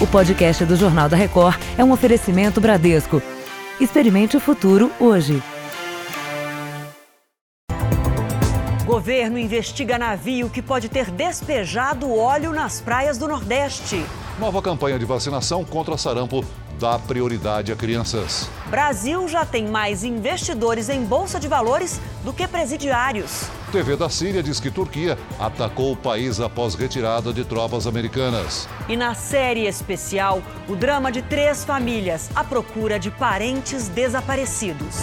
O 0.00 0.06
podcast 0.06 0.64
do 0.64 0.76
Jornal 0.76 1.10
da 1.10 1.16
Record 1.16 1.60
é 1.76 1.84
um 1.84 1.92
oferecimento 1.92 2.58
Bradesco. 2.58 3.22
Experimente 3.78 4.34
o 4.34 4.40
futuro 4.40 4.90
hoje. 4.98 5.42
Governo 8.86 9.38
investiga 9.38 9.98
navio 9.98 10.48
que 10.48 10.62
pode 10.62 10.88
ter 10.88 11.10
despejado 11.10 12.10
óleo 12.10 12.50
nas 12.50 12.80
praias 12.80 13.18
do 13.18 13.28
Nordeste. 13.28 14.02
Nova 14.38 14.62
campanha 14.62 14.98
de 14.98 15.04
vacinação 15.04 15.66
contra 15.66 15.98
sarampo 15.98 16.42
dá 16.80 16.98
prioridade 16.98 17.70
a 17.70 17.76
crianças. 17.76 18.48
Brasil 18.68 19.28
já 19.28 19.44
tem 19.44 19.68
mais 19.68 20.02
investidores 20.02 20.88
em 20.88 21.04
bolsa 21.04 21.38
de 21.38 21.46
valores 21.46 22.00
do 22.24 22.32
que 22.32 22.48
presidiários. 22.48 23.44
TV 23.70 23.96
da 23.96 24.08
Síria 24.08 24.42
diz 24.42 24.58
que 24.58 24.70
Turquia 24.70 25.18
atacou 25.38 25.92
o 25.92 25.96
país 25.96 26.40
após 26.40 26.74
retirada 26.74 27.32
de 27.32 27.44
tropas 27.44 27.86
americanas. 27.86 28.66
E 28.88 28.96
na 28.96 29.14
série 29.14 29.66
especial, 29.66 30.42
o 30.66 30.74
drama 30.74 31.12
de 31.12 31.20
três 31.20 31.64
famílias 31.64 32.30
à 32.34 32.42
procura 32.42 32.98
de 32.98 33.10
parentes 33.10 33.88
desaparecidos. 33.88 34.96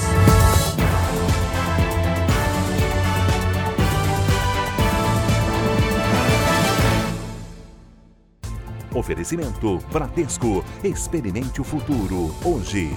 Oferecimento 8.97 9.77
Bradesco. 9.91 10.65
Experimente 10.83 11.61
o 11.61 11.63
futuro 11.63 12.35
hoje. 12.43 12.91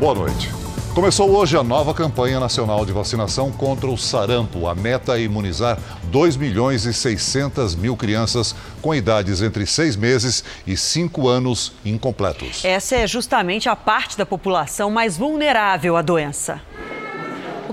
Boa 0.00 0.14
noite. 0.16 0.50
Começou 0.96 1.30
hoje 1.30 1.56
a 1.56 1.62
nova 1.62 1.94
campanha 1.94 2.40
nacional 2.40 2.84
de 2.84 2.90
vacinação 2.90 3.52
contra 3.52 3.86
o 3.86 3.96
sarampo. 3.96 4.66
A 4.66 4.74
meta 4.74 5.16
é 5.16 5.22
imunizar 5.22 5.78
2 6.04 6.36
milhões 6.36 6.86
e 6.86 6.92
600 6.92 7.76
mil 7.76 7.96
crianças 7.96 8.52
com 8.82 8.92
idades 8.92 9.42
entre 9.42 9.64
6 9.64 9.94
meses 9.94 10.42
e 10.66 10.76
5 10.76 11.28
anos 11.28 11.72
incompletos. 11.84 12.64
Essa 12.64 12.96
é 12.96 13.06
justamente 13.06 13.68
a 13.68 13.76
parte 13.76 14.18
da 14.18 14.26
população 14.26 14.90
mais 14.90 15.16
vulnerável 15.16 15.96
à 15.96 16.02
doença. 16.02 16.60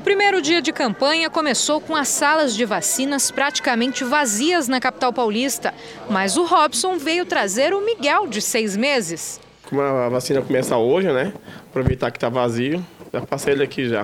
O 0.04 0.12
primeiro 0.14 0.42
dia 0.42 0.62
de 0.62 0.74
campanha 0.74 1.30
começou 1.30 1.80
com 1.80 1.96
as 1.96 2.10
salas 2.10 2.54
de 2.54 2.66
vacinas 2.66 3.32
praticamente 3.32 4.04
vazias 4.04 4.68
na 4.68 4.78
capital 4.82 5.14
paulista. 5.14 5.74
Mas 6.10 6.36
o 6.36 6.44
Robson 6.44 6.98
veio 6.98 7.26
trazer 7.26 7.74
o 7.74 7.80
Miguel, 7.80 8.28
de 8.28 8.42
seis 8.42 8.76
meses. 8.76 9.40
Como 9.70 9.82
a 9.82 10.10
vacina 10.10 10.42
começa 10.42 10.76
hoje, 10.76 11.10
né? 11.10 11.32
Aproveitar 11.70 12.12
que 12.12 12.18
está 12.18 12.28
vazio, 12.28 12.86
já 13.14 13.22
passei 13.22 13.54
ele 13.54 13.64
aqui 13.64 13.88
já. 13.88 14.04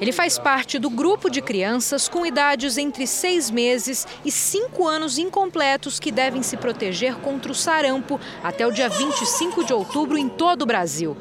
Ele 0.00 0.10
faz 0.10 0.40
parte 0.40 0.76
do 0.76 0.90
grupo 0.90 1.30
de 1.30 1.40
crianças 1.40 2.08
com 2.08 2.26
idades 2.26 2.76
entre 2.76 3.06
seis 3.06 3.48
meses 3.48 4.08
e 4.24 4.32
cinco 4.32 4.88
anos 4.88 5.18
incompletos 5.18 6.00
que 6.00 6.10
devem 6.10 6.42
se 6.42 6.56
proteger 6.56 7.14
contra 7.18 7.52
o 7.52 7.54
sarampo 7.54 8.18
até 8.42 8.66
o 8.66 8.72
dia 8.72 8.88
25 8.88 9.62
de 9.62 9.72
outubro 9.72 10.18
em 10.18 10.28
todo 10.28 10.62
o 10.62 10.66
Brasil. 10.66 11.16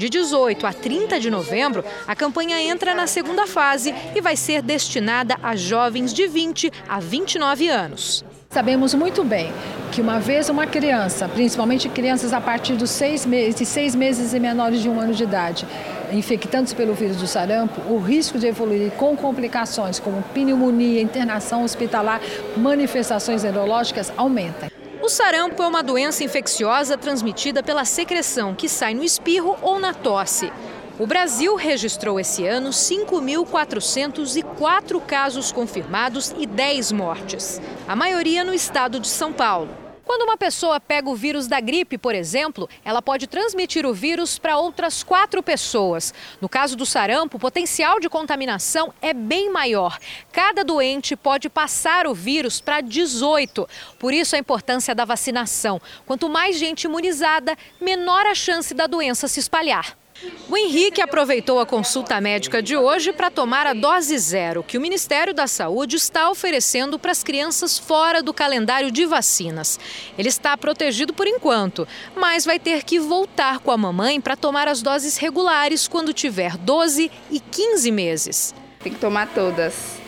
De 0.00 0.08
18 0.08 0.66
a 0.66 0.72
30 0.72 1.20
de 1.20 1.30
novembro, 1.30 1.84
a 2.06 2.16
campanha 2.16 2.58
entra 2.58 2.94
na 2.94 3.06
segunda 3.06 3.46
fase 3.46 3.94
e 4.14 4.20
vai 4.22 4.34
ser 4.34 4.62
destinada 4.62 5.36
a 5.42 5.54
jovens 5.54 6.14
de 6.14 6.26
20 6.26 6.72
a 6.88 6.98
29 6.98 7.68
anos. 7.68 8.24
Sabemos 8.48 8.94
muito 8.94 9.22
bem 9.22 9.52
que 9.92 10.00
uma 10.00 10.18
vez 10.18 10.48
uma 10.48 10.66
criança, 10.66 11.28
principalmente 11.28 11.86
crianças 11.90 12.32
a 12.32 12.40
partir 12.40 12.76
dos 12.76 12.88
seis 12.88 13.26
meses, 13.26 13.68
seis 13.68 13.94
meses 13.94 14.32
e 14.32 14.40
menores 14.40 14.80
de 14.80 14.88
um 14.88 14.98
ano 14.98 15.12
de 15.12 15.24
idade, 15.24 15.66
infectando-se 16.10 16.74
pelo 16.74 16.94
vírus 16.94 17.18
do 17.18 17.26
sarampo, 17.26 17.82
o 17.92 17.98
risco 17.98 18.38
de 18.38 18.46
evoluir 18.46 18.92
com 18.92 19.14
complicações 19.14 20.00
como 20.00 20.22
pneumonia, 20.32 21.02
internação 21.02 21.62
hospitalar, 21.62 22.22
manifestações 22.56 23.42
neurológicas 23.42 24.10
aumenta. 24.16 24.79
O 25.02 25.08
sarampo 25.08 25.62
é 25.62 25.66
uma 25.66 25.82
doença 25.82 26.22
infecciosa 26.22 26.98
transmitida 26.98 27.62
pela 27.62 27.86
secreção 27.86 28.54
que 28.54 28.68
sai 28.68 28.92
no 28.92 29.02
espirro 29.02 29.56
ou 29.62 29.78
na 29.78 29.94
tosse. 29.94 30.52
O 30.98 31.06
Brasil 31.06 31.56
registrou 31.56 32.20
esse 32.20 32.46
ano 32.46 32.68
5.404 32.68 35.00
casos 35.00 35.50
confirmados 35.50 36.34
e 36.36 36.44
10 36.44 36.92
mortes, 36.92 37.58
a 37.88 37.96
maioria 37.96 38.44
no 38.44 38.52
estado 38.52 39.00
de 39.00 39.08
São 39.08 39.32
Paulo. 39.32 39.89
Quando 40.10 40.22
uma 40.22 40.36
pessoa 40.36 40.80
pega 40.80 41.08
o 41.08 41.14
vírus 41.14 41.46
da 41.46 41.60
gripe, 41.60 41.96
por 41.96 42.16
exemplo, 42.16 42.68
ela 42.84 43.00
pode 43.00 43.28
transmitir 43.28 43.86
o 43.86 43.94
vírus 43.94 44.40
para 44.40 44.58
outras 44.58 45.04
quatro 45.04 45.40
pessoas. 45.40 46.12
No 46.40 46.48
caso 46.48 46.76
do 46.76 46.84
sarampo, 46.84 47.36
o 47.36 47.40
potencial 47.40 48.00
de 48.00 48.08
contaminação 48.08 48.92
é 49.00 49.14
bem 49.14 49.52
maior. 49.52 50.00
Cada 50.32 50.64
doente 50.64 51.14
pode 51.14 51.48
passar 51.48 52.08
o 52.08 52.12
vírus 52.12 52.60
para 52.60 52.80
18. 52.80 53.68
Por 54.00 54.12
isso 54.12 54.34
a 54.34 54.38
importância 54.40 54.96
da 54.96 55.04
vacinação. 55.04 55.80
Quanto 56.04 56.28
mais 56.28 56.58
gente 56.58 56.86
imunizada, 56.86 57.56
menor 57.80 58.26
a 58.26 58.34
chance 58.34 58.74
da 58.74 58.88
doença 58.88 59.28
se 59.28 59.38
espalhar. 59.38 59.99
O 60.48 60.56
Henrique 60.56 61.00
aproveitou 61.00 61.60
a 61.60 61.66
consulta 61.66 62.20
médica 62.20 62.62
de 62.62 62.76
hoje 62.76 63.12
para 63.12 63.30
tomar 63.30 63.66
a 63.66 63.72
dose 63.72 64.18
zero, 64.18 64.62
que 64.62 64.76
o 64.76 64.80
Ministério 64.80 65.32
da 65.32 65.46
Saúde 65.46 65.96
está 65.96 66.28
oferecendo 66.30 66.98
para 66.98 67.12
as 67.12 67.22
crianças 67.22 67.78
fora 67.78 68.22
do 68.22 68.34
calendário 68.34 68.90
de 68.90 69.06
vacinas. 69.06 69.78
Ele 70.18 70.28
está 70.28 70.56
protegido 70.56 71.14
por 71.14 71.26
enquanto, 71.26 71.86
mas 72.14 72.44
vai 72.44 72.58
ter 72.58 72.82
que 72.82 72.98
voltar 72.98 73.60
com 73.60 73.70
a 73.70 73.76
mamãe 73.76 74.20
para 74.20 74.36
tomar 74.36 74.68
as 74.68 74.82
doses 74.82 75.16
regulares 75.16 75.88
quando 75.88 76.12
tiver 76.12 76.56
12 76.56 77.10
e 77.30 77.40
15 77.40 77.90
meses. 77.90 78.54
Tem 78.80 78.92
que 78.92 78.98
tomar 78.98 79.28
todas. 79.28 80.00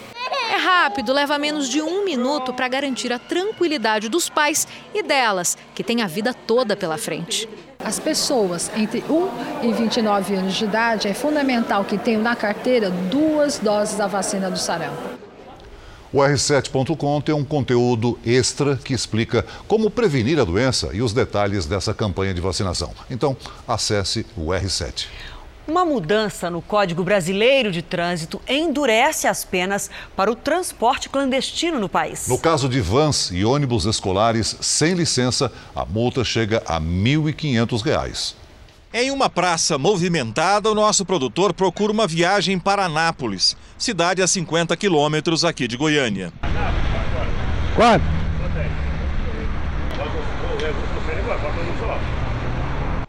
É 0.50 0.56
rápido, 0.56 1.12
leva 1.12 1.38
menos 1.38 1.68
de 1.68 1.80
um 1.80 2.04
minuto 2.04 2.52
para 2.52 2.68
garantir 2.68 3.12
a 3.12 3.18
tranquilidade 3.18 4.08
dos 4.08 4.28
pais 4.28 4.66
e 4.92 5.02
delas, 5.02 5.56
que 5.74 5.82
têm 5.82 6.02
a 6.02 6.06
vida 6.06 6.34
toda 6.34 6.76
pela 6.76 6.98
frente. 6.98 7.48
As 7.84 7.98
pessoas 7.98 8.70
entre 8.76 9.03
1 9.09 9.69
e 9.69 9.72
29 9.72 10.34
anos 10.37 10.54
de 10.54 10.65
idade 10.65 11.09
é 11.09 11.15
fundamental 11.15 11.84
que 11.84 11.98
tenham 11.98 12.22
na 12.22 12.37
carteira 12.37 12.91
duas 12.91 13.59
doses 13.59 13.97
da 13.97 14.06
vacina 14.06 14.50
do 14.50 14.59
sarampo. 14.59 15.03
O 16.12 16.19
R7.com 16.19 17.21
tem 17.22 17.34
um 17.34 17.42
conteúdo 17.42 18.19
extra 18.25 18.76
que 18.76 18.92
explica 18.92 19.44
como 19.66 19.91
prevenir 19.91 20.38
a 20.38 20.44
doença 20.44 20.91
e 20.92 21.00
os 21.00 21.12
detalhes 21.12 21.65
dessa 21.65 21.94
campanha 21.94 22.34
de 22.34 22.41
vacinação. 22.41 22.92
Então, 23.10 23.37
acesse 23.66 24.26
o 24.37 24.48
R7. 24.48 25.06
Uma 25.66 25.84
mudança 25.84 26.50
no 26.50 26.60
Código 26.60 27.04
Brasileiro 27.04 27.70
de 27.70 27.82
Trânsito 27.82 28.42
endurece 28.48 29.28
as 29.28 29.44
penas 29.44 29.88
para 30.16 30.30
o 30.30 30.34
transporte 30.34 31.08
clandestino 31.08 31.78
no 31.78 31.88
país. 31.88 32.26
No 32.26 32.36
caso 32.36 32.68
de 32.68 32.80
vans 32.80 33.30
e 33.32 33.44
ônibus 33.44 33.84
escolares 33.84 34.56
sem 34.60 34.94
licença, 34.94 35.52
a 35.74 35.84
multa 35.84 36.24
chega 36.24 36.62
a 36.66 36.78
R$ 36.78 36.84
1.500. 36.84 38.34
Em 38.92 39.10
uma 39.12 39.30
praça 39.30 39.78
movimentada, 39.78 40.68
o 40.68 40.74
nosso 40.74 41.06
produtor 41.06 41.54
procura 41.54 41.92
uma 41.92 42.08
viagem 42.08 42.58
para 42.58 42.84
Anápolis, 42.84 43.56
cidade 43.78 44.20
a 44.20 44.26
50 44.26 44.76
quilômetros 44.76 45.44
aqui 45.44 45.68
de 45.68 45.76
Goiânia. 45.76 46.32
Quanto? 47.76 48.22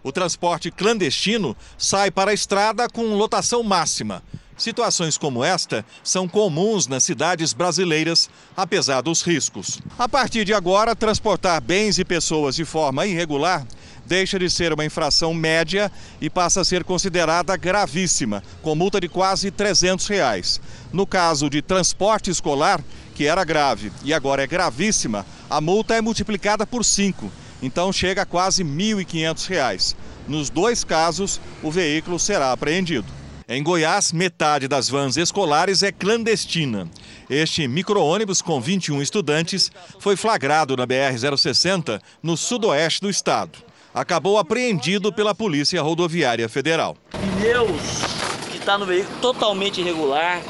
O 0.03 0.11
transporte 0.11 0.69
clandestino 0.69 1.55
sai 1.77 2.11
para 2.11 2.31
a 2.31 2.33
estrada 2.33 2.89
com 2.89 3.15
lotação 3.15 3.63
máxima. 3.63 4.21
Situações 4.57 5.17
como 5.17 5.43
esta 5.43 5.83
são 6.03 6.27
comuns 6.27 6.87
nas 6.87 7.03
cidades 7.03 7.53
brasileiras, 7.53 8.29
apesar 8.55 9.01
dos 9.01 9.21
riscos. 9.21 9.79
A 9.97 10.07
partir 10.07 10.45
de 10.45 10.53
agora, 10.53 10.95
transportar 10.95 11.59
bens 11.61 11.97
e 11.97 12.05
pessoas 12.05 12.55
de 12.55 12.65
forma 12.65 13.07
irregular 13.07 13.65
deixa 14.05 14.37
de 14.37 14.49
ser 14.49 14.73
uma 14.73 14.83
infração 14.83 15.33
média 15.33 15.91
e 16.19 16.29
passa 16.29 16.61
a 16.61 16.65
ser 16.65 16.83
considerada 16.83 17.55
gravíssima, 17.55 18.43
com 18.61 18.75
multa 18.75 18.99
de 18.99 19.07
quase 19.07 19.49
300 19.49 20.05
reais. 20.07 20.61
No 20.91 21.07
caso 21.07 21.49
de 21.49 21.61
transporte 21.61 22.29
escolar, 22.29 22.83
que 23.15 23.25
era 23.25 23.43
grave 23.45 23.91
e 24.03 24.13
agora 24.13 24.43
é 24.43 24.47
gravíssima, 24.47 25.25
a 25.49 25.61
multa 25.61 25.95
é 25.95 26.01
multiplicada 26.01 26.67
por 26.67 26.83
5 26.83 27.31
então 27.63 27.91
chega 27.93 28.21
a 28.23 28.25
quase 28.25 28.61
R$ 28.61 28.69
1.500. 28.69 29.95
Nos 30.27 30.49
dois 30.49 30.83
casos, 30.83 31.39
o 31.63 31.71
veículo 31.71 32.19
será 32.19 32.51
apreendido. 32.51 33.07
Em 33.47 33.63
Goiás, 33.63 34.11
metade 34.11 34.67
das 34.67 34.89
vans 34.89 35.17
escolares 35.17 35.81
é 35.81 35.91
clandestina. 35.91 36.87
Este 37.29 37.67
micro-ônibus 37.67 38.41
com 38.41 38.59
21 38.59 39.01
estudantes 39.01 39.71
foi 39.99 40.15
flagrado 40.15 40.75
na 40.75 40.85
BR-060, 40.85 42.01
no 42.21 42.35
sudoeste 42.37 43.01
do 43.01 43.09
estado. 43.09 43.59
Acabou 43.93 44.37
apreendido 44.37 45.11
pela 45.13 45.33
Polícia 45.33 45.81
Rodoviária 45.81 46.49
Federal. 46.49 46.97
Pneus 47.11 48.23
que 48.49 48.57
está 48.57 48.77
no 48.77 48.85
veículo 48.85 49.17
totalmente 49.19 49.81
irregular, 49.81 50.41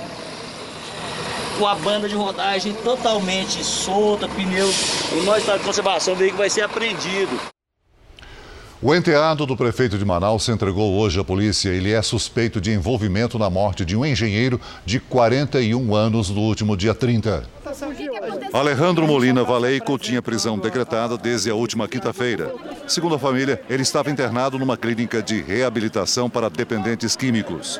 com 1.58 1.68
a 1.68 1.76
banda 1.76 2.08
de 2.10 2.16
rodagem 2.16 2.74
totalmente 2.74 3.64
solta, 3.64 4.28
pneus. 4.28 5.12
O 5.12 5.24
nosso 5.24 5.40
estado 5.40 5.60
de 5.60 5.66
conservação, 5.66 6.14
o 6.14 6.18
veículo 6.18 6.40
vai 6.40 6.50
ser 6.50 6.62
apreendido. 6.62 7.40
O 8.82 8.94
enteado 8.94 9.46
do 9.46 9.56
prefeito 9.56 9.98
de 9.98 10.04
Manaus 10.04 10.44
se 10.44 10.52
entregou 10.52 11.00
hoje 11.00 11.18
à 11.18 11.24
polícia. 11.24 11.70
Ele 11.70 11.94
é 11.94 12.02
suspeito 12.02 12.60
de 12.60 12.70
envolvimento 12.72 13.40
na 13.40 13.50
morte 13.50 13.86
de 13.86 13.96
um 13.96 14.06
engenheiro 14.06 14.60
de 14.86 15.00
41 15.00 15.96
anos 15.96 16.30
no 16.30 16.42
último 16.42 16.76
dia 16.76 16.94
30. 16.94 17.46
Alejandro 18.52 19.08
Molina 19.08 19.42
Valeico 19.42 19.98
tinha 19.98 20.22
prisão 20.22 20.60
decretada 20.60 21.18
desde 21.18 21.50
a 21.50 21.56
última 21.56 21.88
quinta-feira. 21.88 22.54
Segundo 22.86 23.16
a 23.16 23.20
família, 23.20 23.62
ele 23.70 23.84
estava 23.84 24.12
internado 24.12 24.60
numa 24.60 24.76
clínica 24.76 25.24
de 25.24 25.42
reabilitação 25.42 26.30
para 26.30 26.50
dependentes 26.50 27.16
químicos. 27.16 27.80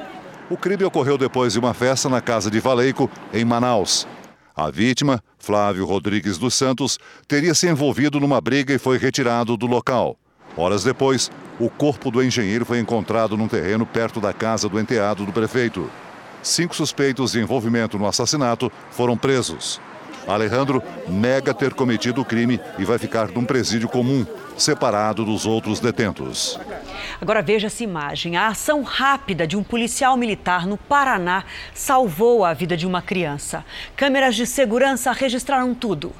O 0.54 0.58
crime 0.58 0.84
ocorreu 0.84 1.18
depois 1.18 1.54
de 1.54 1.60
uma 1.60 1.74
festa 1.74 2.08
na 2.08 2.22
casa 2.22 2.52
de 2.52 2.60
Valeico, 2.60 3.10
em 3.34 3.44
Manaus. 3.44 4.08
A 4.56 4.70
vítima, 4.70 5.20
Flávio 5.40 5.84
Rodrigues 5.84 6.38
dos 6.38 6.54
Santos, 6.54 7.00
teria 7.28 7.56
se 7.56 7.68
envolvido 7.68 8.20
numa 8.20 8.40
briga 8.40 8.72
e 8.72 8.78
foi 8.78 9.00
retirado 9.00 9.58
do 9.58 9.66
local. 9.66 10.16
Horas 10.56 10.84
depois, 10.84 11.32
o 11.60 11.72
corpo 11.72 12.12
do 12.12 12.24
engenheiro 12.24 12.66
foi 12.66 12.78
encontrado 12.78 13.36
num 13.36 13.48
terreno 13.48 13.84
perto 13.84 14.22
da 14.22 14.32
casa 14.32 14.70
do 14.70 14.80
enteado 14.80 15.26
do 15.26 15.34
prefeito. 15.34 15.90
Cinco 16.44 16.76
suspeitos 16.76 17.32
de 17.32 17.40
envolvimento 17.40 17.98
no 17.98 18.06
assassinato 18.06 18.72
foram 18.92 19.18
presos. 19.18 19.82
Alejandro 20.28 20.84
nega 21.10 21.52
ter 21.52 21.74
cometido 21.74 22.22
o 22.22 22.26
crime 22.26 22.60
e 22.78 22.86
vai 22.86 23.00
ficar 23.00 23.30
num 23.30 23.44
presídio 23.44 23.90
comum, 23.90 24.24
separado 24.58 25.26
dos 25.26 25.46
outros 25.46 25.80
detentos. 25.80 26.60
Agora 27.20 27.42
veja 27.42 27.68
essa 27.68 27.84
imagem. 27.84 28.36
A 28.36 28.48
ação 28.48 28.82
rápida 28.84 29.48
de 29.48 29.56
um 29.56 29.64
policial 29.64 30.18
militar 30.18 30.66
no 30.66 30.78
Paraná 30.78 31.44
salvou 31.74 32.44
a 32.44 32.54
vida 32.54 32.76
de 32.76 32.86
uma 32.86 33.02
criança. 33.02 33.66
Câmeras 33.96 34.36
de 34.36 34.46
segurança 34.46 35.12
registraram 35.12 35.74
tudo. 35.74 36.12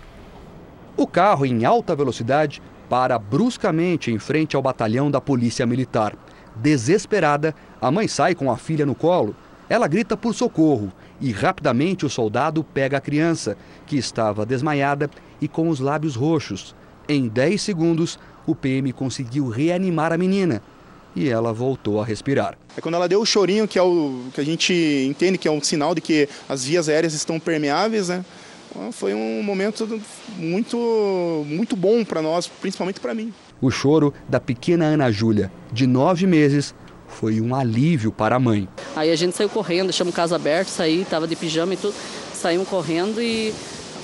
O 0.96 1.08
carro 1.08 1.46
em 1.46 1.66
alta 1.66 1.96
velocidade 1.96 2.62
para 2.90 3.18
bruscamente 3.18 4.12
em 4.12 4.20
frente 4.20 4.56
ao 4.56 4.62
batalhão 4.62 5.10
da 5.10 5.20
Polícia 5.20 5.66
Militar. 5.66 6.14
Desesperada, 6.56 7.56
a 7.82 7.90
mãe 7.90 8.08
sai 8.08 8.36
com 8.36 8.52
a 8.52 8.58
filha 8.58 8.86
no 8.86 8.94
colo. 8.94 9.36
Ela 9.68 9.88
grita 9.88 10.16
por 10.16 10.36
socorro 10.36 10.92
e 11.20 11.32
rapidamente 11.32 12.06
o 12.06 12.10
soldado 12.10 12.64
pega 12.64 12.98
a 12.98 13.02
criança, 13.02 13.58
que 13.88 13.98
estava 13.98 14.46
desmaiada 14.46 15.10
e 15.42 15.48
com 15.48 15.70
os 15.70 15.80
lábios 15.80 16.16
roxos. 16.16 16.76
Em 17.08 17.28
10 17.28 17.62
segundos, 17.62 18.18
o 18.46 18.56
PM 18.56 18.92
conseguiu 18.94 19.50
reanimar 19.50 20.14
a 20.14 20.18
menina 20.18 20.62
e 21.16 21.30
ela 21.30 21.54
voltou 21.54 22.02
a 22.02 22.06
respirar. 22.06 22.58
É 22.76 22.82
quando 22.82 22.96
ela 22.96 23.08
deu 23.08 23.22
o 23.22 23.26
chorinho, 23.26 23.68
que 23.68 23.78
é 23.78 23.82
o 23.82 24.26
que 24.34 24.42
a 24.42 24.44
gente 24.44 24.74
entende 25.08 25.38
que 25.38 25.48
é 25.48 25.52
um 25.52 25.62
sinal 25.62 25.94
de 25.94 26.02
que 26.02 26.28
as 26.48 26.66
vias 26.66 26.90
aéreas 26.90 27.14
estão 27.14 27.40
permeáveis, 27.40 28.10
né? 28.10 28.26
Foi 28.92 29.14
um 29.14 29.44
momento 29.44 30.02
muito, 30.36 31.46
muito 31.48 31.76
bom 31.76 32.04
para 32.04 32.22
nós, 32.24 32.48
principalmente 32.48 33.00
para 33.00 33.14
mim. 33.14 33.32
O 33.62 33.70
choro 33.70 34.12
da 34.28 34.40
pequena 34.40 34.86
Ana 34.86 35.12
Júlia, 35.12 35.52
de 35.72 35.86
nove 35.86 36.26
meses, 36.26 36.74
foi 37.08 37.40
um 37.40 37.54
alívio 37.54 38.12
para 38.12 38.38
a 38.38 38.40
mãe. 38.40 38.68
Aí 38.96 39.12
a 39.12 39.16
gente 39.16 39.36
saiu 39.36 39.50
correndo, 39.50 39.88
deixamos 39.88 40.16
casa 40.16 40.36
aberta, 40.36 40.72
saí, 40.72 41.02
estava 41.02 41.28
de 41.28 41.36
pijama 41.36 41.76
e 41.76 41.78
tudo, 41.78 41.94
saímos 42.34 42.68
correndo 42.68 43.22
e 43.22 43.54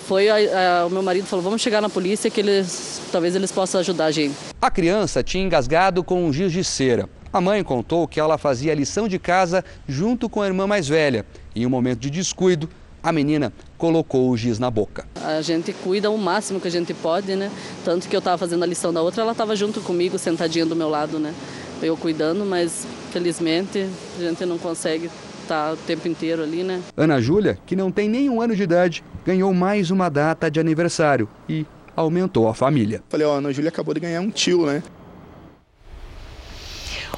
foi 0.09 0.27
a, 0.27 0.81
a, 0.81 0.87
o 0.87 0.89
meu 0.89 1.03
marido 1.03 1.27
falou, 1.27 1.43
vamos 1.43 1.61
chegar 1.61 1.81
na 1.81 1.87
polícia 1.87 2.31
que 2.31 2.39
eles 2.39 2.99
talvez 3.11 3.35
eles 3.35 3.51
possam 3.51 3.79
ajudar 3.79 4.05
a 4.05 4.11
gente. 4.11 4.33
A 4.59 4.71
criança 4.71 5.21
tinha 5.21 5.43
engasgado 5.43 6.03
com 6.03 6.25
um 6.25 6.33
giz 6.33 6.51
de 6.51 6.63
cera. 6.63 7.07
A 7.31 7.39
mãe 7.39 7.63
contou 7.63 8.07
que 8.07 8.19
ela 8.19 8.35
fazia 8.35 8.71
a 8.71 8.75
lição 8.75 9.07
de 9.07 9.19
casa 9.19 9.63
junto 9.87 10.27
com 10.27 10.41
a 10.41 10.47
irmã 10.47 10.65
mais 10.65 10.87
velha. 10.87 11.23
Em 11.55 11.63
um 11.63 11.69
momento 11.69 11.99
de 11.99 12.09
descuido, 12.09 12.67
a 13.03 13.11
menina 13.11 13.53
colocou 13.77 14.31
o 14.31 14.35
giz 14.35 14.57
na 14.57 14.71
boca. 14.71 15.05
A 15.23 15.43
gente 15.43 15.71
cuida 15.73 16.09
o 16.09 16.17
máximo 16.17 16.59
que 16.59 16.67
a 16.67 16.71
gente 16.71 16.91
pode, 16.91 17.35
né? 17.35 17.51
Tanto 17.85 18.09
que 18.09 18.15
eu 18.15 18.19
estava 18.19 18.35
fazendo 18.35 18.63
a 18.63 18.65
lição 18.65 18.91
da 18.91 19.03
outra, 19.03 19.21
ela 19.21 19.33
estava 19.33 19.55
junto 19.55 19.79
comigo, 19.79 20.17
sentadinha 20.17 20.65
do 20.65 20.75
meu 20.75 20.89
lado, 20.89 21.19
né? 21.19 21.35
Eu 21.83 21.95
cuidando, 21.95 22.43
mas 22.43 22.87
felizmente 23.11 23.87
a 24.17 24.23
gente 24.23 24.43
não 24.43 24.57
consegue 24.57 25.07
estar 25.49 25.73
o 25.73 25.77
tempo 25.77 26.07
inteiro 26.07 26.43
ali, 26.43 26.63
né? 26.63 26.79
Ana 26.95 27.19
Júlia, 27.19 27.57
que 27.65 27.75
não 27.75 27.91
tem 27.91 28.07
nenhum 28.07 28.39
ano 28.39 28.55
de 28.55 28.61
idade, 28.61 29.03
ganhou 29.25 29.51
mais 29.53 29.89
uma 29.89 30.07
data 30.07 30.49
de 30.49 30.59
aniversário 30.59 31.27
e 31.47 31.65
aumentou 31.95 32.47
a 32.47 32.53
família. 32.53 33.01
Falei, 33.09 33.25
ó, 33.25 33.33
a 33.33 33.37
Ana 33.37 33.51
Júlia 33.51 33.69
acabou 33.69 33.93
de 33.93 33.99
ganhar 33.99 34.21
um 34.21 34.29
tio, 34.29 34.65
né? 34.65 34.83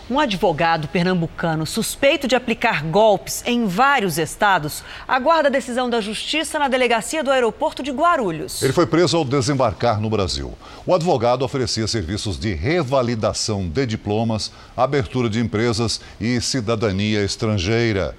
Um 0.10 0.20
advogado 0.20 0.88
pernambucano 0.88 1.66
suspeito 1.66 2.28
de 2.28 2.36
aplicar 2.36 2.84
golpes 2.84 3.44
em 3.46 3.66
vários 3.66 4.18
estados 4.18 4.84
aguarda 5.08 5.48
a 5.48 5.52
decisão 5.52 5.90
da 5.90 6.02
justiça 6.02 6.60
na 6.60 6.68
delegacia 6.68 7.24
do 7.24 7.32
aeroporto 7.32 7.82
de 7.82 7.92
Guarulhos. 7.92 8.62
Ele 8.62 8.74
foi 8.74 8.86
preso 8.86 9.16
ao 9.16 9.24
desembarcar 9.24 10.02
no 10.02 10.10
Brasil. 10.10 10.54
O 10.86 10.94
advogado 10.94 11.44
oferecia 11.44 11.88
serviços 11.88 12.38
de 12.38 12.54
revalidação 12.54 13.70
de 13.70 13.86
diplomas, 13.86 14.52
abertura 14.76 15.30
de 15.30 15.40
empresas 15.40 16.02
e 16.20 16.42
cidadania 16.42 17.24
estrangeira. 17.24 18.16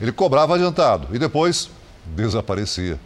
Ele 0.00 0.12
cobrava 0.12 0.54
adiantado 0.54 1.14
e 1.14 1.18
depois 1.18 1.70
desaparecia. 2.04 2.98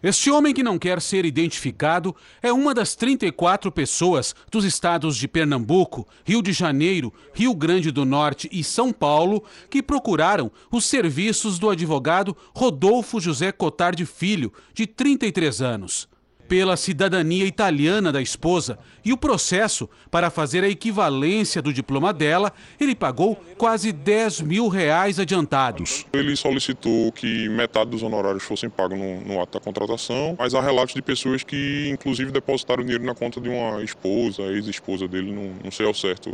Este 0.00 0.30
homem 0.30 0.54
que 0.54 0.62
não 0.62 0.78
quer 0.78 1.02
ser 1.02 1.24
identificado 1.24 2.14
é 2.40 2.52
uma 2.52 2.72
das 2.72 2.94
34 2.94 3.72
pessoas 3.72 4.32
dos 4.48 4.64
estados 4.64 5.16
de 5.16 5.26
Pernambuco, 5.26 6.06
Rio 6.24 6.40
de 6.40 6.52
Janeiro, 6.52 7.12
Rio 7.34 7.52
Grande 7.52 7.90
do 7.90 8.04
Norte 8.04 8.48
e 8.52 8.62
São 8.62 8.92
Paulo 8.92 9.42
que 9.68 9.82
procuraram 9.82 10.52
os 10.70 10.84
serviços 10.84 11.58
do 11.58 11.68
advogado 11.68 12.36
Rodolfo 12.54 13.18
José 13.18 13.50
Cotardi 13.50 14.06
Filho, 14.06 14.52
de 14.72 14.86
33 14.86 15.60
anos 15.62 16.08
pela 16.48 16.76
cidadania 16.76 17.44
italiana 17.44 18.10
da 18.10 18.22
esposa 18.22 18.78
e 19.04 19.12
o 19.12 19.16
processo 19.16 19.88
para 20.10 20.30
fazer 20.30 20.64
a 20.64 20.68
equivalência 20.68 21.60
do 21.60 21.72
diploma 21.72 22.12
dela, 22.12 22.52
ele 22.80 22.94
pagou 22.94 23.36
quase 23.56 23.92
10 23.92 24.40
mil 24.40 24.68
reais 24.68 25.18
adiantados. 25.18 26.06
Ele 26.12 26.34
solicitou 26.34 27.12
que 27.12 27.48
metade 27.50 27.90
dos 27.90 28.02
honorários 28.02 28.42
fossem 28.42 28.70
pagos 28.70 28.98
no, 28.98 29.20
no 29.20 29.42
ato 29.42 29.58
da 29.58 29.64
contratação, 29.64 30.34
mas 30.38 30.54
há 30.54 30.60
relatos 30.60 30.94
de 30.94 31.02
pessoas 31.02 31.42
que, 31.42 31.90
inclusive, 31.92 32.32
depositaram 32.32 32.82
dinheiro 32.82 33.04
na 33.04 33.14
conta 33.14 33.40
de 33.40 33.48
uma 33.48 33.82
esposa, 33.82 34.42
ex-esposa 34.42 35.06
dele, 35.06 35.30
não, 35.30 35.54
não 35.64 35.70
sei 35.70 35.86
ao 35.86 35.94
certo 35.94 36.30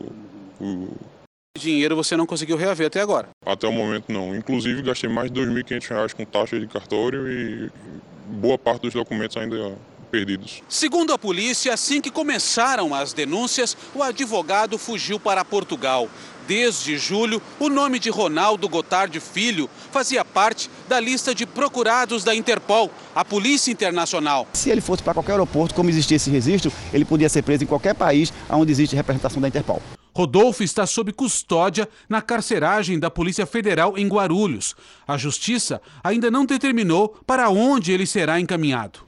o, 0.60 0.88
Dinheiro 1.56 1.94
você 1.94 2.17
não 2.17 2.26
conseguiu 2.26 2.56
reaver 2.56 2.88
até 2.88 3.00
agora? 3.00 3.28
Até 3.46 3.69
o 3.69 3.72
momento 3.72 4.10
não. 4.10 4.34
Inclusive 4.34 4.82
gastei 4.82 5.08
mais 5.08 5.31
de 5.31 5.40
R$ 5.40 5.46
2.500 5.62 6.12
com 6.12 6.25
taxa 6.25 6.58
de 6.58 6.67
cartório 6.67 7.28
e 7.28 7.70
boa 8.26 8.58
parte 8.58 8.82
dos 8.82 8.94
documentos 8.94 9.37
ainda 9.37 9.76
perdidos. 10.14 10.62
Segundo 10.69 11.12
a 11.12 11.19
polícia, 11.19 11.75
assim 11.75 12.00
que 12.00 12.11
começaram 12.11 12.94
as 12.94 13.12
denúncias, 13.12 13.76
o 13.93 14.00
advogado 14.00 14.78
fugiu 14.78 15.19
para 15.19 15.44
Portugal. 15.44 16.08
Desde 16.46 16.96
julho, 16.99 17.43
o 17.58 17.69
nome 17.69 17.99
de 17.99 18.11
Ronaldo 18.11 18.69
Gotardi 18.69 19.19
Filho 19.19 19.69
fazia 19.90 20.25
parte 20.25 20.70
da 20.87 21.00
lista 21.00 21.34
de 21.34 21.46
procurados 21.46 22.22
da 22.22 22.34
Interpol, 22.34 22.93
a 23.15 23.24
Polícia 23.24 23.72
Internacional. 23.72 24.46
Se 24.53 24.70
ele 24.70 24.81
fosse 24.81 25.03
para 25.03 25.15
qualquer 25.15 25.32
aeroporto, 25.32 25.74
como 25.74 25.89
existia 25.89 26.17
esse 26.17 26.31
registro, 26.31 26.70
ele 26.93 27.05
podia 27.05 27.29
ser 27.29 27.43
preso 27.43 27.65
em 27.65 27.67
qualquer 27.67 27.94
país 27.94 28.32
onde 28.50 28.70
existe 28.70 28.94
representação 28.94 29.41
da 29.41 29.48
Interpol. 29.48 29.82
Rodolfo 30.15 30.62
está 30.62 30.86
sob 30.86 31.12
custódia 31.12 31.89
na 32.08 32.22
carceragem 32.22 33.00
da 33.00 33.10
Polícia 33.10 33.46
Federal 33.46 33.98
em 33.98 34.06
Guarulhos. 34.06 34.77
A 35.08 35.17
Justiça 35.17 35.82
ainda 36.05 36.31
não 36.31 36.46
determinou 36.46 37.17
para 37.27 37.48
onde 37.48 37.91
ele 37.91 38.06
será 38.06 38.39
encaminhado. 38.39 39.00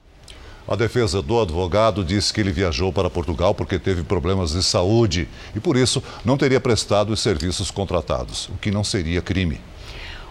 A 0.67 0.75
defesa 0.75 1.21
do 1.21 1.39
advogado 1.39 2.03
disse 2.03 2.33
que 2.33 2.41
ele 2.41 2.51
viajou 2.51 2.91
para 2.91 3.09
Portugal 3.09 3.55
porque 3.55 3.79
teve 3.79 4.03
problemas 4.03 4.51
de 4.51 4.61
saúde 4.61 5.27
e, 5.55 5.61
por 5.61 5.77
isso, 5.77 6.03
não 6.25 6.37
teria 6.37 6.59
prestado 6.59 7.13
os 7.13 7.21
serviços 7.21 7.71
contratados, 7.71 8.49
o 8.49 8.57
que 8.57 8.69
não 8.69 8.83
seria 8.83 9.21
crime. 9.21 9.61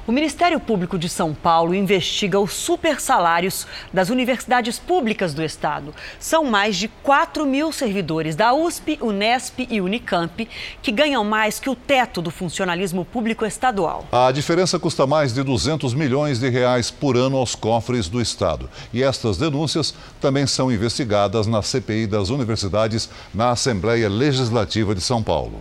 O 0.07 0.13
Ministério 0.13 0.61
Público 0.61 0.97
de 0.97 1.09
São 1.09 1.35
Paulo 1.35 1.75
investiga 1.75 2.39
os 2.39 2.53
supersalários 2.53 3.67
das 3.93 4.09
universidades 4.09 4.79
públicas 4.79 5.35
do 5.35 5.43
estado. 5.43 5.93
São 6.21 6.45
mais 6.45 6.77
de 6.77 6.87
4 6.87 7.45
mil 7.45 7.73
servidores 7.73 8.37
da 8.37 8.55
USP, 8.55 9.01
Unesp 9.03 9.67
e 9.69 9.81
Unicamp 9.81 10.49
que 10.81 10.93
ganham 10.93 11.25
mais 11.25 11.59
que 11.59 11.69
o 11.69 11.75
teto 11.75 12.23
do 12.23 12.31
funcionalismo 12.31 13.05
público 13.05 13.45
estadual. 13.45 14.07
A 14.13 14.31
diferença 14.31 14.79
custa 14.79 15.09
mais 15.09 15.35
de 15.35 15.43
200 15.43 15.93
milhões 15.93 16.39
de 16.39 16.49
reais 16.49 16.89
por 16.89 17.17
ano 17.17 17.37
aos 17.37 17.57
cofres 17.57 18.09
do 18.09 18.21
estado. 18.21 18.71
E 18.93 19.03
estas 19.03 19.37
denúncias 19.39 19.93
também 20.21 20.47
são 20.47 20.71
investigadas 20.71 21.49
na 21.49 21.63
CPI 21.63 22.07
das 22.07 22.31
universidades 22.31 23.11
na 23.35 23.51
Assembleia 23.51 24.09
Legislativa 24.09 24.95
de 24.95 25.01
São 25.01 25.21
Paulo 25.21 25.61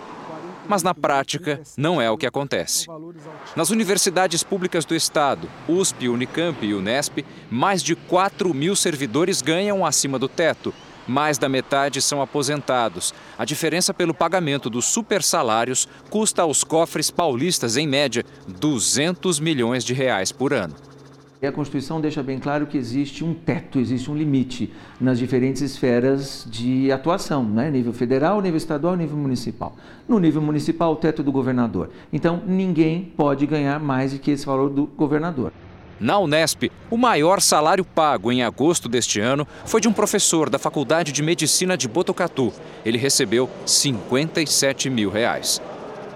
Mas 0.67 0.81
na 0.81 0.95
prática, 0.95 1.62
não 1.77 2.01
é 2.01 2.09
o 2.09 2.17
que 2.17 2.25
acontece. 2.25 2.88
Nas 3.55 3.69
universidades 3.69 4.43
públicas 4.43 4.83
do 4.83 4.95
Estado, 4.95 5.47
USP, 5.67 6.09
Unicamp 6.09 6.65
e 6.65 6.74
Unesp, 6.74 7.24
mais 7.50 7.83
de 7.83 7.95
4 7.95 8.53
mil 8.53 8.75
servidores 8.75 9.41
ganham 9.41 9.85
acima 9.85 10.17
do 10.17 10.27
teto, 10.27 10.74
Mais 11.07 11.38
da 11.38 11.47
metade 11.47 12.01
são 12.01 12.21
aposentados. 12.21 13.13
A 13.38 13.45
diferença 13.45 13.93
pelo 13.93 14.13
pagamento 14.13 14.69
dos 14.69 14.85
supersalários 14.85 15.88
custa 16.09 16.41
aos 16.41 16.63
cofres 16.63 17.12
paulistas, 17.12 17.77
em 17.77 17.88
média, 17.88 18.24
200 18.47 19.39
milhões 19.39 19.83
de 19.83 19.93
reais 19.93 20.31
por 20.31 20.53
ano. 20.53 20.75
A 21.47 21.51
Constituição 21.51 22.01
deixa 22.01 22.24
bem 22.24 22.39
claro 22.39 22.65
que 22.65 22.77
existe 22.77 23.24
um 23.24 23.33
teto, 23.33 23.79
existe 23.79 24.09
um 24.09 24.15
limite 24.15 24.74
nas 25.00 25.19
diferentes 25.19 25.62
esferas 25.62 26.45
de 26.50 26.91
atuação, 26.91 27.43
né? 27.43 27.69
nível 27.69 27.93
federal, 27.93 28.41
nível 28.41 28.57
estadual, 28.57 28.95
nível 28.95 29.17
municipal. 29.17 29.75
No 30.07 30.19
nível 30.19 30.41
municipal, 30.41 30.93
o 30.93 30.95
teto 30.95 31.21
do 31.21 31.31
governador. 31.31 31.89
Então, 32.12 32.41
ninguém 32.47 33.13
pode 33.15 33.45
ganhar 33.45 33.79
mais 33.79 34.13
do 34.13 34.19
que 34.19 34.31
esse 34.31 34.45
valor 34.45 34.69
do 34.69 34.88
governador. 34.88 35.51
Na 35.99 36.19
Unesp, 36.19 36.69
o 36.91 36.97
maior 36.97 37.39
salário 37.39 37.85
pago 37.85 38.29
em 38.29 38.43
agosto 38.43 38.89
deste 38.89 39.21
ano 39.21 39.47
foi 39.65 39.79
de 39.79 39.87
um 39.87 39.93
professor 39.93 40.49
da 40.49 40.59
Faculdade 40.59 41.13
de 41.13 41.23
Medicina 41.23 41.77
de 41.77 41.87
Botucatu. 41.87 42.51
Ele 42.85 42.97
recebeu 42.97 43.49
57 43.65 44.89
mil 44.89 45.09
reais. 45.09 45.61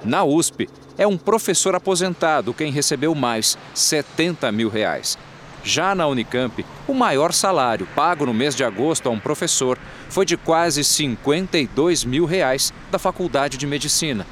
Na 0.03 0.25
USP, 0.25 0.67
é 0.97 1.07
um 1.07 1.17
professor 1.17 1.75
aposentado 1.75 2.53
quem 2.53 2.73
recebeu 2.73 3.15
mais, 3.15 3.57
70 3.73 4.51
mil 4.51 4.67
reais. 4.67 5.17
Já 5.63 5.95
na 5.95 6.07
Unicamp, 6.07 6.65
o 6.85 6.93
maior 6.93 7.31
salário 7.31 7.87
pago 7.95 8.25
no 8.25 8.33
mês 8.33 8.55
de 8.55 8.65
agosto 8.65 9.07
a 9.07 9.11
um 9.11 9.19
professor 9.19 9.77
foi 10.09 10.25
de 10.25 10.35
quase 10.35 10.83
52 10.83 12.03
mil 12.03 12.25
reais 12.25 12.73
da 12.91 12.99
Faculdade 12.99 13.57
de 13.57 13.65
Medicina. 13.65 14.25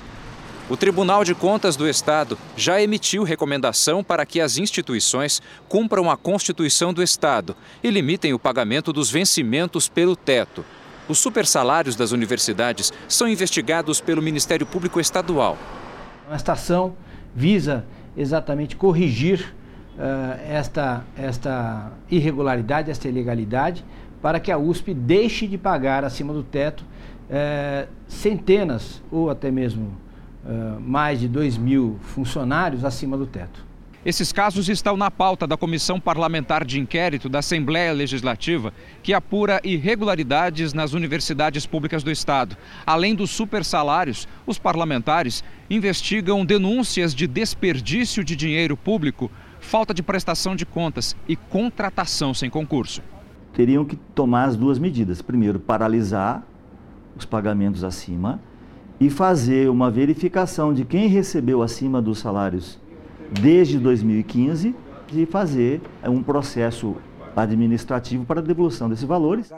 O 0.70 0.76
Tribunal 0.76 1.24
de 1.24 1.34
Contas 1.34 1.78
do 1.78 1.88
Estado 1.88 2.38
já 2.58 2.82
emitiu 2.82 3.24
recomendação 3.24 4.04
para 4.04 4.26
que 4.26 4.42
as 4.42 4.58
instituições 4.58 5.42
cumpram 5.70 6.12
a 6.12 6.18
Constituição 6.18 6.94
do 6.94 7.02
Estado 7.02 7.56
e 7.82 7.90
limitem 7.90 8.34
o 8.34 8.40
pagamento 8.40 8.92
dos 8.92 9.10
vencimentos 9.10 9.88
pelo 9.88 10.14
teto. 10.14 10.66
Os 11.08 11.20
supersalários 11.20 11.96
das 11.96 12.12
universidades 12.12 12.92
são 13.08 13.30
investigados 13.30 14.02
pelo 14.02 14.22
Ministério 14.22 14.66
Público 14.66 15.00
Estadual. 15.00 15.58
Esta 16.30 16.52
ação 16.52 16.98
visa 17.34 17.86
exatamente 18.18 18.76
corrigir 18.76 19.56
uh, 19.98 20.38
esta, 20.50 21.06
esta 21.18 21.94
irregularidade, 22.12 22.92
esta 22.92 23.08
ilegalidade, 23.08 23.86
para 24.22 24.38
que 24.38 24.52
a 24.52 24.58
USP 24.58 24.94
deixe 24.94 25.48
de 25.48 25.58
pagar 25.58 26.04
acima 26.04 26.34
do 26.34 26.44
teto 26.44 26.82
uh, 26.82 27.88
centenas 28.06 29.02
ou 29.10 29.30
até 29.30 29.50
mesmo 29.50 30.07
uh, 30.48 30.80
mais 30.80 31.20
de 31.20 31.28
2 31.28 31.58
mil 31.58 32.00
funcionários 32.02 32.86
acima 32.86 33.18
do 33.18 33.26
teto. 33.26 33.68
Esses 34.06 34.32
casos 34.32 34.70
estão 34.70 34.96
na 34.96 35.12
pauta 35.12 35.46
da 35.46 35.58
Comissão 35.58 36.00
Parlamentar 36.00 36.64
de 36.64 36.80
Inquérito 36.80 37.28
da 37.28 37.40
Assembleia 37.40 37.92
Legislativa, 37.92 38.72
que 39.04 39.14
apura 39.14 39.60
irregularidades 39.66 40.72
nas 40.72 40.94
universidades 40.94 41.66
públicas 41.66 42.04
do 42.04 42.12
Estado. 42.12 42.56
Além 42.86 43.14
dos 43.14 43.32
supersalários, 43.32 44.26
os 44.46 44.58
parlamentares 44.58 45.44
investigam 45.70 46.46
denúncias 46.46 47.14
de 47.14 47.28
desperdício 47.28 48.24
de 48.24 48.34
dinheiro 48.34 48.78
público, 48.78 49.30
falta 49.60 49.94
de 49.94 50.02
prestação 50.02 50.56
de 50.56 50.66
contas 50.66 51.14
e 51.28 51.36
contratação 51.36 52.34
sem 52.34 52.50
concurso. 52.50 53.02
Teriam 53.52 53.84
que 53.84 53.98
tomar 54.16 54.46
as 54.46 54.56
duas 54.56 54.80
medidas. 54.80 55.22
Primeiro, 55.22 55.60
paralisar 55.60 56.44
os 57.18 57.26
pagamentos 57.26 57.84
acima 57.84 58.40
e 59.00 59.10
fazer 59.10 59.70
uma 59.70 59.92
verificação 59.92 60.74
de 60.74 60.84
quem 60.84 61.08
recebeu 61.08 61.62
acima 61.62 62.02
dos 62.02 62.20
salários 62.20 62.80
desde 63.42 63.78
2015 63.78 64.76
e 65.14 65.26
fazer 65.26 65.82
um 66.06 66.24
processo 66.24 66.96
administrativo 67.36 68.26
para 68.26 68.40
a 68.40 68.44
devolução 68.44 68.90
desses 68.90 69.06
valores. 69.06 69.52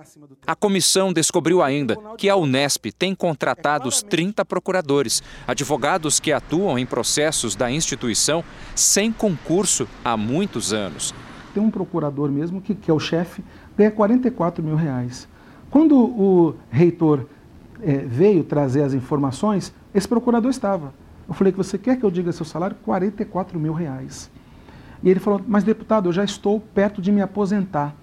A 0.46 0.55
comissão 0.55 1.13
descobriu 1.13 1.62
ainda 1.62 1.96
que 2.17 2.29
a 2.29 2.36
Unesp 2.36 2.88
tem 2.98 3.15
contratados 3.15 4.01
30 4.03 4.43
procuradores, 4.43 5.24
advogados 5.48 6.19
que 6.19 6.34
atuam 6.34 6.77
em 6.77 6.86
processos 6.86 7.55
da 7.55 7.72
instituição 7.72 8.43
sem 8.75 9.12
concurso 9.12 9.88
há 10.03 10.17
muitos 10.17 10.74
anos. 10.74 11.13
Tem 11.53 11.63
um 11.63 11.72
procurador 11.72 12.29
mesmo, 12.29 12.62
que, 12.62 12.75
que 12.75 12.91
é 12.91 12.93
o 12.93 13.00
chefe, 13.00 13.43
ganha 13.77 13.91
44 13.91 14.63
mil 14.63 14.75
reais. 14.75 15.27
Quando 15.69 15.98
o 15.98 16.55
reitor 16.69 17.27
é, 17.81 17.98
veio 17.98 18.43
trazer 18.43 18.83
as 18.83 18.93
informações, 18.93 19.74
esse 19.93 20.07
procurador 20.07 20.51
estava. 20.51 20.93
Eu 21.27 21.33
falei 21.33 21.51
que 21.51 21.57
você 21.57 21.77
quer 21.77 21.98
que 21.98 22.03
eu 22.03 22.12
diga 22.12 22.31
seu 22.31 22.45
salário? 22.45 22.75
44 22.83 23.59
mil 23.59 23.74
reais. 23.74 24.31
E 25.03 25.09
ele 25.09 25.19
falou, 25.19 25.41
mas 25.48 25.63
deputado, 25.63 26.09
eu 26.09 26.13
já 26.13 26.24
estou 26.24 26.59
perto 26.59 27.01
de 27.01 27.12
me 27.12 27.21
aposentar. 27.21 27.95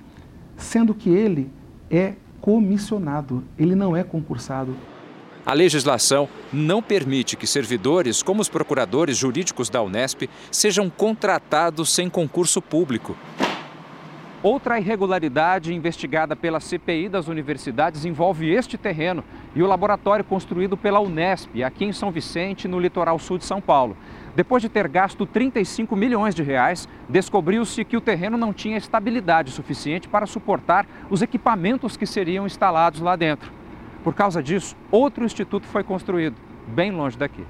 Sendo 0.56 0.94
que 0.94 1.10
ele 1.10 1.50
é 1.90 2.14
comissionado, 2.40 3.42
ele 3.58 3.74
não 3.74 3.96
é 3.96 4.02
concursado. 4.02 4.74
A 5.44 5.52
legislação 5.52 6.28
não 6.52 6.82
permite 6.82 7.36
que 7.36 7.46
servidores, 7.46 8.22
como 8.22 8.40
os 8.40 8.48
procuradores 8.48 9.16
jurídicos 9.16 9.68
da 9.68 9.82
Unesp, 9.82 10.28
sejam 10.50 10.90
contratados 10.90 11.92
sem 11.92 12.08
concurso 12.08 12.60
público. 12.60 13.16
Outra 14.46 14.78
irregularidade 14.78 15.74
investigada 15.74 16.36
pela 16.36 16.60
CPI 16.60 17.08
das 17.08 17.26
universidades 17.26 18.04
envolve 18.04 18.48
este 18.48 18.78
terreno 18.78 19.24
e 19.56 19.60
o 19.60 19.66
laboratório 19.66 20.24
construído 20.24 20.76
pela 20.76 21.00
Unesp, 21.00 21.64
aqui 21.64 21.84
em 21.84 21.92
São 21.92 22.12
Vicente, 22.12 22.68
no 22.68 22.78
litoral 22.78 23.18
sul 23.18 23.38
de 23.38 23.44
São 23.44 23.60
Paulo. 23.60 23.96
Depois 24.36 24.62
de 24.62 24.68
ter 24.68 24.86
gasto 24.86 25.26
35 25.26 25.96
milhões 25.96 26.32
de 26.32 26.44
reais, 26.44 26.88
descobriu-se 27.08 27.84
que 27.84 27.96
o 27.96 28.00
terreno 28.00 28.36
não 28.36 28.52
tinha 28.52 28.76
estabilidade 28.76 29.50
suficiente 29.50 30.08
para 30.08 30.26
suportar 30.26 30.86
os 31.10 31.22
equipamentos 31.22 31.96
que 31.96 32.06
seriam 32.06 32.46
instalados 32.46 33.00
lá 33.00 33.16
dentro. 33.16 33.50
Por 34.04 34.14
causa 34.14 34.40
disso, 34.40 34.76
outro 34.92 35.24
instituto 35.24 35.66
foi 35.66 35.82
construído, 35.82 36.36
bem 36.68 36.92
longe 36.92 37.18
daqui. 37.18 37.42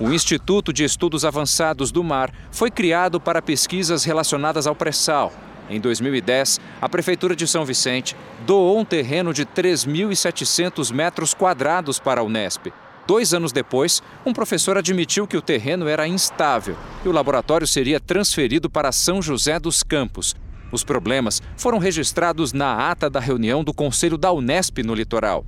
O 0.00 0.10
Instituto 0.10 0.72
de 0.72 0.84
Estudos 0.84 1.22
Avançados 1.22 1.92
do 1.92 2.02
Mar 2.02 2.32
foi 2.50 2.70
criado 2.70 3.20
para 3.20 3.42
pesquisas 3.42 4.04
relacionadas 4.04 4.66
ao 4.66 4.74
pré-sal 4.74 5.30
em 5.68 5.80
2010, 5.80 6.60
a 6.80 6.88
Prefeitura 6.88 7.36
de 7.36 7.46
São 7.46 7.64
Vicente 7.64 8.16
doou 8.46 8.78
um 8.78 8.84
terreno 8.84 9.32
de 9.32 9.44
3.700 9.44 10.92
metros 10.92 11.34
quadrados 11.34 11.98
para 11.98 12.20
a 12.20 12.24
Unesp. 12.24 12.72
Dois 13.06 13.32
anos 13.32 13.52
depois, 13.52 14.02
um 14.26 14.34
professor 14.34 14.76
admitiu 14.76 15.26
que 15.26 15.36
o 15.36 15.42
terreno 15.42 15.88
era 15.88 16.06
instável 16.06 16.76
e 17.04 17.08
o 17.08 17.12
laboratório 17.12 17.66
seria 17.66 17.98
transferido 17.98 18.68
para 18.68 18.92
São 18.92 19.22
José 19.22 19.58
dos 19.58 19.82
Campos. 19.82 20.36
Os 20.70 20.84
problemas 20.84 21.40
foram 21.56 21.78
registrados 21.78 22.52
na 22.52 22.90
ata 22.90 23.08
da 23.08 23.18
reunião 23.20 23.64
do 23.64 23.72
Conselho 23.72 24.18
da 24.18 24.30
Unesp 24.30 24.82
no 24.82 24.94
litoral. 24.94 25.46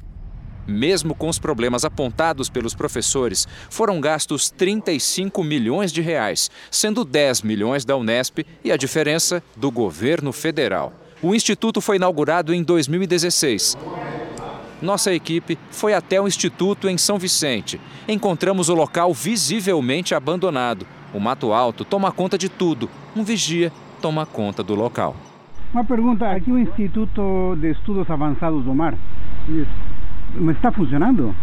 Mesmo 0.66 1.14
com 1.14 1.28
os 1.28 1.38
problemas 1.38 1.84
apontados 1.84 2.48
pelos 2.48 2.74
professores, 2.74 3.46
foram 3.68 4.00
gastos 4.00 4.50
35 4.50 5.42
milhões 5.42 5.92
de 5.92 6.00
reais, 6.00 6.50
sendo 6.70 7.04
10 7.04 7.42
milhões 7.42 7.84
da 7.84 7.96
Unesp 7.96 8.46
e 8.64 8.70
a 8.70 8.76
diferença 8.76 9.42
do 9.56 9.70
governo 9.70 10.32
federal. 10.32 10.92
O 11.22 11.34
instituto 11.34 11.80
foi 11.80 11.96
inaugurado 11.96 12.54
em 12.54 12.62
2016. 12.62 13.76
Nossa 14.80 15.12
equipe 15.12 15.58
foi 15.70 15.92
até 15.92 16.20
o 16.20 16.26
instituto 16.26 16.88
em 16.88 16.96
São 16.96 17.18
Vicente. 17.18 17.78
Encontramos 18.08 18.70
o 18.70 18.74
local 18.74 19.12
visivelmente 19.12 20.14
abandonado. 20.14 20.86
O 21.12 21.20
mato 21.20 21.52
alto 21.52 21.84
toma 21.84 22.10
conta 22.10 22.38
de 22.38 22.48
tudo. 22.48 22.88
Um 23.14 23.22
vigia 23.22 23.70
toma 24.00 24.24
conta 24.24 24.62
do 24.62 24.74
local. 24.74 25.14
Uma 25.72 25.84
pergunta: 25.84 26.30
aqui 26.30 26.50
o 26.50 26.58
Instituto 26.58 27.56
de 27.60 27.70
Estudos 27.72 28.10
Avançados 28.10 28.64
do 28.64 28.74
Mar? 28.74 28.94
Isso. 29.48 29.89
¿Me 30.34 30.52
está 30.52 30.70
funcionando? 30.70 31.34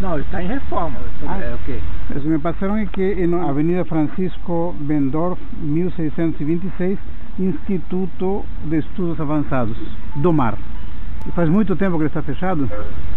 No, 0.00 0.18
está 0.18 0.42
en 0.42 0.48
reforma. 0.48 0.98
Ah, 1.26 1.56
okay. 1.60 1.80
me 2.24 2.38
pasaron 2.38 2.86
que 2.88 3.24
en 3.24 3.34
Avenida 3.34 3.84
Francisco 3.84 4.74
Bendorf, 4.78 5.40
1626, 5.60 6.98
Instituto 7.38 8.44
de 8.64 8.78
Estudos 8.78 9.18
Avançados 9.18 9.76
do 10.16 10.32
Mar. 10.32 10.56
E 11.26 11.32
faz 11.32 11.48
muito 11.48 11.74
tempo 11.74 11.96
que 11.96 12.02
ele 12.02 12.06
está 12.06 12.22
fechado? 12.22 12.68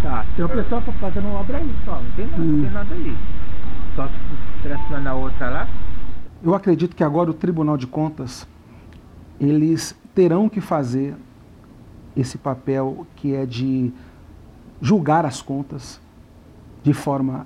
Tá, 0.01 0.25
tem 0.35 0.43
uma 0.43 0.55
pessoa 0.55 0.81
fazendo 0.81 1.27
obra 1.29 1.57
aí 1.57 1.71
só, 1.85 2.01
não 2.01 2.11
tem, 2.15 2.25
nada, 2.25 2.41
hum. 2.41 2.45
não 2.45 2.63
tem 2.63 2.71
nada 2.71 2.95
aí. 2.95 3.17
Só 3.95 4.07
se 4.07 5.01
na 5.01 5.13
outra 5.13 5.49
lá. 5.49 5.67
Eu 6.43 6.55
acredito 6.55 6.95
que 6.95 7.03
agora 7.03 7.29
o 7.29 7.33
Tribunal 7.33 7.77
de 7.77 7.85
Contas, 7.85 8.47
eles 9.39 9.95
terão 10.15 10.49
que 10.49 10.59
fazer 10.59 11.15
esse 12.15 12.37
papel 12.37 13.05
que 13.15 13.35
é 13.35 13.45
de 13.45 13.93
julgar 14.81 15.25
as 15.25 15.41
contas 15.41 15.99
de 16.83 16.93
forma 16.93 17.45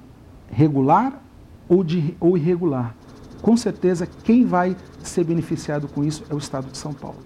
regular 0.49 1.21
ou, 1.67 1.83
de, 1.83 2.15
ou 2.19 2.37
irregular. 2.37 2.95
Com 3.41 3.57
certeza, 3.57 4.07
quem 4.23 4.45
vai 4.45 4.75
ser 5.03 5.23
beneficiado 5.23 5.87
com 5.87 6.03
isso 6.03 6.23
é 6.29 6.33
o 6.33 6.37
Estado 6.37 6.71
de 6.71 6.77
São 6.77 6.93
Paulo. 6.93 7.19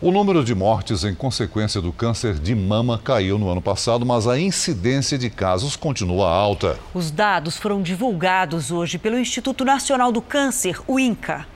O 0.00 0.12
número 0.12 0.44
de 0.44 0.54
mortes 0.54 1.02
em 1.02 1.12
consequência 1.12 1.80
do 1.80 1.92
câncer 1.92 2.34
de 2.34 2.54
mama 2.54 3.00
caiu 3.02 3.36
no 3.36 3.50
ano 3.50 3.60
passado, 3.60 4.06
mas 4.06 4.28
a 4.28 4.38
incidência 4.38 5.18
de 5.18 5.28
casos 5.28 5.74
continua 5.74 6.30
alta. 6.30 6.78
Os 6.94 7.10
dados 7.10 7.56
foram 7.56 7.82
divulgados 7.82 8.70
hoje 8.70 8.96
pelo 8.96 9.18
Instituto 9.18 9.64
Nacional 9.64 10.12
do 10.12 10.22
Câncer, 10.22 10.80
o 10.86 11.00
INCA. 11.00 11.48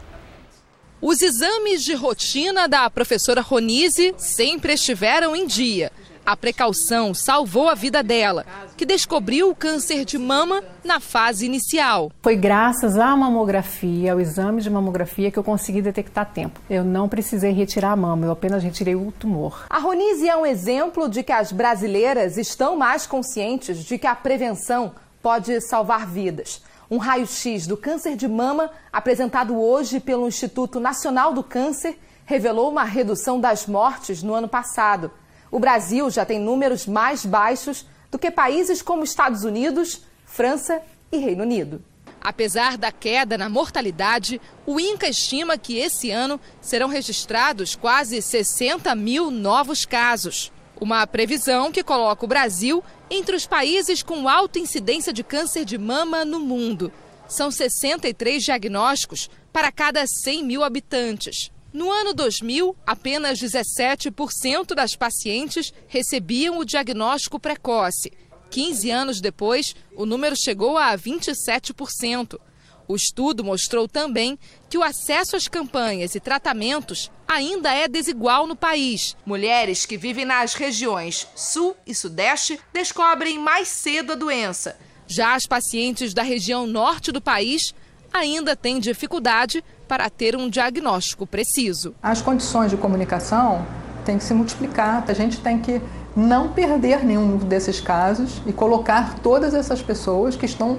Os 1.00 1.22
exames 1.22 1.84
de 1.84 1.94
rotina 1.94 2.68
da 2.68 2.90
professora 2.90 3.40
Ronise 3.40 4.12
sempre 4.18 4.72
estiveram 4.72 5.36
em 5.36 5.46
dia. 5.46 5.92
A 6.24 6.36
precaução 6.36 7.12
salvou 7.12 7.68
a 7.68 7.74
vida 7.74 8.00
dela, 8.00 8.46
que 8.76 8.86
descobriu 8.86 9.50
o 9.50 9.56
câncer 9.56 10.04
de 10.04 10.16
mama 10.16 10.62
na 10.84 11.00
fase 11.00 11.44
inicial. 11.44 12.12
Foi 12.22 12.36
graças 12.36 12.96
à 12.96 13.16
mamografia, 13.16 14.12
ao 14.12 14.20
exame 14.20 14.62
de 14.62 14.70
mamografia, 14.70 15.32
que 15.32 15.38
eu 15.38 15.42
consegui 15.42 15.82
detectar 15.82 16.32
tempo. 16.32 16.60
Eu 16.70 16.84
não 16.84 17.08
precisei 17.08 17.50
retirar 17.50 17.90
a 17.90 17.96
mama, 17.96 18.26
eu 18.26 18.30
apenas 18.30 18.62
retirei 18.62 18.94
o 18.94 19.10
tumor. 19.10 19.66
A 19.68 19.80
Ronise 19.80 20.28
é 20.28 20.36
um 20.36 20.46
exemplo 20.46 21.08
de 21.08 21.24
que 21.24 21.32
as 21.32 21.50
brasileiras 21.50 22.36
estão 22.36 22.76
mais 22.76 23.04
conscientes 23.04 23.78
de 23.84 23.98
que 23.98 24.06
a 24.06 24.14
prevenção 24.14 24.92
pode 25.20 25.60
salvar 25.60 26.06
vidas. 26.06 26.62
Um 26.88 26.98
raio-x 26.98 27.66
do 27.66 27.76
câncer 27.76 28.14
de 28.14 28.28
mama, 28.28 28.70
apresentado 28.92 29.58
hoje 29.58 29.98
pelo 29.98 30.28
Instituto 30.28 30.78
Nacional 30.78 31.32
do 31.32 31.42
Câncer, 31.42 31.98
revelou 32.24 32.70
uma 32.70 32.84
redução 32.84 33.40
das 33.40 33.66
mortes 33.66 34.22
no 34.22 34.34
ano 34.34 34.46
passado. 34.46 35.10
O 35.52 35.60
Brasil 35.60 36.08
já 36.08 36.24
tem 36.24 36.40
números 36.40 36.86
mais 36.86 37.26
baixos 37.26 37.84
do 38.10 38.18
que 38.18 38.30
países 38.30 38.80
como 38.80 39.04
Estados 39.04 39.44
Unidos, 39.44 40.00
França 40.24 40.80
e 41.12 41.18
Reino 41.18 41.42
Unido. 41.42 41.84
Apesar 42.22 42.78
da 42.78 42.90
queda 42.90 43.36
na 43.36 43.50
mortalidade, 43.50 44.40
o 44.64 44.80
INCA 44.80 45.08
estima 45.10 45.58
que 45.58 45.76
esse 45.76 46.10
ano 46.10 46.40
serão 46.58 46.88
registrados 46.88 47.76
quase 47.76 48.22
60 48.22 48.94
mil 48.94 49.30
novos 49.30 49.84
casos. 49.84 50.50
Uma 50.80 51.06
previsão 51.06 51.70
que 51.70 51.84
coloca 51.84 52.24
o 52.24 52.28
Brasil 52.28 52.82
entre 53.10 53.36
os 53.36 53.46
países 53.46 54.02
com 54.02 54.26
alta 54.26 54.58
incidência 54.58 55.12
de 55.12 55.22
câncer 55.22 55.66
de 55.66 55.76
mama 55.76 56.24
no 56.24 56.40
mundo. 56.40 56.90
São 57.28 57.50
63 57.50 58.42
diagnósticos 58.42 59.28
para 59.52 59.70
cada 59.70 60.06
100 60.06 60.44
mil 60.44 60.64
habitantes. 60.64 61.52
No 61.72 61.90
ano 61.90 62.12
2000, 62.12 62.76
apenas 62.86 63.38
17% 63.38 64.74
das 64.74 64.94
pacientes 64.94 65.72
recebiam 65.88 66.58
o 66.58 66.64
diagnóstico 66.64 67.40
precoce. 67.40 68.12
15 68.50 68.90
anos 68.90 69.20
depois, 69.22 69.74
o 69.96 70.04
número 70.04 70.36
chegou 70.36 70.76
a 70.76 70.96
27%. 70.96 72.38
O 72.86 72.94
estudo 72.94 73.42
mostrou 73.42 73.88
também 73.88 74.38
que 74.68 74.76
o 74.76 74.82
acesso 74.82 75.34
às 75.34 75.48
campanhas 75.48 76.14
e 76.14 76.20
tratamentos 76.20 77.10
ainda 77.26 77.72
é 77.72 77.88
desigual 77.88 78.46
no 78.46 78.54
país. 78.54 79.16
Mulheres 79.24 79.86
que 79.86 79.96
vivem 79.96 80.26
nas 80.26 80.52
regiões 80.52 81.26
Sul 81.34 81.74
e 81.86 81.94
Sudeste 81.94 82.60
descobrem 82.70 83.38
mais 83.38 83.68
cedo 83.68 84.12
a 84.12 84.16
doença. 84.16 84.76
Já 85.06 85.34
as 85.34 85.46
pacientes 85.46 86.12
da 86.12 86.22
região 86.22 86.66
norte 86.66 87.10
do 87.10 87.20
país 87.20 87.74
ainda 88.12 88.54
têm 88.54 88.78
dificuldade 88.78 89.64
para 89.88 90.08
ter 90.10 90.36
um 90.36 90.48
diagnóstico 90.48 91.26
preciso. 91.26 91.94
As 92.02 92.20
condições 92.20 92.70
de 92.70 92.76
comunicação 92.76 93.64
têm 94.04 94.18
que 94.18 94.24
se 94.24 94.34
multiplicar, 94.34 95.04
a 95.06 95.12
gente 95.12 95.40
tem 95.40 95.58
que 95.58 95.80
não 96.14 96.52
perder 96.52 97.04
nenhum 97.04 97.38
desses 97.38 97.80
casos 97.80 98.42
e 98.46 98.52
colocar 98.52 99.18
todas 99.20 99.54
essas 99.54 99.80
pessoas 99.80 100.36
que 100.36 100.44
estão 100.44 100.78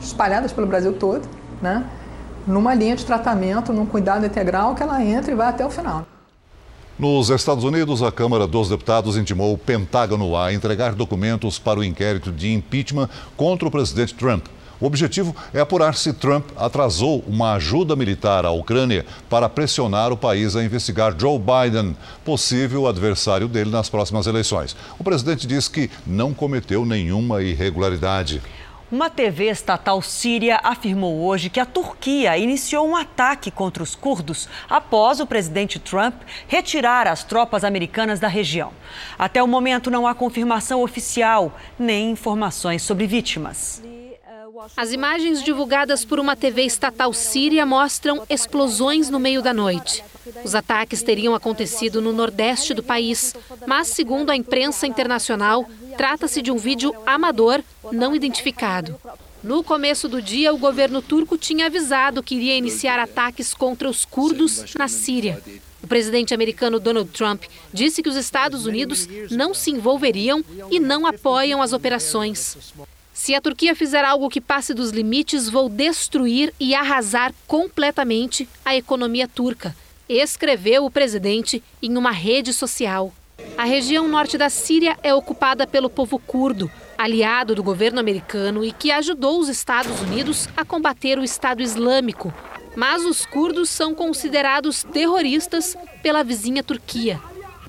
espalhadas 0.00 0.52
pelo 0.52 0.66
Brasil 0.66 0.92
todo, 0.92 1.26
né, 1.62 1.84
numa 2.46 2.74
linha 2.74 2.94
de 2.94 3.04
tratamento, 3.04 3.72
num 3.72 3.86
cuidado 3.86 4.24
integral 4.26 4.74
que 4.74 4.82
ela 4.82 5.02
entre 5.02 5.32
e 5.32 5.34
vai 5.34 5.48
até 5.48 5.64
o 5.64 5.70
final. 5.70 6.06
Nos 6.98 7.28
Estados 7.28 7.62
Unidos, 7.62 8.02
a 8.02 8.10
Câmara 8.10 8.46
dos 8.46 8.70
Deputados 8.70 9.18
intimou 9.18 9.52
o 9.52 9.58
Pentágono 9.58 10.34
a 10.34 10.52
entregar 10.52 10.94
documentos 10.94 11.58
para 11.58 11.78
o 11.78 11.84
inquérito 11.84 12.32
de 12.32 12.50
impeachment 12.52 13.10
contra 13.36 13.68
o 13.68 13.70
presidente 13.70 14.14
Trump. 14.14 14.46
O 14.80 14.86
objetivo 14.86 15.34
é 15.54 15.60
apurar 15.60 15.94
se 15.94 16.12
Trump 16.12 16.50
atrasou 16.56 17.24
uma 17.26 17.54
ajuda 17.54 17.96
militar 17.96 18.44
à 18.44 18.50
Ucrânia 18.50 19.06
para 19.28 19.48
pressionar 19.48 20.12
o 20.12 20.16
país 20.16 20.54
a 20.54 20.62
investigar 20.62 21.14
Joe 21.18 21.38
Biden, 21.38 21.96
possível 22.24 22.86
adversário 22.86 23.48
dele 23.48 23.70
nas 23.70 23.88
próximas 23.88 24.26
eleições. 24.26 24.76
O 24.98 25.04
presidente 25.04 25.46
diz 25.46 25.66
que 25.66 25.90
não 26.06 26.34
cometeu 26.34 26.84
nenhuma 26.84 27.42
irregularidade. 27.42 28.42
Uma 28.92 29.10
TV 29.10 29.46
estatal 29.50 30.00
síria 30.00 30.60
afirmou 30.62 31.24
hoje 31.24 31.50
que 31.50 31.58
a 31.58 31.66
Turquia 31.66 32.38
iniciou 32.38 32.86
um 32.86 32.94
ataque 32.94 33.50
contra 33.50 33.82
os 33.82 33.96
curdos 33.96 34.48
após 34.70 35.18
o 35.18 35.26
presidente 35.26 35.80
Trump 35.80 36.14
retirar 36.46 37.08
as 37.08 37.24
tropas 37.24 37.64
americanas 37.64 38.20
da 38.20 38.28
região. 38.28 38.72
Até 39.18 39.42
o 39.42 39.48
momento 39.48 39.90
não 39.90 40.06
há 40.06 40.14
confirmação 40.14 40.82
oficial 40.82 41.58
nem 41.76 42.12
informações 42.12 42.82
sobre 42.82 43.08
vítimas. 43.08 43.82
As 44.76 44.92
imagens 44.92 45.42
divulgadas 45.42 46.04
por 46.04 46.18
uma 46.18 46.34
TV 46.34 46.62
estatal 46.62 47.12
síria 47.12 47.66
mostram 47.66 48.24
explosões 48.28 49.10
no 49.10 49.18
meio 49.18 49.42
da 49.42 49.52
noite. 49.52 50.02
Os 50.44 50.54
ataques 50.54 51.02
teriam 51.02 51.34
acontecido 51.34 52.00
no 52.00 52.12
nordeste 52.12 52.72
do 52.72 52.82
país, 52.82 53.34
mas, 53.66 53.88
segundo 53.88 54.30
a 54.30 54.36
imprensa 54.36 54.86
internacional, 54.86 55.68
trata-se 55.96 56.40
de 56.40 56.50
um 56.50 56.56
vídeo 56.56 56.94
amador 57.04 57.62
não 57.92 58.14
identificado. 58.14 58.98
No 59.42 59.62
começo 59.62 60.08
do 60.08 60.22
dia, 60.22 60.52
o 60.54 60.58
governo 60.58 61.02
turco 61.02 61.36
tinha 61.36 61.66
avisado 61.66 62.22
que 62.22 62.34
iria 62.34 62.56
iniciar 62.56 62.98
ataques 62.98 63.52
contra 63.52 63.88
os 63.88 64.04
curdos 64.04 64.74
na 64.76 64.88
Síria. 64.88 65.42
O 65.82 65.86
presidente 65.86 66.34
americano 66.34 66.80
Donald 66.80 67.10
Trump 67.10 67.44
disse 67.72 68.02
que 68.02 68.08
os 68.08 68.16
Estados 68.16 68.64
Unidos 68.66 69.06
não 69.30 69.52
se 69.52 69.70
envolveriam 69.70 70.42
e 70.70 70.80
não 70.80 71.06
apoiam 71.06 71.60
as 71.60 71.72
operações. 71.72 72.74
Se 73.16 73.34
a 73.34 73.40
Turquia 73.40 73.74
fizer 73.74 74.04
algo 74.04 74.28
que 74.28 74.42
passe 74.42 74.74
dos 74.74 74.90
limites, 74.90 75.48
vou 75.48 75.70
destruir 75.70 76.52
e 76.60 76.74
arrasar 76.74 77.32
completamente 77.46 78.46
a 78.62 78.76
economia 78.76 79.26
turca, 79.26 79.74
escreveu 80.06 80.84
o 80.84 80.90
presidente 80.90 81.64
em 81.82 81.96
uma 81.96 82.10
rede 82.10 82.52
social. 82.52 83.10
A 83.56 83.64
região 83.64 84.06
norte 84.06 84.36
da 84.36 84.50
Síria 84.50 84.98
é 85.02 85.14
ocupada 85.14 85.66
pelo 85.66 85.88
povo 85.88 86.18
curdo, 86.18 86.70
aliado 86.98 87.54
do 87.54 87.62
governo 87.62 87.98
americano 87.98 88.62
e 88.62 88.70
que 88.70 88.90
ajudou 88.90 89.40
os 89.40 89.48
Estados 89.48 89.98
Unidos 90.02 90.46
a 90.54 90.62
combater 90.62 91.18
o 91.18 91.24
Estado 91.24 91.62
Islâmico. 91.62 92.32
Mas 92.76 93.02
os 93.02 93.24
curdos 93.24 93.70
são 93.70 93.94
considerados 93.94 94.82
terroristas 94.84 95.74
pela 96.02 96.22
vizinha 96.22 96.62
Turquia. 96.62 97.18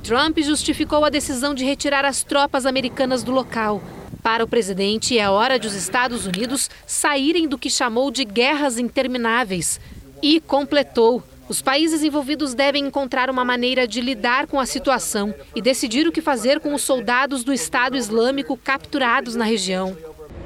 Trump 0.04 0.40
justificou 0.40 1.06
a 1.06 1.10
decisão 1.10 1.56
de 1.56 1.64
retirar 1.64 2.04
as 2.04 2.22
tropas 2.22 2.66
americanas 2.66 3.24
do 3.24 3.32
local 3.32 3.82
para 4.28 4.44
o 4.44 4.48
presidente, 4.48 5.18
é 5.18 5.30
hora 5.30 5.58
de 5.58 5.68
os 5.68 5.74
Estados 5.74 6.26
Unidos 6.26 6.70
saírem 6.86 7.48
do 7.48 7.58
que 7.58 7.70
chamou 7.70 8.12
de 8.12 8.26
guerras 8.26 8.78
intermináveis. 8.78 9.80
E 10.22 10.42
completou. 10.42 11.24
Os 11.48 11.62
países 11.62 12.04
envolvidos 12.04 12.54
devem 12.54 12.88
encontrar 12.88 13.30
uma 13.30 13.46
maneira 13.46 13.88
de 13.88 14.02
lidar 14.02 14.46
com 14.46 14.60
a 14.60 14.66
situação 14.66 15.34
e 15.56 15.62
decidir 15.62 16.06
o 16.06 16.12
que 16.12 16.20
fazer 16.20 16.60
com 16.60 16.74
os 16.74 16.82
soldados 16.82 17.46
do 17.46 17.54
Estado 17.54 17.96
Islâmico 17.96 18.58
capturados 18.58 19.34
na 19.34 19.46
região. 19.46 19.96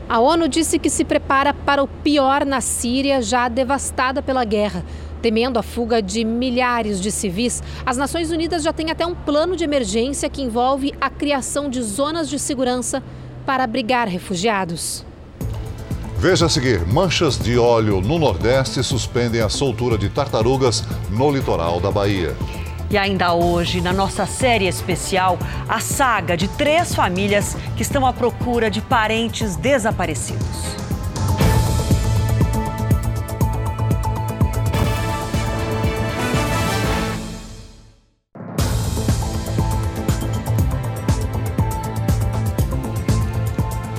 A 0.07 0.19
ONU 0.19 0.47
disse 0.47 0.77
que 0.77 0.87
se 0.87 1.03
prepara 1.03 1.51
para 1.51 1.81
o 1.81 1.87
pior 1.87 2.45
na 2.45 2.61
Síria, 2.61 3.19
já 3.19 3.47
devastada 3.47 4.21
pela 4.21 4.45
guerra. 4.45 4.85
Temendo 5.23 5.57
a 5.57 5.63
fuga 5.63 6.03
de 6.03 6.23
milhares 6.23 7.01
de 7.01 7.11
civis, 7.11 7.63
as 7.83 7.97
Nações 7.97 8.29
Unidas 8.29 8.61
já 8.61 8.71
têm 8.71 8.91
até 8.91 9.07
um 9.07 9.15
plano 9.15 9.55
de 9.55 9.63
emergência 9.63 10.29
que 10.29 10.43
envolve 10.43 10.93
a 11.01 11.09
criação 11.09 11.67
de 11.67 11.81
zonas 11.81 12.29
de 12.29 12.37
segurança 12.37 13.01
para 13.51 13.65
abrigar 13.65 14.07
refugiados. 14.07 15.05
Veja 16.17 16.45
a 16.45 16.49
seguir: 16.49 16.87
manchas 16.87 17.37
de 17.37 17.59
óleo 17.59 17.99
no 17.99 18.17
Nordeste 18.17 18.81
suspendem 18.81 19.41
a 19.41 19.49
soltura 19.49 19.97
de 19.97 20.07
tartarugas 20.07 20.85
no 21.09 21.29
litoral 21.29 21.81
da 21.81 21.91
Bahia. 21.91 22.33
E 22.89 22.97
ainda 22.97 23.33
hoje, 23.33 23.81
na 23.81 23.91
nossa 23.91 24.25
série 24.25 24.67
especial, 24.67 25.37
a 25.67 25.81
saga 25.81 26.37
de 26.37 26.47
três 26.47 26.95
famílias 26.95 27.57
que 27.75 27.81
estão 27.81 28.07
à 28.07 28.13
procura 28.13 28.71
de 28.71 28.79
parentes 28.79 29.57
desaparecidos. 29.57 30.90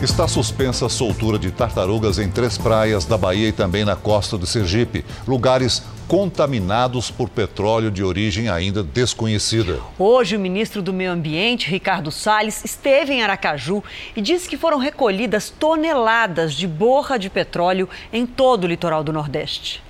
Está 0.02 0.26
suspensa 0.26 0.86
a 0.86 0.88
soltura 0.88 1.38
de 1.38 1.52
tartarugas 1.52 2.18
em 2.18 2.28
três 2.28 2.58
praias 2.58 3.04
da 3.04 3.16
Bahia 3.16 3.50
e 3.50 3.52
também 3.52 3.84
na 3.84 3.94
costa 3.94 4.36
do 4.36 4.44
Sergipe, 4.44 5.04
lugares 5.28 5.80
contaminados 6.08 7.08
por 7.08 7.28
petróleo 7.28 7.88
de 7.88 8.02
origem 8.02 8.48
ainda 8.48 8.82
desconhecida. 8.82 9.78
Hoje, 9.96 10.34
o 10.34 10.40
ministro 10.40 10.82
do 10.82 10.92
Meio 10.92 11.12
Ambiente, 11.12 11.70
Ricardo 11.70 12.10
Salles, 12.10 12.64
esteve 12.64 13.12
em 13.12 13.22
Aracaju 13.22 13.80
e 14.16 14.20
disse 14.20 14.48
que 14.48 14.56
foram 14.56 14.78
recolhidas 14.78 15.50
toneladas 15.50 16.54
de 16.54 16.66
borra 16.66 17.16
de 17.16 17.30
petróleo 17.30 17.88
em 18.12 18.26
todo 18.26 18.64
o 18.64 18.66
litoral 18.66 19.04
do 19.04 19.12
Nordeste. 19.12 19.80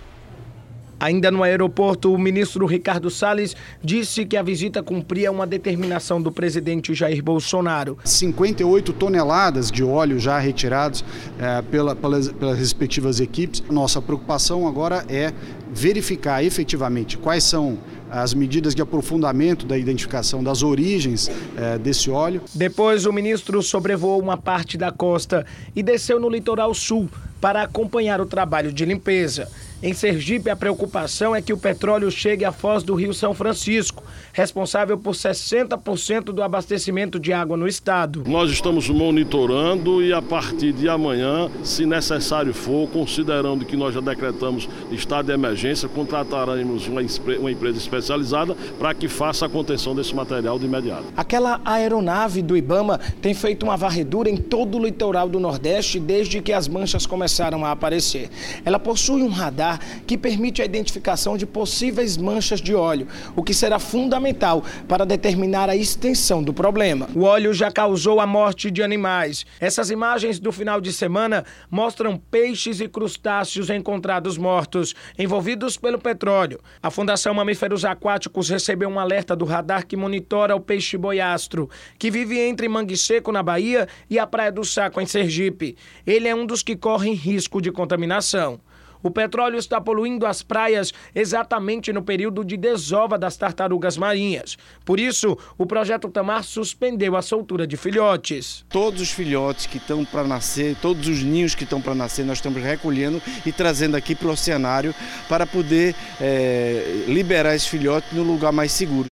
Ainda 1.02 1.32
no 1.32 1.42
aeroporto, 1.42 2.14
o 2.14 2.16
ministro 2.16 2.64
Ricardo 2.64 3.10
Salles 3.10 3.56
disse 3.82 4.24
que 4.24 4.36
a 4.36 4.42
visita 4.42 4.84
cumpria 4.84 5.32
uma 5.32 5.44
determinação 5.44 6.22
do 6.22 6.30
presidente 6.30 6.94
Jair 6.94 7.20
Bolsonaro. 7.20 7.98
58 8.04 8.92
toneladas 8.92 9.68
de 9.68 9.82
óleo 9.82 10.20
já 10.20 10.38
retirados 10.38 11.04
é, 11.40 11.60
pela, 11.62 11.96
pelas, 11.96 12.30
pelas 12.30 12.56
respectivas 12.56 13.18
equipes. 13.18 13.64
Nossa 13.68 14.00
preocupação 14.00 14.68
agora 14.68 15.04
é 15.08 15.32
verificar 15.72 16.44
efetivamente 16.44 17.18
quais 17.18 17.42
são 17.42 17.78
as 18.12 18.35
medidas 18.35 18.75
de 18.75 18.83
aprofundamento 18.83 19.64
da 19.64 19.79
identificação 19.79 20.44
das 20.44 20.62
origens 20.62 21.31
eh, 21.57 21.79
desse 21.79 22.11
óleo. 22.11 22.42
Depois, 22.55 23.07
o 23.07 23.12
ministro 23.12 23.62
sobrevoou 23.62 24.20
uma 24.20 24.37
parte 24.37 24.77
da 24.77 24.92
costa 24.92 25.46
e 25.75 25.83
desceu 25.83 26.20
no 26.20 26.29
litoral 26.29 26.75
sul 26.75 27.09
para 27.40 27.62
acompanhar 27.62 28.20
o 28.20 28.27
trabalho 28.27 28.72
de 28.72 28.85
limpeza. 28.85 29.48
Em 29.83 29.92
Sergipe, 29.92 30.48
a 30.48 30.55
preocupação 30.55 31.35
é 31.35 31.42
que 31.42 31.53
o 31.53 31.57
petróleo 31.57 32.09
chegue 32.09 32.44
à 32.44 32.53
foz 32.53 32.85
do 32.85 32.94
Rio 32.94 33.12
São 33.12 33.35
Francisco, 33.35 34.05
responsável 34.33 34.96
por 34.96 35.12
60% 35.12 36.27
do 36.27 36.40
abastecimento 36.40 37.18
de 37.18 37.33
água 37.33 37.57
no 37.57 37.66
estado. 37.66 38.22
Nós 38.25 38.48
estamos 38.53 38.88
monitorando 38.88 40.01
e 40.01 40.12
a 40.12 40.22
partir 40.22 40.72
de 40.72 40.88
amanhã, 40.88 41.51
se 41.64 41.85
necessário 41.85 42.55
for, 42.55 42.88
considerando 42.90 43.64
que 43.64 43.77
nós 43.77 43.92
já 43.92 44.01
decretamos 44.01 44.68
estado 44.92 45.27
de 45.27 45.33
emergência, 45.33 45.88
contrataremos 45.88 46.87
uma, 46.87 47.01
uma 47.40 47.51
empresa 47.51 47.77
especializada 48.02 48.56
para 48.78 48.92
que 48.92 49.08
faça 49.08 49.46
a 49.46 49.48
contenção 49.48 49.94
desse 49.94 50.14
material 50.14 50.58
de 50.58 50.66
imediato. 50.66 51.04
Aquela 51.16 51.60
aeronave 51.64 52.42
do 52.42 52.56
Ibama 52.56 52.98
tem 53.20 53.32
feito 53.32 53.62
uma 53.62 53.76
varredura 53.76 54.28
em 54.28 54.36
todo 54.36 54.76
o 54.76 54.84
litoral 54.84 55.28
do 55.28 55.38
Nordeste 55.38 56.00
desde 56.00 56.42
que 56.42 56.52
as 56.52 56.66
manchas 56.66 57.06
começaram 57.06 57.64
a 57.64 57.70
aparecer. 57.70 58.28
Ela 58.64 58.78
possui 58.78 59.22
um 59.22 59.28
radar 59.28 59.80
que 60.06 60.18
permite 60.18 60.60
a 60.60 60.64
identificação 60.64 61.36
de 61.36 61.46
possíveis 61.46 62.16
manchas 62.16 62.60
de 62.60 62.74
óleo, 62.74 63.06
o 63.36 63.42
que 63.42 63.54
será 63.54 63.78
fundamental 63.78 64.64
para 64.88 65.06
determinar 65.06 65.70
a 65.70 65.76
extensão 65.76 66.42
do 66.42 66.52
problema. 66.52 67.08
O 67.14 67.22
óleo 67.22 67.54
já 67.54 67.70
causou 67.70 68.20
a 68.20 68.26
morte 68.26 68.70
de 68.70 68.82
animais. 68.82 69.46
Essas 69.60 69.90
imagens 69.90 70.38
do 70.40 70.50
final 70.50 70.80
de 70.80 70.92
semana 70.92 71.44
mostram 71.70 72.16
peixes 72.16 72.80
e 72.80 72.88
crustáceos 72.88 73.70
encontrados 73.70 74.36
mortos, 74.36 74.94
envolvidos 75.18 75.76
pelo 75.76 75.98
petróleo. 75.98 76.60
A 76.82 76.90
Fundação 76.90 77.34
Mamíferos 77.34 77.84
Aquáticos 77.92 78.48
recebeu 78.48 78.88
um 78.88 78.98
alerta 78.98 79.37
do 79.37 79.44
radar 79.44 79.87
que 79.87 79.96
monitora 79.96 80.57
o 80.57 80.61
peixe 80.61 80.96
boiastro, 80.96 81.68
que 81.98 82.11
vive 82.11 82.38
entre 82.38 82.68
Mangue 82.68 82.96
Seco, 82.96 83.31
na 83.31 83.42
Bahia, 83.42 83.87
e 84.09 84.18
a 84.18 84.26
Praia 84.26 84.50
do 84.50 84.64
Saco, 84.64 85.00
em 85.00 85.07
Sergipe. 85.07 85.76
Ele 86.07 86.26
é 86.26 86.35
um 86.35 86.46
dos 86.46 86.62
que 86.62 86.74
correm 86.74 87.12
risco 87.12 87.61
de 87.61 87.70
contaminação. 87.70 88.61
O 89.02 89.10
petróleo 89.10 89.58
está 89.58 89.80
poluindo 89.80 90.26
as 90.26 90.42
praias 90.42 90.92
exatamente 91.14 91.92
no 91.92 92.02
período 92.02 92.44
de 92.44 92.56
desova 92.56 93.18
das 93.18 93.36
tartarugas 93.36 93.96
marinhas. 93.96 94.56
Por 94.84 95.00
isso, 95.00 95.36
o 95.58 95.66
projeto 95.66 96.08
Tamar 96.08 96.44
suspendeu 96.44 97.16
a 97.16 97.22
soltura 97.22 97.66
de 97.66 97.76
filhotes. 97.76 98.64
Todos 98.68 99.00
os 99.00 99.10
filhotes 99.10 99.66
que 99.66 99.78
estão 99.78 100.04
para 100.04 100.24
nascer, 100.24 100.76
todos 100.80 101.08
os 101.08 101.22
ninhos 101.22 101.54
que 101.54 101.64
estão 101.64 101.80
para 101.80 101.94
nascer, 101.94 102.24
nós 102.24 102.38
estamos 102.38 102.62
recolhendo 102.62 103.20
e 103.44 103.52
trazendo 103.52 103.96
aqui 103.96 104.14
para 104.14 104.28
o 104.28 104.32
oceanário 104.32 104.94
para 105.28 105.46
poder 105.46 105.94
é, 106.20 107.04
liberar 107.06 107.54
esses 107.54 107.68
filhotes 107.68 108.12
no 108.12 108.22
lugar 108.22 108.52
mais 108.52 108.72
seguro. 108.72 109.12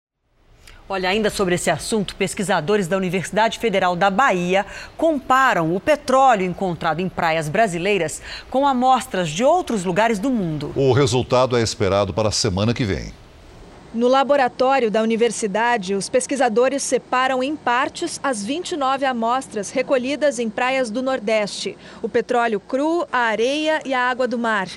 Olha, 0.91 1.07
ainda 1.07 1.29
sobre 1.29 1.53
esse 1.53 1.69
assunto, 1.69 2.15
pesquisadores 2.15 2.87
da 2.87 2.97
Universidade 2.97 3.59
Federal 3.59 3.95
da 3.95 4.09
Bahia 4.09 4.65
comparam 4.97 5.75
o 5.75 5.79
petróleo 5.79 6.43
encontrado 6.43 6.99
em 6.99 7.07
praias 7.07 7.47
brasileiras 7.47 8.23
com 8.49 8.67
amostras 8.67 9.29
de 9.29 9.43
outros 9.43 9.85
lugares 9.85 10.17
do 10.17 10.31
mundo. 10.31 10.73
O 10.75 10.91
resultado 10.91 11.55
é 11.55 11.61
esperado 11.61 12.11
para 12.11 12.29
a 12.29 12.31
semana 12.31 12.73
que 12.73 12.83
vem. 12.83 13.13
No 13.91 14.07
laboratório 14.07 14.91
da 14.91 15.01
universidade, 15.01 15.95
os 15.95 16.07
pesquisadores 16.07 16.83
separam 16.83 17.41
em 17.41 17.55
partes 17.55 18.19
as 18.21 18.45
29 18.45 19.03
amostras 19.03 19.71
recolhidas 19.71 20.37
em 20.37 20.47
praias 20.47 20.91
do 20.91 21.01
Nordeste: 21.01 21.75
o 21.99 22.07
petróleo 22.07 22.59
cru, 22.59 23.07
a 23.11 23.17
areia 23.17 23.81
e 23.83 23.91
a 23.91 24.07
água 24.07 24.27
do 24.27 24.37
mar. 24.37 24.67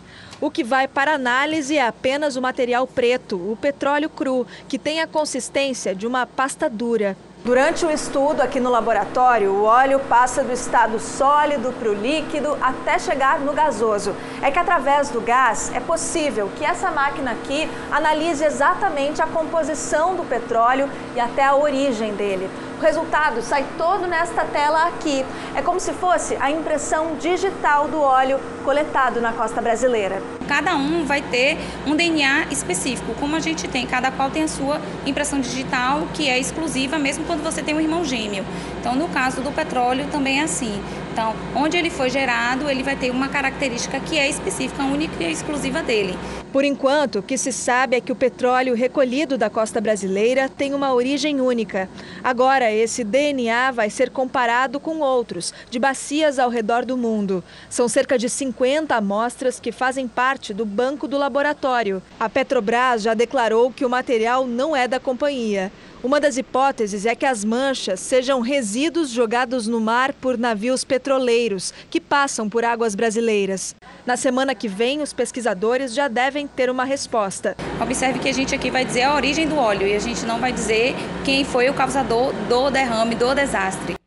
O 0.41 0.51
que 0.51 0.65
vai 0.65 0.89
para 0.89 1.13
análise 1.13 1.77
é 1.77 1.87
apenas 1.87 2.37
o 2.37 2.41
material 2.41 2.87
preto, 2.87 3.37
o 3.37 3.55
petróleo 3.55 4.09
cru, 4.09 4.47
que 4.67 4.79
tem 4.79 5.03
a 5.03 5.07
consistência 5.07 5.95
de 5.95 6.07
uma 6.07 6.25
pasta 6.25 6.71
dura. 6.71 7.15
Durante 7.45 7.85
o 7.85 7.91
estudo 7.91 8.41
aqui 8.41 8.61
no 8.61 8.71
laboratório, 8.71 9.51
o 9.51 9.65
óleo 9.65 9.99
passa 10.09 10.45
do 10.45 10.53
estado 10.53 11.01
sólido 11.01 11.73
para 11.73 11.91
o 11.91 11.93
líquido 11.93 12.57
até 12.63 13.01
chegar 13.01 13.41
no 13.41 13.53
gasoso. 13.53 14.15
É 14.41 14.49
que 14.49 14.61
através 14.61 15.11
do 15.11 15.21
gás 15.21 15.73
é 15.75 15.81
possível 15.81 16.49
que 16.57 16.65
essa 16.65 16.93
máquina 16.93 17.33
aqui 17.33 17.69
analise 17.91 18.45
exatamente 18.45 19.21
a 19.21 19.27
composição 19.27 20.15
do 20.15 20.23
petróleo 20.23 20.89
e 21.17 21.21
até 21.21 21.45
a 21.45 21.57
origem 21.57 22.15
dele. 22.15 22.49
O 22.83 22.85
resultado 22.85 23.41
sai 23.43 23.65
todo 23.79 24.09
nesta 24.09 24.45
tela 24.45 24.89
aqui. 24.89 25.25
É 25.55 25.63
como 25.63 25.79
se 25.79 25.93
fosse 25.93 26.37
a 26.41 26.51
impressão 26.51 27.15
digital 27.15 27.87
do 27.87 28.01
óleo 28.01 28.41
coletado 28.65 29.21
na 29.21 29.33
costa 29.33 29.61
brasileira. 29.61 30.21
Cada 30.49 30.75
um 30.75 31.05
vai 31.05 31.23
ter 31.23 31.57
um 31.87 31.95
DNA 31.95 32.47
específico, 32.51 33.15
como 33.21 33.37
a 33.37 33.39
gente 33.39 33.69
tem, 33.69 33.87
cada 33.87 34.11
qual 34.11 34.31
tem 34.31 34.43
a 34.43 34.49
sua 34.49 34.81
impressão 35.07 35.41
digital 35.41 36.09
que 36.13 36.29
é 36.29 36.37
exclusiva 36.41 36.99
mesmo 36.99 37.25
quando 37.25 37.45
você 37.45 37.63
tem 37.63 37.73
um 37.73 37.81
irmão 37.81 38.05
gêmeo. 38.05 38.45
Então, 38.81 38.97
no 38.97 39.07
caso 39.11 39.43
do 39.43 39.53
petróleo 39.53 40.09
também 40.11 40.41
é 40.41 40.43
assim. 40.43 40.83
Então, 41.13 41.37
onde 41.55 41.77
ele 41.77 41.91
foi 41.91 42.09
gerado, 42.09 42.71
ele 42.71 42.83
vai 42.83 42.97
ter 42.97 43.11
uma 43.11 43.29
característica 43.29 44.01
que 44.01 44.19
é 44.19 44.31
específica, 44.31 44.83
única 44.83 45.23
e 45.23 45.31
exclusiva 45.31 45.83
dele. 45.83 46.19
Por 46.51 46.65
enquanto, 46.65 47.19
o 47.19 47.23
que 47.23 47.37
se 47.37 47.53
sabe 47.53 47.97
é 47.97 48.01
que 48.01 48.11
o 48.11 48.17
petróleo 48.17 48.75
recolhido 48.75 49.37
da 49.37 49.51
costa 49.51 49.79
brasileira 49.79 50.49
tem 50.49 50.73
uma 50.73 50.95
origem 50.95 51.39
única. 51.39 51.87
Agora, 52.25 52.73
esse 52.73 53.05
DNA 53.05 53.73
vai 53.73 53.91
ser 53.91 54.09
comparado 54.09 54.81
com 54.81 55.01
outros, 55.01 55.53
de 55.71 55.79
bacias 55.79 56.39
ao 56.39 56.49
redor 56.49 56.87
do 56.87 56.97
mundo. 56.97 57.45
São 57.69 57.89
cerca 57.89 58.17
de 58.17 58.31
50 58.31 58.95
amostras 58.95 59.61
que 59.61 59.71
fazem 59.71 60.09
parte 60.09 60.55
do 60.55 60.65
banco 60.65 61.07
do 61.07 61.19
laboratório. 61.19 62.03
A 62.19 62.27
Petrobras 62.27 63.03
já 63.03 63.13
declarou 63.13 63.71
que 63.71 63.85
o 63.85 63.91
material 63.91 64.47
não 64.47 64.75
é 64.75 64.89
da 64.89 64.99
companhia. 64.99 65.71
Uma 66.03 66.19
das 66.19 66.37
hipóteses 66.37 67.07
é 67.07 67.15
que 67.15 67.25
as 67.25 67.45
manchas 67.45 68.01
sejam 68.01 68.41
resíduos 68.41 69.09
jogados 69.09 69.69
no 69.69 69.81
mar 69.81 70.13
por 70.13 70.37
navios 70.37 70.83
petroleiros 70.83 71.73
que 71.89 72.01
passam 72.01 72.49
por 72.49 72.65
águas 72.65 72.97
brasileiras. 72.97 73.77
Na 74.05 74.17
semana 74.17 74.53
que 74.53 74.67
vem, 74.67 75.01
os 75.01 75.13
pesquisadores 75.13 75.95
já 75.95 76.09
devem 76.09 76.49
ter 76.49 76.69
uma 76.69 76.85
resposta. 76.85 77.57
Observe 77.81 78.19
que 78.19 78.29
a 78.29 78.35
gente 78.35 78.53
aqui 78.53 78.69
vai 78.69 78.85
dizer 78.85 79.03
a 79.03 79.15
origem 79.15 79.47
do 79.47 79.57
óleo 79.57 79.87
e 79.87 79.95
a 79.95 80.01
gente 80.01 80.27
não 80.27 80.41
vai 80.41 80.53
dizer 80.53 80.93
quem 81.25 81.45
foi 81.45 81.71
o 81.71 81.75
causador 81.75 82.33
do 82.49 82.69
derrame, 82.69 83.15
do 83.15 83.33
desastre. 83.33 84.02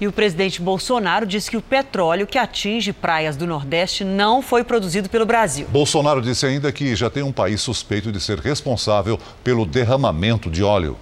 E 0.00 0.06
o 0.06 0.12
presidente 0.12 0.60
Bolsonaro 0.60 1.26
disse 1.26 1.50
que 1.50 1.56
o 1.56 1.62
petróleo 1.62 2.26
que 2.26 2.36
atinge 2.36 2.92
praias 2.92 3.36
do 3.36 3.46
Nordeste 3.46 4.04
não 4.04 4.42
foi 4.42 4.62
produzido 4.62 5.08
pelo 5.08 5.24
Brasil. 5.24 5.66
Bolsonaro 5.68 6.20
disse 6.20 6.44
ainda 6.44 6.70
que 6.70 6.94
já 6.94 7.08
tem 7.08 7.22
um 7.22 7.32
país 7.32 7.62
suspeito 7.62 8.12
de 8.12 8.20
ser 8.20 8.38
responsável 8.38 9.18
pelo 9.42 9.64
derramamento 9.64 10.50
de 10.50 10.62
óleo. 10.62 10.98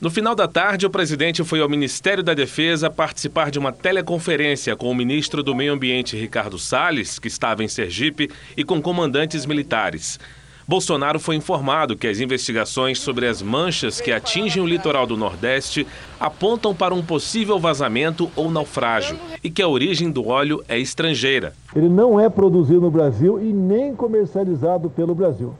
No 0.00 0.10
final 0.12 0.32
da 0.32 0.46
tarde, 0.46 0.86
o 0.86 0.90
presidente 0.90 1.42
foi 1.42 1.60
ao 1.60 1.68
Ministério 1.68 2.22
da 2.22 2.32
Defesa 2.32 2.88
participar 2.88 3.50
de 3.50 3.58
uma 3.58 3.72
teleconferência 3.72 4.76
com 4.76 4.88
o 4.88 4.94
ministro 4.94 5.42
do 5.42 5.56
Meio 5.56 5.72
Ambiente, 5.72 6.16
Ricardo 6.16 6.56
Salles, 6.56 7.18
que 7.18 7.26
estava 7.26 7.64
em 7.64 7.68
Sergipe, 7.68 8.30
e 8.56 8.62
com 8.62 8.80
comandantes 8.80 9.44
militares. 9.44 10.20
Bolsonaro 10.68 11.18
foi 11.18 11.34
informado 11.34 11.96
que 11.96 12.06
as 12.06 12.20
investigações 12.20 13.00
sobre 13.00 13.26
as 13.26 13.40
manchas 13.40 14.02
que 14.02 14.12
atingem 14.12 14.62
o 14.62 14.66
litoral 14.66 15.06
do 15.06 15.16
Nordeste 15.16 15.86
apontam 16.20 16.74
para 16.74 16.94
um 16.94 17.02
possível 17.02 17.58
vazamento 17.58 18.28
ou 18.36 18.50
naufrágio 18.50 19.16
e 19.42 19.48
que 19.48 19.62
a 19.62 19.68
origem 19.68 20.10
do 20.10 20.28
óleo 20.28 20.62
é 20.68 20.78
estrangeira. 20.78 21.54
Ele 21.74 21.88
não 21.88 22.20
é 22.20 22.28
produzido 22.28 22.82
no 22.82 22.90
Brasil 22.90 23.40
e 23.40 23.50
nem 23.50 23.96
comercializado 23.96 24.90
pelo 24.90 25.14
Brasil. 25.14 25.54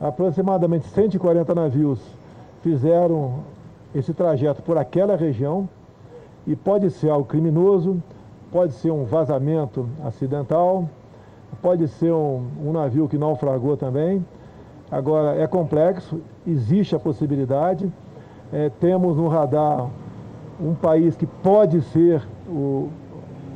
Aproximadamente 0.00 0.86
140 0.90 1.52
navios 1.52 1.98
fizeram 2.62 3.42
esse 3.92 4.14
trajeto 4.14 4.62
por 4.62 4.78
aquela 4.78 5.16
região 5.16 5.68
e 6.46 6.54
pode 6.54 6.88
ser 6.90 7.10
algo 7.10 7.26
criminoso, 7.26 8.00
pode 8.52 8.74
ser 8.74 8.92
um 8.92 9.06
vazamento 9.06 9.88
acidental, 10.04 10.88
pode 11.60 11.88
ser 11.88 12.12
um, 12.12 12.46
um 12.64 12.70
navio 12.70 13.08
que 13.08 13.18
naufragou 13.18 13.76
também. 13.76 14.24
Agora, 14.90 15.36
é 15.36 15.46
complexo, 15.46 16.20
existe 16.46 16.94
a 16.94 16.98
possibilidade. 16.98 17.90
É, 18.52 18.70
temos 18.80 19.16
no 19.16 19.28
radar 19.28 19.88
um 20.60 20.74
país 20.74 21.16
que 21.16 21.26
pode 21.26 21.82
ser 21.82 22.22
o, 22.48 22.88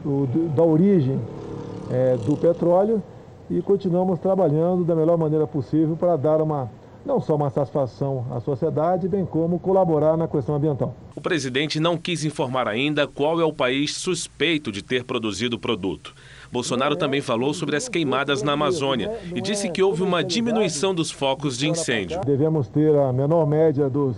o 0.04 0.28
da 0.54 0.64
origem 0.64 1.20
é, 1.90 2.16
do 2.16 2.36
petróleo 2.36 3.02
e 3.48 3.62
continuamos 3.62 4.18
trabalhando 4.18 4.84
da 4.84 4.94
melhor 4.94 5.16
maneira 5.16 5.46
possível 5.46 5.96
para 5.96 6.16
dar 6.16 6.42
uma 6.42 6.68
não 7.04 7.20
só 7.20 7.34
uma 7.36 7.50
satisfação 7.50 8.26
à 8.30 8.40
sociedade, 8.40 9.08
bem 9.08 9.24
como 9.24 9.58
colaborar 9.58 10.16
na 10.16 10.28
questão 10.28 10.54
ambiental. 10.54 10.94
O 11.16 11.20
presidente 11.20 11.80
não 11.80 11.96
quis 11.96 12.24
informar 12.24 12.68
ainda 12.68 13.06
qual 13.06 13.40
é 13.40 13.44
o 13.44 13.52
país 13.52 13.94
suspeito 13.96 14.70
de 14.70 14.82
ter 14.82 15.04
produzido 15.04 15.56
o 15.56 15.58
produto 15.58 16.14
Bolsonaro 16.52 16.96
também 16.96 17.20
falou 17.20 17.54
sobre 17.54 17.76
as 17.76 17.88
queimadas 17.88 18.42
na 18.42 18.52
Amazônia 18.52 19.12
e 19.34 19.40
disse 19.40 19.70
que 19.70 19.82
houve 19.82 20.02
uma 20.02 20.22
diminuição 20.24 20.92
dos 20.92 21.10
focos 21.10 21.56
de 21.56 21.68
incêndio. 21.68 22.20
Devemos 22.22 22.68
ter 22.68 22.94
a 22.96 23.12
menor 23.12 23.46
média 23.46 23.88
dos, 23.88 24.16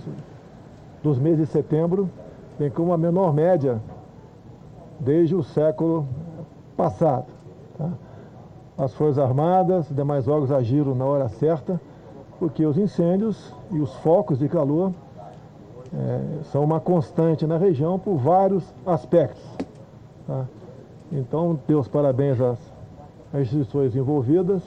dos 1.02 1.18
meses 1.18 1.46
de 1.46 1.52
setembro, 1.52 2.08
bem 2.58 2.70
como 2.70 2.92
a 2.92 2.98
menor 2.98 3.34
média 3.34 3.80
desde 4.98 5.34
o 5.34 5.42
século 5.42 6.08
passado. 6.74 7.26
Tá? 7.76 7.90
As 8.78 8.94
Forças 8.94 9.18
Armadas 9.18 9.90
e 9.90 9.94
demais 9.94 10.26
órgãos 10.26 10.50
agiram 10.50 10.94
na 10.94 11.04
hora 11.04 11.28
certa, 11.28 11.78
porque 12.42 12.66
os 12.66 12.76
incêndios 12.76 13.54
e 13.70 13.78
os 13.78 13.94
focos 13.98 14.36
de 14.36 14.48
calor 14.48 14.92
é, 15.94 16.42
são 16.50 16.64
uma 16.64 16.80
constante 16.80 17.46
na 17.46 17.56
região 17.56 18.00
por 18.00 18.16
vários 18.16 18.64
aspectos. 18.84 19.44
Tá? 20.26 20.44
Então, 21.12 21.56
deu 21.68 21.78
os 21.78 21.86
parabéns 21.86 22.40
às, 22.40 22.58
às 23.32 23.42
instituições 23.42 23.94
envolvidas, 23.94 24.60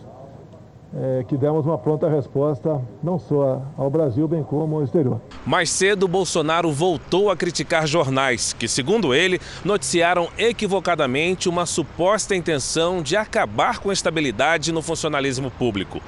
é, 0.95 1.25
que 1.27 1.35
demos 1.35 1.65
uma 1.65 1.77
pronta 1.77 2.07
resposta 2.07 2.81
não 3.03 3.19
só 3.19 3.61
ao 3.77 3.89
Brasil, 3.89 4.25
bem 4.25 4.41
como 4.41 4.77
ao 4.77 4.83
exterior. 4.85 5.19
Mais 5.45 5.69
cedo, 5.69 6.07
Bolsonaro 6.07 6.71
voltou 6.71 7.29
a 7.29 7.35
criticar 7.35 7.85
jornais 7.85 8.53
que, 8.53 8.69
segundo 8.69 9.13
ele, 9.13 9.37
noticiaram 9.65 10.29
equivocadamente 10.37 11.49
uma 11.49 11.65
suposta 11.65 12.33
intenção 12.33 13.01
de 13.01 13.17
acabar 13.17 13.79
com 13.79 13.89
a 13.89 13.93
estabilidade 13.93 14.71
no 14.71 14.81
funcionalismo 14.81 15.51
público. 15.51 15.99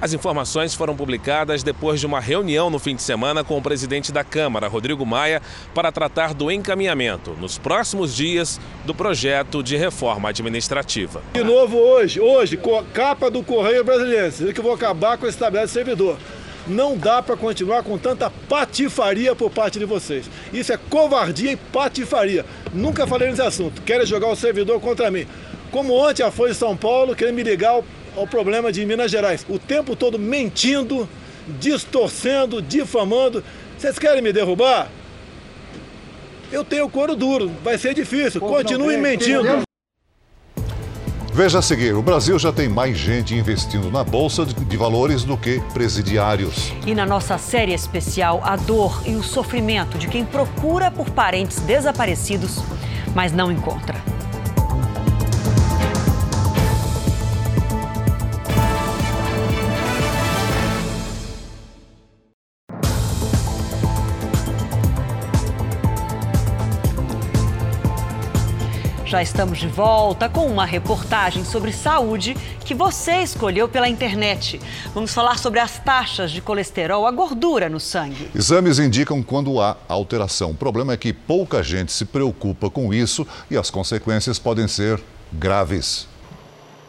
As 0.00 0.14
informações 0.14 0.74
foram 0.74 0.96
publicadas 0.96 1.62
depois 1.62 2.00
de 2.00 2.06
uma 2.06 2.20
reunião 2.20 2.70
no 2.70 2.78
fim 2.78 2.96
de 2.96 3.02
semana 3.02 3.44
com 3.44 3.58
o 3.58 3.62
presidente 3.62 4.10
da 4.10 4.24
Câmara, 4.24 4.66
Rodrigo 4.66 5.04
Maia, 5.04 5.42
para 5.74 5.92
tratar 5.92 6.32
do 6.32 6.50
encaminhamento, 6.50 7.36
nos 7.38 7.58
próximos 7.58 8.16
dias, 8.16 8.58
do 8.86 8.94
projeto 8.94 9.62
de 9.62 9.76
reforma 9.76 10.30
administrativa. 10.30 11.20
De 11.34 11.44
novo 11.44 11.76
hoje, 11.76 12.18
hoje, 12.18 12.58
capa 12.94 13.30
do 13.30 13.42
Correio 13.42 13.84
Brasileiro, 13.84 14.54
que 14.54 14.58
eu 14.58 14.64
vou 14.64 14.72
acabar 14.72 15.18
com 15.18 15.26
esse 15.26 15.36
tabela 15.36 15.66
de 15.66 15.72
servidor. 15.72 16.16
Não 16.66 16.96
dá 16.96 17.22
para 17.22 17.36
continuar 17.36 17.82
com 17.82 17.98
tanta 17.98 18.30
patifaria 18.48 19.34
por 19.34 19.50
parte 19.50 19.78
de 19.78 19.84
vocês. 19.84 20.30
Isso 20.50 20.72
é 20.72 20.78
covardia 20.78 21.52
e 21.52 21.56
patifaria. 21.56 22.46
Nunca 22.72 23.06
falei 23.06 23.28
nesse 23.28 23.42
assunto. 23.42 23.82
Querem 23.82 24.06
jogar 24.06 24.28
o 24.28 24.36
servidor 24.36 24.80
contra 24.80 25.10
mim. 25.10 25.26
Como 25.70 25.92
ontem 25.94 26.22
a 26.22 26.30
Folha 26.30 26.52
de 26.52 26.58
São 26.58 26.76
Paulo, 26.76 27.14
querendo 27.14 27.34
me 27.34 27.42
ligar 27.42 27.80
ao 28.16 28.26
problema 28.26 28.72
de 28.72 28.84
Minas 28.84 29.10
Gerais. 29.10 29.44
O 29.48 29.58
tempo 29.58 29.94
todo 29.96 30.18
mentindo, 30.18 31.08
distorcendo, 31.58 32.60
difamando. 32.60 33.42
Vocês 33.78 33.98
querem 33.98 34.22
me 34.22 34.32
derrubar? 34.32 34.88
Eu 36.52 36.64
tenho 36.64 36.88
couro 36.88 37.14
duro, 37.14 37.50
vai 37.62 37.78
ser 37.78 37.94
difícil. 37.94 38.40
Continue 38.40 38.96
mentindo. 38.96 39.62
Veja 41.32 41.60
a 41.60 41.62
seguir: 41.62 41.94
o 41.94 42.02
Brasil 42.02 42.38
já 42.38 42.52
tem 42.52 42.68
mais 42.68 42.98
gente 42.98 43.34
investindo 43.34 43.90
na 43.90 44.02
Bolsa 44.02 44.44
de 44.44 44.76
Valores 44.76 45.22
do 45.22 45.36
que 45.36 45.60
presidiários. 45.72 46.72
E 46.84 46.94
na 46.94 47.06
nossa 47.06 47.38
série 47.38 47.72
especial, 47.72 48.40
a 48.44 48.56
dor 48.56 49.02
e 49.06 49.14
o 49.14 49.22
sofrimento 49.22 49.96
de 49.96 50.08
quem 50.08 50.24
procura 50.24 50.90
por 50.90 51.08
parentes 51.10 51.60
desaparecidos, 51.60 52.58
mas 53.14 53.32
não 53.32 53.50
encontra. 53.50 54.09
Já 69.10 69.20
estamos 69.20 69.58
de 69.58 69.66
volta 69.66 70.28
com 70.28 70.46
uma 70.46 70.64
reportagem 70.64 71.44
sobre 71.44 71.72
saúde 71.72 72.36
que 72.64 72.72
você 72.72 73.16
escolheu 73.16 73.68
pela 73.68 73.88
internet. 73.88 74.60
Vamos 74.94 75.12
falar 75.12 75.36
sobre 75.36 75.58
as 75.58 75.80
taxas 75.80 76.30
de 76.30 76.40
colesterol, 76.40 77.04
a 77.04 77.10
gordura 77.10 77.68
no 77.68 77.80
sangue. 77.80 78.30
Exames 78.32 78.78
indicam 78.78 79.20
quando 79.20 79.60
há 79.60 79.76
alteração. 79.88 80.52
O 80.52 80.54
problema 80.54 80.92
é 80.92 80.96
que 80.96 81.12
pouca 81.12 81.60
gente 81.60 81.90
se 81.90 82.04
preocupa 82.04 82.70
com 82.70 82.94
isso 82.94 83.26
e 83.50 83.56
as 83.56 83.68
consequências 83.68 84.38
podem 84.38 84.68
ser 84.68 85.02
graves. 85.32 86.06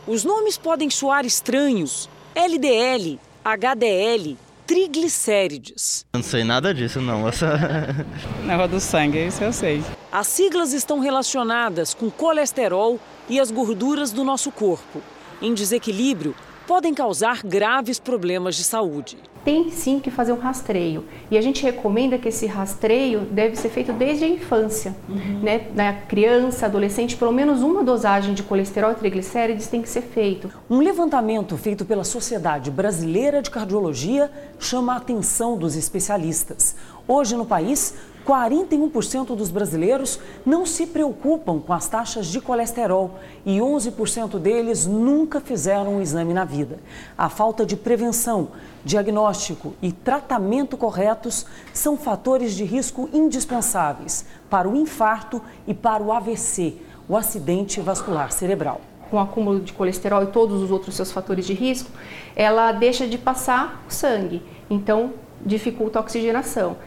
Os 0.05 0.23
nomes 0.23 0.60
podem 0.60 0.91
soar 0.91 1.25
estranhos: 1.25 2.07
LDL, 2.36 3.19
HDL, 3.43 4.38
triglicérides. 4.71 6.05
Não 6.13 6.23
sei 6.23 6.45
nada 6.45 6.73
disso, 6.73 7.01
não. 7.01 7.27
Essa... 7.27 8.05
Negócio 8.45 8.71
do 8.71 8.79
sangue, 8.79 9.27
isso 9.27 9.43
eu 9.43 9.51
sei. 9.51 9.84
As 10.10 10.27
siglas 10.27 10.71
estão 10.71 10.99
relacionadas 10.99 11.93
com 11.93 12.10
colesterol 12.10 12.97
e 13.27 13.38
as 13.38 13.51
gorduras 13.51 14.13
do 14.13 14.23
nosso 14.23 14.49
corpo. 14.49 15.01
Em 15.41 15.53
desequilíbrio, 15.53 16.34
podem 16.65 16.93
causar 16.93 17.43
graves 17.43 17.99
problemas 17.99 18.55
de 18.55 18.63
saúde 18.63 19.17
tem 19.43 19.69
sim 19.71 19.99
que 19.99 20.12
fazer 20.12 20.32
um 20.32 20.39
rastreio. 20.39 21.06
E 21.30 21.38
a 21.38 21.41
gente 21.41 21.63
recomenda 21.63 22.17
que 22.17 22.30
esse 22.30 22.45
rastreio 22.45 23.21
deve 23.21 23.56
ser 23.56 23.69
feito 23.69 23.91
desde 23.93 24.25
a 24.25 24.27
infância. 24.27 24.95
Uhum. 25.10 25.39
Né? 25.41 25.67
Na 25.73 25.93
criança, 25.93 26.65
adolescente, 26.65 27.15
pelo 27.15 27.32
menos 27.32 27.62
uma 27.62 27.84
dosagem 27.84 28.34
de 28.34 28.43
colesterol 28.43 28.91
e 28.91 28.95
triglicérides 28.95 29.67
tem 29.67 29.82
que 29.82 29.89
ser 29.89 30.01
feito. 30.01 30.51
Um 30.69 30.80
levantamento 30.80 31.58
feito 31.58 31.86
pela 31.86 32.04
Sociedade 32.04 32.69
Brasileira 32.69 33.41
de 33.41 33.49
Cardiologia 33.49 34.32
chama 34.60 34.93
a 34.93 34.97
atenção 34.97 35.58
dos 35.58 35.75
especialistas. 35.75 36.75
Hoje 37.08 37.36
no 37.36 37.45
país, 37.45 37.95
41% 38.25 39.36
dos 39.36 39.49
brasileiros 39.49 40.19
não 40.45 40.65
se 40.65 40.88
preocupam 40.88 41.60
com 41.60 41.73
as 41.73 41.88
taxas 41.88 42.27
de 42.27 42.39
colesterol 42.39 43.19
e 43.45 43.57
11% 43.57 44.39
deles 44.39 44.86
nunca 44.86 45.41
fizeram 45.41 45.95
um 45.95 46.01
exame 46.01 46.34
na 46.34 46.45
vida. 46.45 46.79
A 47.17 47.29
falta 47.29 47.65
de 47.65 47.75
prevenção, 47.75 48.49
diagnóstico 48.86 49.73
e 49.81 49.91
tratamento 49.91 50.77
corretos 50.77 51.45
são 51.73 51.97
fatores 51.97 52.53
de 52.53 52.63
risco 52.63 53.10
indispensáveis 53.12 54.25
para 54.49 54.69
o 54.69 54.75
infarto 54.75 55.41
e 55.67 55.73
para 55.73 56.03
o 56.03 56.12
AVC, 56.12 56.75
o 57.07 57.17
acidente 57.17 57.81
vascular 57.81 58.31
cerebral. 58.31 58.81
Com 59.10 59.17
o 59.17 59.19
acúmulo 59.19 59.60
de 59.60 59.73
colesterol 59.73 60.23
e 60.23 60.27
todos 60.27 60.62
os 60.62 60.71
outros 60.71 60.95
seus 60.95 61.12
fatores 61.12 61.45
de 61.45 61.53
risco, 61.53 61.89
ela 62.36 62.71
deixa 62.71 63.05
de 63.05 63.17
passar 63.17 63.84
o 63.88 63.91
sangue, 63.91 64.41
então 64.69 65.13
dificulta 65.45 65.99
a 65.99 66.01
oxigenação 66.01 66.77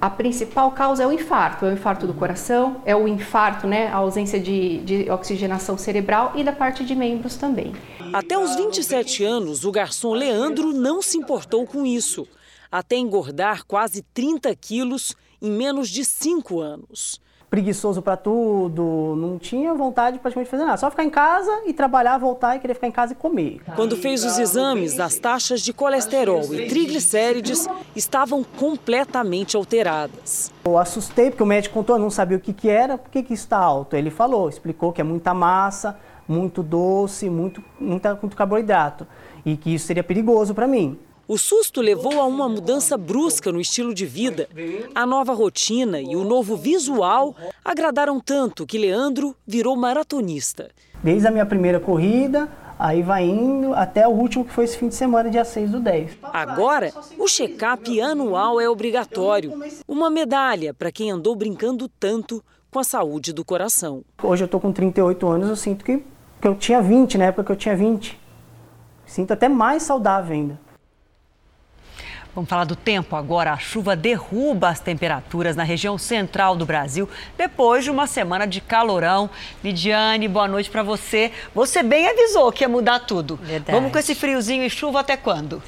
a 0.00 0.08
principal 0.08 0.72
causa 0.72 1.02
é 1.02 1.06
o 1.06 1.12
infarto, 1.12 1.66
é 1.66 1.68
o 1.68 1.72
infarto 1.72 2.06
do 2.06 2.14
coração, 2.14 2.80
é 2.86 2.96
o 2.96 3.06
infarto, 3.06 3.66
né, 3.66 3.88
a 3.88 3.96
ausência 3.96 4.40
de, 4.40 4.78
de, 4.78 5.10
oxigenação 5.10 5.76
cerebral 5.76 6.32
e 6.34 6.42
da 6.42 6.52
parte 6.52 6.84
de 6.84 6.94
membros 6.94 7.36
também. 7.36 7.72
Até 8.12 8.38
os 8.38 8.56
27 8.56 9.22
anos, 9.24 9.64
o 9.64 9.70
garçom 9.70 10.14
Leandro 10.14 10.72
não 10.72 11.02
se 11.02 11.18
importou 11.18 11.66
com 11.66 11.84
isso, 11.84 12.26
até 12.72 12.96
engordar 12.96 13.64
quase 13.66 14.02
30 14.14 14.54
quilos 14.56 15.14
em 15.40 15.50
menos 15.50 15.88
de 15.88 16.04
5 16.04 16.60
anos 16.60 17.20
preguiçoso 17.50 18.00
para 18.00 18.16
tudo, 18.16 19.16
não 19.18 19.36
tinha 19.36 19.74
vontade 19.74 20.16
de 20.16 20.22
praticamente 20.22 20.48
fazer 20.48 20.64
nada. 20.64 20.76
Só 20.76 20.88
ficar 20.88 21.04
em 21.04 21.10
casa 21.10 21.50
e 21.66 21.72
trabalhar, 21.72 22.16
voltar 22.16 22.56
e 22.56 22.60
querer 22.60 22.74
ficar 22.74 22.86
em 22.86 22.92
casa 22.92 23.12
e 23.12 23.16
comer. 23.16 23.60
Quando 23.74 23.96
fez 23.96 24.24
os 24.24 24.38
exames, 24.38 25.00
as 25.00 25.16
taxas 25.16 25.60
de 25.60 25.72
colesterol 25.72 26.42
e 26.54 26.68
triglicérides 26.68 27.68
estavam 27.96 28.44
completamente 28.44 29.56
alteradas. 29.56 30.52
Eu 30.64 30.78
assustei 30.78 31.30
porque 31.30 31.42
o 31.42 31.46
médico 31.46 31.74
contou, 31.74 31.96
eu 31.96 32.00
não 32.00 32.10
sabia 32.10 32.36
o 32.36 32.40
que, 32.40 32.52
que 32.52 32.68
era, 32.68 32.96
por 32.96 33.10
que, 33.10 33.22
que 33.22 33.34
está 33.34 33.56
alto. 33.56 33.96
Ele 33.96 34.10
falou, 34.10 34.48
explicou 34.48 34.92
que 34.92 35.00
é 35.00 35.04
muita 35.04 35.34
massa, 35.34 35.98
muito 36.28 36.62
doce, 36.62 37.28
muito, 37.28 37.62
muita, 37.80 38.14
muito 38.14 38.36
carboidrato 38.36 39.04
e 39.44 39.56
que 39.56 39.74
isso 39.74 39.86
seria 39.86 40.04
perigoso 40.04 40.54
para 40.54 40.68
mim. 40.68 40.96
O 41.30 41.38
susto 41.38 41.80
levou 41.80 42.20
a 42.20 42.24
uma 42.24 42.48
mudança 42.48 42.98
brusca 42.98 43.52
no 43.52 43.60
estilo 43.60 43.94
de 43.94 44.04
vida. 44.04 44.48
A 44.96 45.06
nova 45.06 45.32
rotina 45.32 46.00
e 46.00 46.16
o 46.16 46.24
novo 46.24 46.56
visual 46.56 47.36
agradaram 47.64 48.18
tanto 48.18 48.66
que 48.66 48.76
Leandro 48.76 49.36
virou 49.46 49.76
maratonista. 49.76 50.72
Desde 51.04 51.28
a 51.28 51.30
minha 51.30 51.46
primeira 51.46 51.78
corrida, 51.78 52.48
aí 52.76 53.00
vai 53.00 53.26
indo 53.26 53.72
até 53.74 54.08
o 54.08 54.10
último 54.10 54.44
que 54.44 54.52
foi 54.52 54.64
esse 54.64 54.76
fim 54.76 54.88
de 54.88 54.96
semana, 54.96 55.30
dia 55.30 55.44
6 55.44 55.70
do 55.70 55.78
10. 55.78 56.18
Agora, 56.20 56.92
o 57.16 57.28
check-up 57.28 58.00
anual 58.00 58.60
é 58.60 58.68
obrigatório. 58.68 59.52
Uma 59.86 60.10
medalha 60.10 60.74
para 60.74 60.90
quem 60.90 61.12
andou 61.12 61.36
brincando 61.36 61.88
tanto 61.88 62.42
com 62.72 62.80
a 62.80 62.84
saúde 62.84 63.32
do 63.32 63.44
coração. 63.44 64.02
Hoje 64.20 64.42
eu 64.42 64.46
estou 64.46 64.60
com 64.60 64.72
38 64.72 65.28
anos, 65.28 65.48
eu 65.48 65.54
sinto 65.54 65.84
que, 65.84 66.02
que 66.42 66.48
eu 66.48 66.56
tinha 66.56 66.82
20, 66.82 67.18
na 67.18 67.26
época 67.26 67.44
que 67.44 67.52
eu 67.52 67.56
tinha 67.56 67.76
20. 67.76 68.18
Sinto 69.06 69.32
até 69.32 69.48
mais 69.48 69.84
saudável 69.84 70.34
ainda. 70.34 70.69
Vamos 72.34 72.48
falar 72.48 72.64
do 72.64 72.76
tempo 72.76 73.16
agora. 73.16 73.52
A 73.52 73.58
chuva 73.58 73.96
derruba 73.96 74.68
as 74.68 74.78
temperaturas 74.78 75.56
na 75.56 75.64
região 75.64 75.98
central 75.98 76.54
do 76.54 76.64
Brasil 76.64 77.08
depois 77.36 77.82
de 77.82 77.90
uma 77.90 78.06
semana 78.06 78.46
de 78.46 78.60
calorão. 78.60 79.28
Lidiane, 79.64 80.28
boa 80.28 80.46
noite 80.46 80.70
para 80.70 80.82
você. 80.82 81.32
Você 81.52 81.82
bem 81.82 82.08
avisou 82.08 82.52
que 82.52 82.62
ia 82.62 82.68
mudar 82.68 83.00
tudo. 83.00 83.36
Verdade. 83.42 83.72
Vamos 83.72 83.90
com 83.90 83.98
esse 83.98 84.14
friozinho 84.14 84.62
e 84.62 84.70
chuva 84.70 85.00
até 85.00 85.16
quando? 85.16 85.60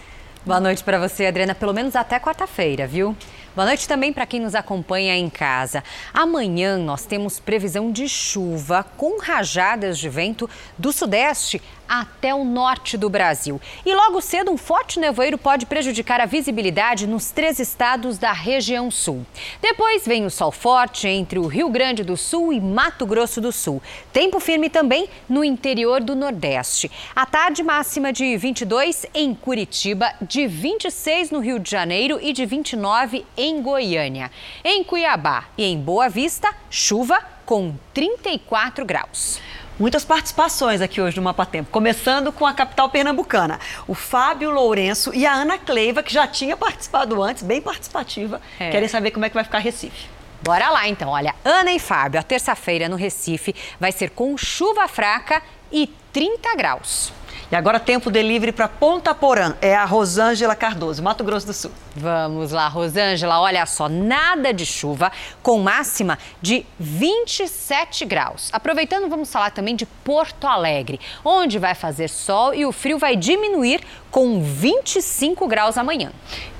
Boa 0.46 0.60
noite 0.60 0.84
para 0.84 0.98
você, 0.98 1.26
Adriana. 1.26 1.54
Pelo 1.54 1.72
menos 1.72 1.96
até 1.96 2.18
quarta-feira, 2.20 2.86
viu? 2.86 3.16
Boa 3.54 3.66
noite 3.66 3.86
também 3.86 4.12
para 4.12 4.24
quem 4.24 4.40
nos 4.40 4.54
acompanha 4.54 5.14
em 5.14 5.28
casa. 5.28 5.84
Amanhã 6.14 6.78
nós 6.78 7.04
temos 7.04 7.38
previsão 7.38 7.92
de 7.92 8.08
chuva 8.08 8.82
com 8.96 9.20
rajadas 9.20 9.98
de 9.98 10.08
vento 10.08 10.48
do 10.78 10.90
sudeste 10.90 11.60
até 11.92 12.34
o 12.34 12.42
norte 12.42 12.96
do 12.96 13.10
Brasil. 13.10 13.60
E 13.84 13.94
logo 13.94 14.22
cedo, 14.22 14.50
um 14.50 14.56
forte 14.56 14.98
nevoeiro 14.98 15.36
pode 15.36 15.66
prejudicar 15.66 16.22
a 16.22 16.26
visibilidade 16.26 17.06
nos 17.06 17.30
três 17.30 17.58
estados 17.58 18.16
da 18.16 18.32
região 18.32 18.90
sul. 18.90 19.26
Depois 19.60 20.06
vem 20.06 20.24
o 20.24 20.30
sol 20.30 20.50
forte 20.50 21.06
entre 21.06 21.38
o 21.38 21.46
Rio 21.46 21.68
Grande 21.68 22.02
do 22.02 22.16
Sul 22.16 22.50
e 22.50 22.58
Mato 22.58 23.04
Grosso 23.04 23.42
do 23.42 23.52
Sul. 23.52 23.82
Tempo 24.10 24.40
firme 24.40 24.70
também 24.70 25.06
no 25.28 25.44
interior 25.44 26.00
do 26.02 26.14
Nordeste. 26.14 26.90
A 27.14 27.26
tarde 27.26 27.62
máxima 27.62 28.10
de 28.10 28.38
22 28.38 29.04
em 29.12 29.34
Curitiba, 29.34 30.14
de 30.22 30.46
26 30.46 31.30
no 31.30 31.40
Rio 31.40 31.58
de 31.58 31.70
Janeiro 31.70 32.18
e 32.22 32.32
de 32.32 32.46
29 32.46 33.26
em 33.36 33.60
Goiânia. 33.60 34.30
Em 34.64 34.82
Cuiabá 34.82 35.44
e 35.58 35.64
em 35.64 35.78
Boa 35.78 36.08
Vista, 36.08 36.54
chuva 36.70 37.22
com 37.44 37.74
34 37.92 38.82
graus. 38.86 39.38
Muitas 39.78 40.04
participações 40.04 40.80
aqui 40.80 41.00
hoje 41.00 41.16
no 41.16 41.22
Mapa 41.22 41.46
Tempo, 41.46 41.70
começando 41.70 42.30
com 42.30 42.46
a 42.46 42.52
capital 42.52 42.90
pernambucana. 42.90 43.58
O 43.88 43.94
Fábio 43.94 44.50
Lourenço 44.50 45.14
e 45.14 45.24
a 45.24 45.32
Ana 45.32 45.58
Cleiva, 45.58 46.02
que 46.02 46.12
já 46.12 46.26
tinha 46.26 46.56
participado 46.56 47.22
antes, 47.22 47.42
bem 47.42 47.60
participativa, 47.60 48.40
é. 48.60 48.70
querem 48.70 48.88
saber 48.88 49.10
como 49.12 49.24
é 49.24 49.28
que 49.28 49.34
vai 49.34 49.44
ficar 49.44 49.58
Recife. 49.58 50.08
Bora 50.42 50.68
lá 50.68 50.88
então, 50.88 51.08
olha, 51.08 51.34
Ana 51.44 51.72
e 51.72 51.78
Fábio, 51.78 52.20
a 52.20 52.22
terça-feira 52.22 52.88
no 52.88 52.96
Recife 52.96 53.54
vai 53.80 53.92
ser 53.92 54.10
com 54.10 54.36
chuva 54.36 54.86
fraca 54.88 55.42
e 55.70 55.88
30 56.12 56.56
graus. 56.56 57.12
E 57.52 57.54
agora 57.54 57.78
tempo 57.78 58.10
delivery 58.10 58.50
para 58.50 58.66
Ponta 58.66 59.14
Porã. 59.14 59.54
É 59.60 59.76
a 59.76 59.84
Rosângela 59.84 60.56
Cardoso, 60.56 61.02
Mato 61.02 61.22
Grosso 61.22 61.46
do 61.46 61.52
Sul. 61.52 61.70
Vamos 61.94 62.50
lá, 62.50 62.66
Rosângela. 62.66 63.38
Olha 63.40 63.66
só, 63.66 63.90
nada 63.90 64.54
de 64.54 64.64
chuva, 64.64 65.12
com 65.42 65.58
máxima 65.58 66.18
de 66.40 66.64
27 66.80 68.06
graus. 68.06 68.48
Aproveitando, 68.54 69.06
vamos 69.06 69.30
falar 69.30 69.50
também 69.50 69.76
de 69.76 69.84
Porto 69.84 70.46
Alegre, 70.46 70.98
onde 71.22 71.58
vai 71.58 71.74
fazer 71.74 72.08
sol 72.08 72.54
e 72.54 72.64
o 72.64 72.72
frio 72.72 72.98
vai 72.98 73.16
diminuir 73.16 73.82
com 74.10 74.42
25 74.42 75.46
graus 75.46 75.76
amanhã. 75.76 76.10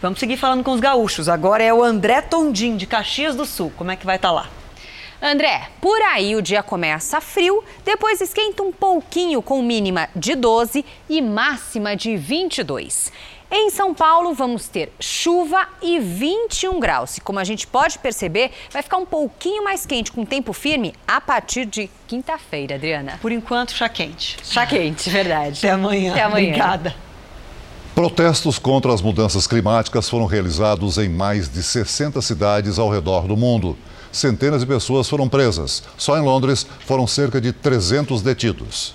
Vamos 0.02 0.20
seguir 0.20 0.36
falando 0.36 0.62
com 0.62 0.72
os 0.72 0.80
gaúchos. 0.80 1.26
Agora 1.26 1.62
é 1.62 1.72
o 1.72 1.82
André 1.82 2.20
Tondim, 2.20 2.76
de 2.76 2.86
Caxias 2.86 3.34
do 3.34 3.46
Sul. 3.46 3.72
Como 3.78 3.90
é 3.90 3.96
que 3.96 4.04
vai 4.04 4.16
estar 4.16 4.28
tá 4.28 4.34
lá? 4.34 4.61
André, 5.24 5.68
por 5.80 6.02
aí 6.02 6.34
o 6.34 6.42
dia 6.42 6.64
começa 6.64 7.20
frio, 7.20 7.62
depois 7.84 8.20
esquenta 8.20 8.60
um 8.60 8.72
pouquinho 8.72 9.40
com 9.40 9.62
mínima 9.62 10.08
de 10.16 10.34
12 10.34 10.84
e 11.08 11.22
máxima 11.22 11.94
de 11.94 12.16
22. 12.16 13.12
Em 13.48 13.70
São 13.70 13.94
Paulo, 13.94 14.34
vamos 14.34 14.66
ter 14.66 14.92
chuva 14.98 15.68
e 15.80 16.00
21 16.00 16.80
graus. 16.80 17.18
E 17.18 17.20
como 17.20 17.38
a 17.38 17.44
gente 17.44 17.68
pode 17.68 18.00
perceber, 18.00 18.50
vai 18.72 18.82
ficar 18.82 18.96
um 18.96 19.06
pouquinho 19.06 19.62
mais 19.62 19.86
quente 19.86 20.10
com 20.10 20.24
tempo 20.24 20.52
firme 20.52 20.92
a 21.06 21.20
partir 21.20 21.66
de 21.66 21.88
quinta-feira, 22.08 22.74
Adriana. 22.74 23.20
Por 23.22 23.30
enquanto, 23.30 23.70
chá 23.70 23.88
quente. 23.88 24.38
Chá 24.42 24.66
quente, 24.66 25.08
verdade. 25.08 25.58
Até 25.58 25.70
amanhã. 25.70 26.10
Até 26.10 26.22
amanhã. 26.22 26.48
Obrigada. 26.48 26.96
Protestos 27.94 28.58
contra 28.58 28.92
as 28.92 29.00
mudanças 29.00 29.46
climáticas 29.46 30.08
foram 30.08 30.26
realizados 30.26 30.98
em 30.98 31.08
mais 31.08 31.48
de 31.48 31.62
60 31.62 32.20
cidades 32.20 32.76
ao 32.76 32.90
redor 32.90 33.28
do 33.28 33.36
mundo 33.36 33.78
centenas 34.12 34.60
de 34.60 34.66
pessoas 34.66 35.08
foram 35.08 35.28
presas. 35.28 35.82
Só 35.96 36.16
em 36.16 36.22
Londres 36.22 36.66
foram 36.86 37.06
cerca 37.06 37.40
de 37.40 37.52
300 37.52 38.22
detidos. 38.22 38.94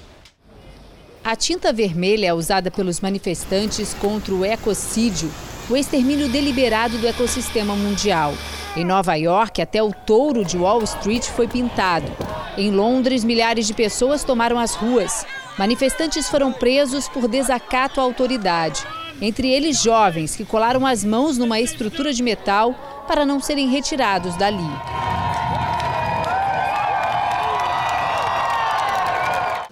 A 1.23 1.36
tinta 1.36 1.73
vermelha 1.73 2.27
é 2.27 2.34
usada 2.34 2.71
pelos 2.71 3.01
manifestantes 3.01 3.93
contra 3.95 4.34
o 4.34 4.45
ecocídio, 4.45 5.30
o 5.69 5.75
extermínio 5.75 6.30
deliberado 6.30 6.97
do 6.97 7.06
ecossistema 7.06 7.75
mundial. 7.75 8.34
Em 8.77 8.86
Nova 8.86 9.15
York, 9.15 9.62
até 9.62 9.84
o 9.84 9.91
touro 9.91 10.45
de 10.45 10.58
Wall 10.58 10.84
Street 10.84 11.25
foi 11.25 11.47
pintado. 11.47 12.10
Em 12.56 12.71
Londres, 12.71 13.23
milhares 13.23 13.67
de 13.67 13.73
pessoas 13.73 14.23
tomaram 14.23 14.58
as 14.58 14.75
ruas. 14.75 15.25
Manifestantes 15.58 16.30
foram 16.30 16.53
presos 16.53 17.10
por 17.10 17.27
desacato 17.27 17.99
à 17.99 18.03
autoridade. 18.03 18.86
Entre 19.21 19.49
eles, 19.49 19.82
jovens 19.82 20.36
que 20.36 20.45
colaram 20.45 20.86
as 20.86 21.03
mãos 21.03 21.38
numa 21.38 21.60
estrutura 21.60 22.13
de 22.13 22.21
metal 22.21 22.75
para 23.08 23.25
não 23.25 23.39
serem 23.39 23.67
retirados 23.67 24.36
dali. 24.36 24.69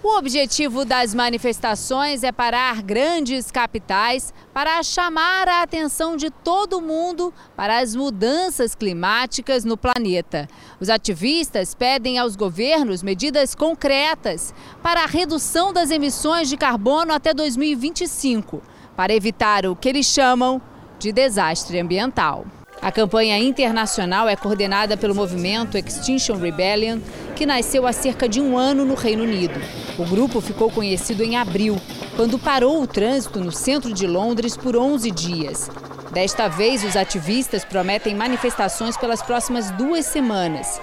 O 0.02 0.18
objetivo 0.18 0.84
das 0.84 1.14
manifestações 1.14 2.24
é 2.24 2.32
parar 2.32 2.80
grandes 2.80 3.50
capitais 3.50 4.32
para 4.52 4.82
chamar 4.82 5.46
a 5.46 5.62
atenção 5.62 6.16
de 6.16 6.30
todo 6.30 6.80
mundo 6.80 7.34
para 7.54 7.80
as 7.80 7.94
mudanças 7.94 8.74
climáticas 8.74 9.64
no 9.64 9.76
planeta. 9.76 10.48
Os 10.80 10.88
ativistas 10.88 11.74
pedem 11.74 12.18
aos 12.18 12.34
governos 12.34 13.02
medidas 13.02 13.54
concretas 13.54 14.54
para 14.82 15.02
a 15.02 15.06
redução 15.06 15.72
das 15.72 15.90
emissões 15.90 16.48
de 16.48 16.56
carbono 16.56 17.12
até 17.12 17.34
2025, 17.34 18.62
para 18.96 19.14
evitar 19.14 19.66
o 19.66 19.76
que 19.76 19.88
eles 19.88 20.06
chamam 20.06 20.60
de 20.98 21.12
desastre 21.12 21.78
ambiental. 21.78 22.46
A 22.80 22.92
campanha 22.92 23.38
internacional 23.38 24.28
é 24.28 24.36
coordenada 24.36 24.96
pelo 24.96 25.14
movimento 25.14 25.76
Extinction 25.76 26.36
Rebellion, 26.36 27.00
que 27.34 27.46
nasceu 27.46 27.86
há 27.86 27.92
cerca 27.92 28.28
de 28.28 28.40
um 28.40 28.56
ano 28.56 28.84
no 28.84 28.94
Reino 28.94 29.24
Unido. 29.24 29.60
O 29.98 30.04
grupo 30.04 30.40
ficou 30.40 30.70
conhecido 30.70 31.22
em 31.22 31.36
abril, 31.36 31.80
quando 32.14 32.38
parou 32.38 32.82
o 32.82 32.86
trânsito 32.86 33.40
no 33.40 33.50
centro 33.50 33.92
de 33.92 34.06
Londres 34.06 34.56
por 34.56 34.76
11 34.76 35.10
dias. 35.10 35.70
Desta 36.12 36.48
vez, 36.48 36.84
os 36.84 36.96
ativistas 36.96 37.64
prometem 37.64 38.14
manifestações 38.14 38.96
pelas 38.96 39.22
próximas 39.22 39.70
duas 39.72 40.06
semanas. 40.06 40.80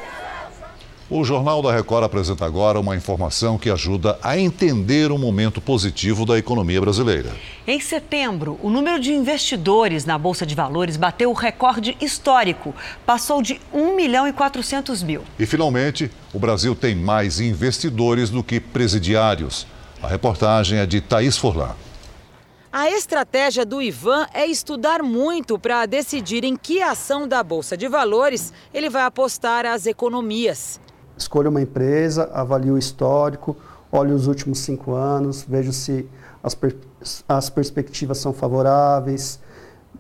O 1.16 1.24
Jornal 1.24 1.62
da 1.62 1.72
Record 1.72 2.06
apresenta 2.06 2.44
agora 2.44 2.80
uma 2.80 2.96
informação 2.96 3.56
que 3.56 3.70
ajuda 3.70 4.18
a 4.20 4.36
entender 4.36 5.12
o 5.12 5.18
momento 5.20 5.62
positivo 5.62 6.26
da 6.26 6.40
economia 6.40 6.82
brasileira. 6.82 7.30
Em 7.68 7.80
setembro, 7.80 8.60
o 8.64 8.70
número 8.72 9.00
de 9.00 9.14
investidores 9.14 10.06
na 10.06 10.18
Bolsa 10.18 10.44
de 10.44 10.56
Valores 10.56 10.98
bateu 10.98 11.30
o 11.30 11.34
recorde 11.34 11.96
histórico, 12.02 12.74
passou 13.06 13.44
de 13.44 13.62
1 13.72 13.96
milhão 13.96 14.28
e 14.28 14.34
400 14.34 15.04
mil. 15.04 15.22
E 15.38 15.46
finalmente, 15.46 16.10
o 16.34 16.40
Brasil 16.40 16.74
tem 16.74 16.96
mais 16.96 17.40
investidores 17.40 18.32
do 18.32 18.44
que 18.44 18.60
presidiários. 18.60 19.68
A 20.02 20.08
reportagem 20.08 20.80
é 20.80 20.86
de 20.88 21.00
Thaís 21.00 21.38
Forlan. 21.38 21.76
A 22.72 22.90
estratégia 22.90 23.64
do 23.64 23.84
Ivan 23.84 24.26
é 24.34 24.48
estudar 24.48 25.04
muito 25.04 25.60
para 25.60 25.86
decidir 25.86 26.44
em 26.44 26.56
que 26.56 26.82
ação 26.82 27.28
da 27.28 27.44
Bolsa 27.44 27.78
de 27.78 27.88
Valores 27.88 28.52
ele 28.74 28.90
vai 28.90 29.04
apostar 29.04 29.64
as 29.64 29.86
economias. 29.86 30.82
Escolha 31.18 31.50
uma 31.50 31.62
empresa, 31.62 32.30
avalie 32.34 32.72
o 32.72 32.78
histórico, 32.78 33.56
olhe 33.92 34.12
os 34.12 34.28
últimos 34.28 34.60
cinco 34.60 34.94
anos, 34.94 35.46
veja 35.48 35.72
se 35.72 36.08
as, 36.42 36.56
per 36.56 36.76
as 37.28 37.50
perspectivas 37.50 38.18
são 38.18 38.34
favoráveis, 38.34 39.40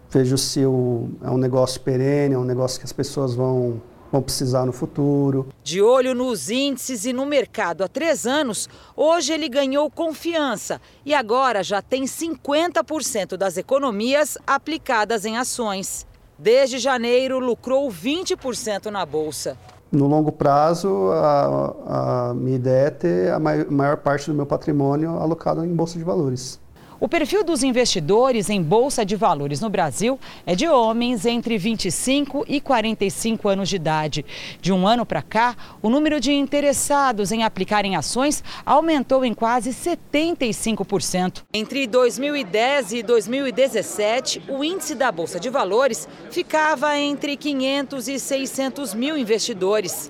veja 0.09 0.37
se 0.37 0.65
o, 0.65 1.09
é 1.21 1.29
um 1.29 1.37
negócio 1.37 1.79
perene, 1.81 2.35
é 2.35 2.37
um 2.37 2.43
negócio 2.43 2.79
que 2.79 2.85
as 2.85 2.93
pessoas 2.93 3.35
vão, 3.35 3.81
vão 4.11 4.21
precisar 4.21 4.65
no 4.65 4.71
futuro. 4.71 5.47
De 5.63 5.81
olho 5.81 6.15
nos 6.15 6.49
índices 6.49 7.05
e 7.05 7.13
no 7.13 7.25
mercado 7.25 7.83
há 7.83 7.87
três 7.87 8.25
anos, 8.25 8.67
hoje 8.95 9.33
ele 9.33 9.49
ganhou 9.49 9.89
confiança 9.91 10.81
e 11.05 11.13
agora 11.13 11.63
já 11.63 11.81
tem 11.81 12.03
50% 12.03 13.37
das 13.37 13.57
economias 13.57 14.37
aplicadas 14.45 15.25
em 15.25 15.37
ações. 15.37 16.05
Desde 16.37 16.79
janeiro, 16.79 17.39
lucrou 17.39 17.89
20% 17.89 18.87
na 18.87 19.05
bolsa. 19.05 19.57
No 19.93 20.07
longo 20.07 20.31
prazo, 20.31 21.11
a, 21.11 22.29
a 22.31 22.33
minha 22.33 22.55
ideia 22.55 22.87
é 22.87 22.89
ter 22.89 23.31
a 23.31 23.39
maior 23.39 23.97
parte 23.97 24.25
do 24.25 24.35
meu 24.35 24.45
patrimônio 24.45 25.11
alocado 25.19 25.63
em 25.63 25.75
bolsa 25.75 25.99
de 25.99 26.03
valores. 26.03 26.59
O 27.03 27.09
perfil 27.09 27.43
dos 27.43 27.63
investidores 27.63 28.49
em 28.49 28.63
bolsa 28.63 29.05
de 29.05 29.17
valores 29.17 29.59
no 29.59 29.69
Brasil 29.69 30.17
é 30.45 30.55
de 30.55 30.65
homens 30.69 31.25
entre 31.25 31.57
25 31.57 32.45
e 32.47 32.61
45 32.61 33.49
anos 33.49 33.67
de 33.67 33.75
idade. 33.75 34.25
De 34.61 34.71
um 34.71 34.87
ano 34.87 35.05
para 35.05 35.21
cá, 35.21 35.53
o 35.81 35.89
número 35.89 36.17
de 36.17 36.31
interessados 36.31 37.33
em 37.33 37.43
aplicar 37.43 37.83
em 37.83 37.97
ações 37.97 38.41
aumentou 38.65 39.25
em 39.25 39.33
quase 39.33 39.71
75%. 39.71 41.43
Entre 41.53 41.85
2010 41.87 42.93
e 42.93 43.03
2017, 43.03 44.41
o 44.47 44.63
índice 44.63 44.95
da 44.95 45.11
bolsa 45.11 45.41
de 45.41 45.49
valores 45.49 46.07
ficava 46.31 46.97
entre 46.97 47.35
500 47.35 48.07
e 48.07 48.17
600 48.17 48.93
mil 48.93 49.17
investidores. 49.17 50.09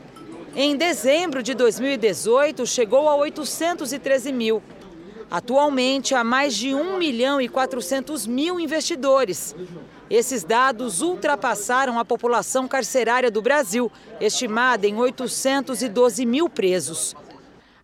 Em 0.55 0.77
dezembro 0.77 1.41
de 1.41 1.55
2018, 1.55 2.67
chegou 2.67 3.09
a 3.09 3.15
813 3.15 4.31
mil. 4.31 4.61
Atualmente, 5.33 6.13
há 6.13 6.23
mais 6.23 6.53
de 6.53 6.75
1 6.75 6.99
milhão 6.99 7.41
e 7.41 7.49
400 7.49 8.27
mil 8.27 8.59
investidores. 8.59 9.55
Esses 10.07 10.43
dados 10.43 11.01
ultrapassaram 11.01 11.97
a 11.97 12.05
população 12.05 12.67
carcerária 12.67 13.31
do 13.31 13.41
Brasil, 13.41 13.91
estimada 14.21 14.85
em 14.85 14.95
812 14.95 16.23
mil 16.23 16.47
presos. 16.47 17.15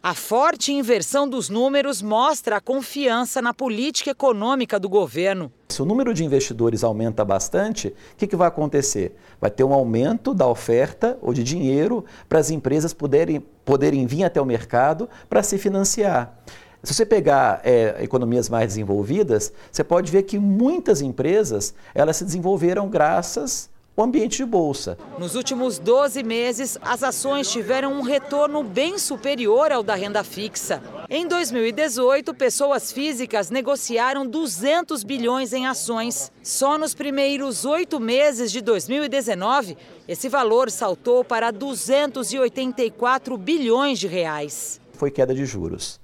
A 0.01 0.13
forte 0.13 0.71
inversão 0.71 1.27
dos 1.27 1.49
números 1.49 2.03
mostra 2.03 2.57
a 2.57 2.61
confiança 2.61 3.41
na 3.41 3.51
política 3.51 4.11
econômica 4.11 4.79
do 4.79 4.87
governo. 4.87 5.51
se 5.67 5.81
o 5.81 5.85
número 5.85 6.13
de 6.13 6.23
investidores 6.23 6.83
aumenta 6.83 7.25
bastante, 7.25 7.87
o 7.87 8.15
que, 8.15 8.27
que 8.27 8.35
vai 8.35 8.47
acontecer? 8.47 9.15
Vai 9.41 9.49
ter 9.49 9.63
um 9.63 9.73
aumento 9.73 10.35
da 10.35 10.47
oferta 10.47 11.17
ou 11.19 11.33
de 11.33 11.43
dinheiro 11.43 12.05
para 12.29 12.37
as 12.37 12.51
empresas 12.51 12.93
poderem, 12.93 13.39
poderem 13.65 14.05
vir 14.05 14.23
até 14.23 14.39
o 14.39 14.45
mercado 14.45 15.09
para 15.27 15.41
se 15.41 15.57
financiar. 15.57 16.37
Se 16.81 16.93
você 16.93 17.05
pegar 17.05 17.59
é, 17.63 17.97
economias 18.01 18.47
mais 18.47 18.67
desenvolvidas, 18.67 19.51
você 19.69 19.83
pode 19.83 20.09
ver 20.09 20.23
que 20.23 20.39
muitas 20.39 21.01
empresas 21.01 21.73
elas 21.93 22.15
se 22.17 22.23
desenvolveram 22.23 22.87
graças 22.87 23.69
ao 23.97 24.05
ambiente 24.05 24.37
de 24.37 24.45
bolsa. 24.45 24.97
Nos 25.17 25.35
últimos 25.35 25.77
12 25.77 26.23
meses, 26.23 26.77
as 26.81 27.03
ações 27.03 27.51
tiveram 27.51 27.91
um 27.91 28.01
retorno 28.01 28.63
bem 28.63 28.97
superior 28.97 29.73
ao 29.73 29.83
da 29.83 29.93
renda 29.93 30.23
fixa. 30.23 30.81
Em 31.09 31.27
2018, 31.27 32.33
pessoas 32.33 32.93
físicas 32.93 33.49
negociaram 33.49 34.25
200 34.25 35.03
bilhões 35.03 35.51
em 35.51 35.67
ações. 35.67 36.31
Só 36.41 36.77
nos 36.77 36.93
primeiros 36.93 37.65
oito 37.65 37.99
meses 37.99 38.53
de 38.53 38.61
2019, 38.61 39.77
esse 40.07 40.29
valor 40.29 40.71
saltou 40.71 41.25
para 41.25 41.51
284 41.51 43.37
bilhões 43.37 43.99
de 43.99 44.07
reais. 44.07 44.79
Foi 44.93 45.11
queda 45.11 45.35
de 45.35 45.45
juros. 45.45 45.99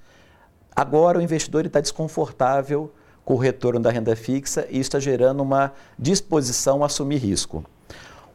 Agora 0.76 1.18
o 1.18 1.22
investidor 1.22 1.66
está 1.66 1.80
desconfortável 1.80 2.92
com 3.24 3.36
o 3.36 3.38
retorno 3.38 3.80
da 3.80 3.90
renda 3.90 4.14
fixa 4.14 4.68
e 4.70 4.78
está 4.78 5.00
gerando 5.00 5.42
uma 5.42 5.72
disposição 5.98 6.84
a 6.84 6.88
assumir 6.88 7.18
risco. 7.18 7.64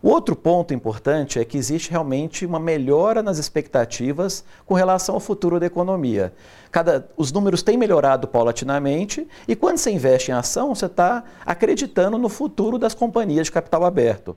O 0.02 0.08
outro 0.08 0.34
ponto 0.34 0.72
importante 0.72 1.38
é 1.38 1.44
que 1.44 1.58
existe 1.58 1.90
realmente 1.90 2.46
uma 2.46 2.58
melhora 2.58 3.22
nas 3.22 3.36
expectativas 3.36 4.42
com 4.64 4.72
relação 4.72 5.16
ao 5.16 5.20
futuro 5.20 5.60
da 5.60 5.66
economia. 5.66 6.32
Cada, 6.70 7.06
os 7.14 7.30
números 7.30 7.62
têm 7.62 7.76
melhorado 7.76 8.26
paulatinamente 8.26 9.28
e 9.46 9.54
quando 9.54 9.76
você 9.76 9.90
investe 9.90 10.30
em 10.30 10.34
ação, 10.34 10.74
você 10.74 10.86
está 10.86 11.22
acreditando 11.44 12.16
no 12.16 12.30
futuro 12.30 12.78
das 12.78 12.94
companhias 12.94 13.48
de 13.48 13.52
capital 13.52 13.84
aberto. 13.84 14.34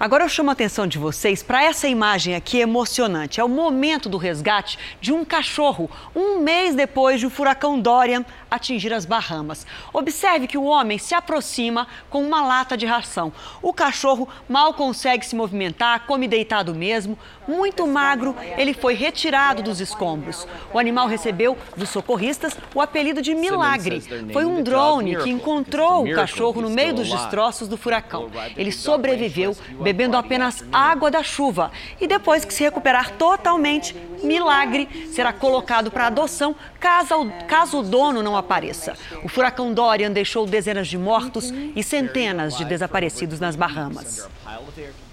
Agora 0.00 0.22
eu 0.22 0.28
chamo 0.28 0.50
a 0.50 0.52
atenção 0.52 0.86
de 0.86 0.96
vocês 0.96 1.42
para 1.42 1.64
essa 1.64 1.88
imagem 1.88 2.36
aqui 2.36 2.60
emocionante. 2.60 3.40
É 3.40 3.44
o 3.44 3.48
momento 3.48 4.08
do 4.08 4.16
resgate 4.16 4.78
de 5.00 5.12
um 5.12 5.24
cachorro, 5.24 5.90
um 6.14 6.38
mês 6.38 6.72
depois 6.72 7.18
de 7.18 7.26
o 7.26 7.30
furacão 7.30 7.80
Dorian 7.80 8.24
atingir 8.50 8.92
as 8.92 9.04
Bahamas. 9.04 9.66
Observe 9.92 10.46
que 10.46 10.58
o 10.58 10.64
homem 10.64 10.98
se 10.98 11.14
aproxima 11.14 11.86
com 12.10 12.22
uma 12.22 12.42
lata 12.42 12.76
de 12.76 12.86
ração. 12.86 13.32
O 13.62 13.72
cachorro 13.72 14.28
mal 14.48 14.74
consegue 14.74 15.24
se 15.24 15.36
movimentar, 15.36 16.06
come 16.06 16.26
deitado 16.26 16.74
mesmo. 16.74 17.18
Muito 17.46 17.86
magro, 17.86 18.34
ele 18.56 18.74
foi 18.74 18.94
retirado 18.94 19.62
dos 19.62 19.80
escombros. 19.80 20.46
O 20.72 20.78
animal 20.78 21.06
recebeu 21.06 21.56
dos 21.76 21.88
socorristas 21.88 22.56
o 22.74 22.80
apelido 22.80 23.22
de 23.22 23.34
Milagre. 23.34 24.00
Foi 24.32 24.44
um 24.44 24.62
drone 24.62 25.16
que 25.16 25.30
encontrou 25.30 26.04
o 26.04 26.14
cachorro 26.14 26.60
no 26.60 26.70
meio 26.70 26.94
dos 26.94 27.08
destroços 27.08 27.68
do 27.68 27.76
furacão. 27.76 28.30
Ele 28.56 28.72
sobreviveu 28.72 29.56
bebendo 29.80 30.16
apenas 30.16 30.64
água 30.72 31.10
da 31.10 31.22
chuva. 31.22 31.70
E 32.00 32.06
depois 32.06 32.44
que 32.44 32.52
se 32.52 32.62
recuperar 32.62 33.12
totalmente, 33.12 33.94
milagre, 34.22 35.08
será 35.12 35.32
colocado 35.32 35.90
para 35.90 36.06
adoção 36.06 36.54
caso, 36.78 37.30
caso 37.46 37.78
o 37.78 37.82
dono 37.82 38.22
não 38.22 38.36
apareça. 38.38 38.94
O 39.24 39.28
furacão 39.28 39.72
Dorian 39.72 40.10
deixou 40.10 40.46
dezenas 40.46 40.88
de 40.88 40.96
mortos 40.96 41.52
e 41.74 41.82
centenas 41.82 42.56
de 42.56 42.64
desaparecidos 42.64 43.40
nas 43.40 43.56
Bahamas. 43.56 44.26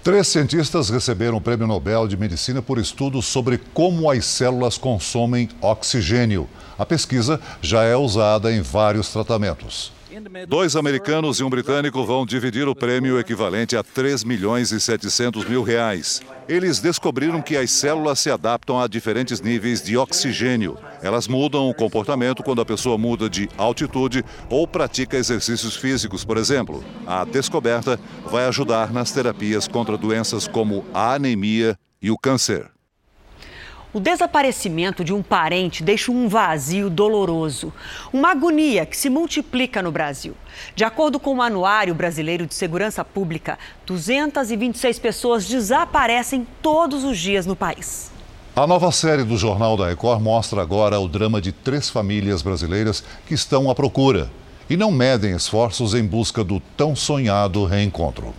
Três 0.02 0.28
cientistas 0.28 0.88
receberam 0.88 1.36
o 1.36 1.40
Prêmio 1.40 1.66
Nobel 1.66 2.06
de 2.06 2.16
Medicina 2.16 2.62
por 2.62 2.78
estudos 2.78 3.26
sobre 3.26 3.58
como 3.74 4.10
as 4.10 4.24
células 4.24 4.78
consomem 4.78 5.48
oxigênio. 5.60 6.48
A 6.78 6.86
pesquisa 6.86 7.40
já 7.60 7.82
é 7.82 7.96
usada 7.96 8.52
em 8.52 8.60
vários 8.60 9.08
tratamentos. 9.08 9.95
Dois 10.48 10.76
americanos 10.76 11.40
e 11.40 11.44
um 11.44 11.50
britânico 11.50 12.04
vão 12.04 12.24
dividir 12.24 12.66
o 12.68 12.74
prêmio 12.74 13.18
equivalente 13.18 13.76
a 13.76 13.82
3 13.82 14.24
milhões 14.24 14.72
e 14.72 14.80
700 14.80 15.44
mil 15.44 15.62
reais. 15.62 16.22
Eles 16.48 16.80
descobriram 16.80 17.42
que 17.42 17.56
as 17.56 17.70
células 17.70 18.18
se 18.20 18.30
adaptam 18.30 18.80
a 18.80 18.86
diferentes 18.86 19.40
níveis 19.40 19.82
de 19.82 19.96
oxigênio. 19.96 20.78
Elas 21.02 21.28
mudam 21.28 21.68
o 21.68 21.74
comportamento 21.74 22.42
quando 22.42 22.60
a 22.60 22.66
pessoa 22.66 22.96
muda 22.96 23.28
de 23.28 23.48
altitude 23.58 24.24
ou 24.48 24.66
pratica 24.66 25.16
exercícios 25.16 25.76
físicos, 25.76 26.24
por 26.24 26.36
exemplo. 26.38 26.82
A 27.06 27.24
descoberta 27.24 27.98
vai 28.30 28.46
ajudar 28.46 28.92
nas 28.92 29.12
terapias 29.12 29.68
contra 29.68 29.98
doenças 29.98 30.48
como 30.48 30.84
a 30.94 31.14
anemia 31.14 31.78
e 32.00 32.10
o 32.10 32.16
câncer. 32.16 32.75
O 33.96 34.00
desaparecimento 34.00 35.02
de 35.02 35.14
um 35.14 35.22
parente 35.22 35.82
deixa 35.82 36.12
um 36.12 36.28
vazio 36.28 36.90
doloroso, 36.90 37.72
uma 38.12 38.32
agonia 38.32 38.84
que 38.84 38.94
se 38.94 39.08
multiplica 39.08 39.80
no 39.80 39.90
Brasil. 39.90 40.34
De 40.74 40.84
acordo 40.84 41.18
com 41.18 41.36
o 41.36 41.40
Anuário 41.40 41.94
Brasileiro 41.94 42.46
de 42.46 42.54
Segurança 42.54 43.02
Pública, 43.02 43.58
226 43.86 44.98
pessoas 44.98 45.48
desaparecem 45.48 46.46
todos 46.60 47.04
os 47.04 47.16
dias 47.16 47.46
no 47.46 47.56
país. 47.56 48.10
A 48.54 48.66
nova 48.66 48.92
série 48.92 49.24
do 49.24 49.38
Jornal 49.38 49.78
da 49.78 49.88
Record 49.88 50.20
mostra 50.20 50.60
agora 50.60 51.00
o 51.00 51.08
drama 51.08 51.40
de 51.40 51.50
três 51.50 51.88
famílias 51.88 52.42
brasileiras 52.42 53.02
que 53.26 53.32
estão 53.32 53.70
à 53.70 53.74
procura 53.74 54.30
e 54.68 54.76
não 54.76 54.92
medem 54.92 55.34
esforços 55.34 55.94
em 55.94 56.04
busca 56.04 56.44
do 56.44 56.60
tão 56.76 56.94
sonhado 56.94 57.64
reencontro. 57.64 58.34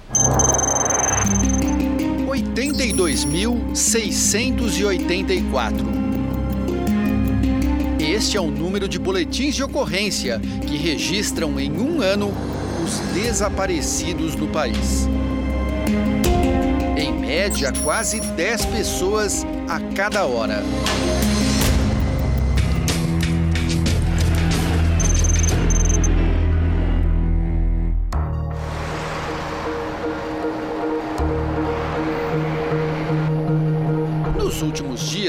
82.684. 2.98 5.86
Este 8.00 8.38
é 8.38 8.42
o 8.42 8.50
número 8.50 8.88
de 8.88 8.98
boletins 8.98 9.54
de 9.56 9.64
ocorrência 9.64 10.42
que 10.66 10.78
registram 10.78 11.60
em 11.60 11.72
um 11.72 12.02
ano 12.02 12.34
os 12.84 12.98
desaparecidos 13.14 14.36
no 14.36 14.48
país. 14.48 15.08
Em 16.98 17.14
média, 17.14 17.72
quase 17.84 18.20
10 18.20 18.66
pessoas 18.66 19.46
a 19.68 19.80
cada 19.94 20.26
hora. 20.26 20.64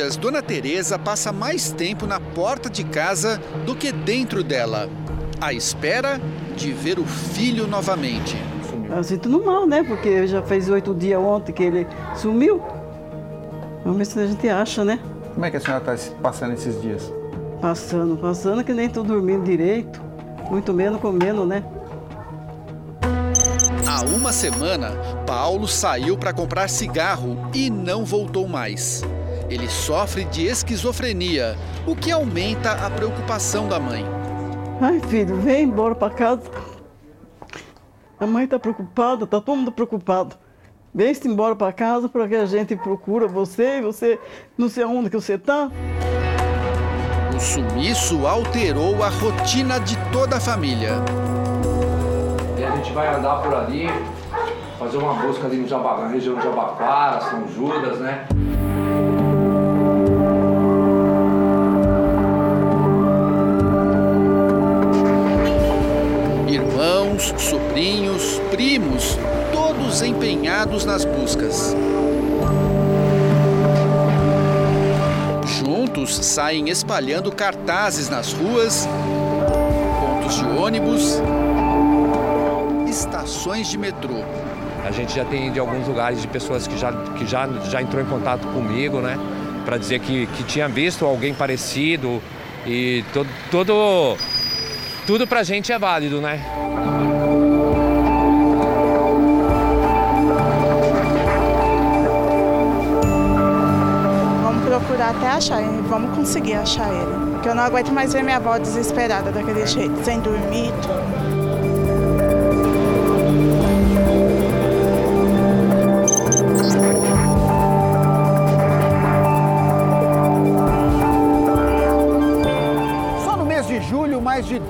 Dias, 0.09 0.16
Dona 0.16 0.42
Teresa 0.42 0.98
passa 0.98 1.32
mais 1.32 1.70
tempo 1.70 2.06
na 2.06 2.18
porta 2.18 2.70
de 2.70 2.82
casa 2.84 3.40
do 3.66 3.74
que 3.74 3.92
dentro 3.92 4.42
dela, 4.42 4.88
à 5.40 5.52
espera 5.52 6.18
de 6.56 6.72
ver 6.72 6.98
o 6.98 7.04
filho 7.04 7.66
novamente. 7.66 8.36
Eu 8.88 9.04
sinto 9.04 9.28
no 9.28 9.44
mal, 9.44 9.66
né? 9.66 9.82
Porque 9.82 10.26
já 10.26 10.42
fez 10.42 10.70
oito 10.70 10.94
dias 10.94 11.20
ontem 11.20 11.52
que 11.52 11.62
ele 11.62 11.86
sumiu. 12.16 12.62
Vamos 13.84 13.98
ver 13.98 14.04
se 14.06 14.18
a 14.18 14.26
gente 14.26 14.48
acha, 14.48 14.84
né? 14.84 14.98
Como 15.34 15.44
é 15.44 15.50
que 15.50 15.59
a 15.59 15.61
senhora 15.61 15.94
está 15.94 16.16
passando 16.22 16.54
esses 16.54 16.80
dias? 16.80 17.12
Passando, 17.61 18.16
passando 18.16 18.64
que 18.64 18.72
nem 18.72 18.86
estou 18.86 19.04
dormindo 19.04 19.44
direito, 19.44 20.00
muito 20.50 20.72
menos 20.72 21.00
comendo, 21.00 21.44
né? 21.44 21.62
Há 23.86 24.02
uma 24.02 24.32
semana, 24.32 24.92
Paulo 25.26 25.68
saiu 25.68 26.16
para 26.16 26.32
comprar 26.32 26.68
cigarro 26.68 27.36
e 27.52 27.68
não 27.68 28.04
voltou 28.04 28.48
mais. 28.48 29.02
Ele 29.51 29.68
sofre 29.68 30.24
de 30.24 30.46
esquizofrenia, 30.46 31.57
o 31.86 31.96
que 31.96 32.11
aumenta 32.11 32.72
a 32.72 32.90
preocupação 32.90 33.66
da 33.66 33.80
mãe. 33.80 34.05
Ai, 34.80 35.01
filho, 35.09 35.36
vem 35.36 35.64
embora 35.64 35.94
para 35.94 36.12
casa. 36.12 36.42
A 38.20 38.26
mãe 38.26 38.44
está 38.44 38.59
preocupada, 38.59 39.24
está 39.24 39.40
todo 39.40 39.57
mundo 39.57 39.72
preocupado. 39.72 40.36
Vem-se 40.94 41.26
embora 41.26 41.57
para 41.57 41.72
casa 41.72 42.09
para 42.09 42.28
que 42.28 42.34
a 42.34 42.44
gente 42.44 42.76
procura 42.76 43.26
você 43.26 43.78
e 43.78 43.82
você 43.82 44.18
não 44.57 44.68
sei 44.68 44.84
aonde 44.84 45.09
que 45.09 45.16
você 45.16 45.34
está. 45.34 45.70
O 47.34 47.40
sumiço 47.40 48.26
alterou 48.26 49.03
a 49.03 49.09
rotina 49.09 49.78
de 49.80 49.96
toda 50.12 50.36
a 50.36 50.40
família. 50.40 50.90
E 52.59 52.64
a 52.64 52.76
gente 52.76 52.92
vai 52.92 53.14
andar 53.14 53.42
por 53.42 53.55
ali, 53.55 53.86
fazer 54.78 54.99
uma 54.99 55.14
busca 55.14 55.46
ali 55.46 55.59
no 55.59 55.68
Jabá, 55.68 55.99
na 55.99 56.09
região 56.09 56.34
de 56.34 56.42
Jabaquara, 56.42 57.20
São 57.20 57.49
Judas, 57.49 57.99
né? 58.01 58.26
Irmãos, 66.89 67.34
sobrinhos, 67.36 68.41
primos, 68.51 69.18
todos 69.53 70.01
empenhados 70.01 70.86
nas 70.86 71.05
buscas. 71.05 71.76
Juntos 75.45 76.16
saem 76.24 76.70
espalhando 76.70 77.30
cartazes 77.30 78.09
nas 78.09 78.32
ruas, 78.32 78.89
pontos 80.01 80.36
de 80.39 80.45
ônibus, 80.47 81.20
estações 82.89 83.68
de 83.68 83.76
metrô. 83.76 84.24
A 84.82 84.91
gente 84.91 85.14
já 85.14 85.26
tem 85.26 85.53
de 85.53 85.61
alguns 85.61 85.86
lugares 85.86 86.22
de 86.22 86.26
pessoas 86.26 86.66
que 86.66 86.78
já, 86.78 86.91
que 86.91 87.26
já, 87.26 87.47
já 87.70 87.82
entrou 87.82 88.03
em 88.03 88.07
contato 88.07 88.47
comigo, 88.49 89.03
né? 89.03 89.18
Para 89.66 89.76
dizer 89.76 90.01
que, 90.01 90.26
que 90.28 90.43
tinha 90.43 90.66
visto 90.66 91.05
alguém 91.05 91.34
parecido 91.34 92.22
e 92.66 93.05
todo, 93.12 93.28
todo 93.51 94.16
tudo 95.09 95.26
pra 95.26 95.42
gente 95.42 95.72
é 95.72 95.78
válido, 95.78 96.20
né? 96.20 96.38
Vamos 104.42 104.64
procurar 104.66 105.12
até 105.16 105.28
achar, 105.28 105.62
vamos 105.88 106.14
conseguir 106.14 106.56
achar 106.56 106.92
ele. 106.92 107.30
Porque 107.32 107.48
eu 107.48 107.54
não 107.54 107.62
aguento 107.62 107.90
mais 107.90 108.12
ver 108.12 108.22
minha 108.22 108.36
avó 108.36 108.59
desesperada 108.59 109.32
daquele 109.32 109.66
jeito, 109.66 109.98
sem 110.04 110.20
dormir. 110.20 110.74
mais 110.74 111.28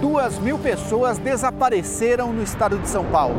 duas 0.09 0.39
mil 0.39 0.59
pessoas 0.59 1.19
desapareceram 1.19 2.33
no 2.33 2.43
estado 2.43 2.79
de 2.79 2.89
São 2.89 3.05
Paulo. 3.05 3.37